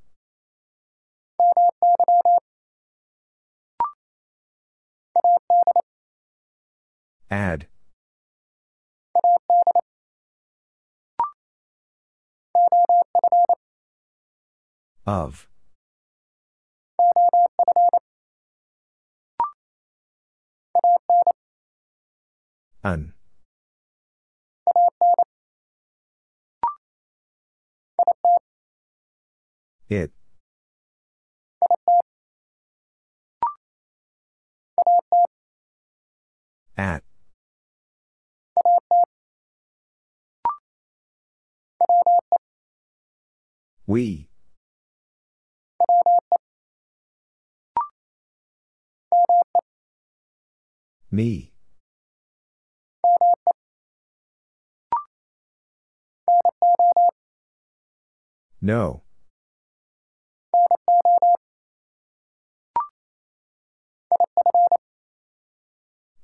Ad. 7.30 7.66
Of. 15.06 15.48
An. 22.82 23.12
It. 29.88 30.12
At. 36.76 37.07
We. 43.88 44.28
Me. 51.10 51.54
No. 58.60 59.04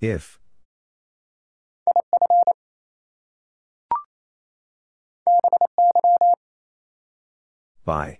If. 0.03 0.39
By. 7.85 8.19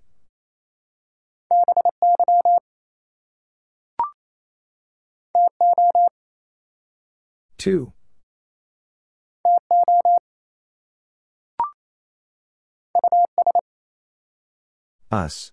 To. 7.59 7.93
Us. 15.11 15.53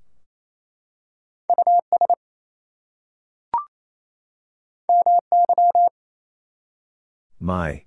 My. 7.40 7.86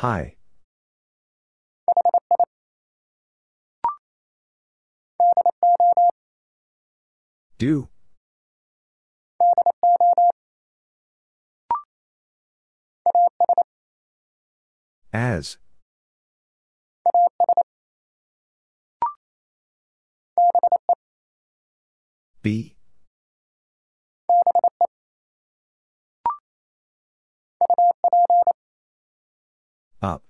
Hi. 0.00 0.34
Do. 7.58 7.90
As. 15.12 15.58
Be. 22.42 22.74
Up. 30.02 30.29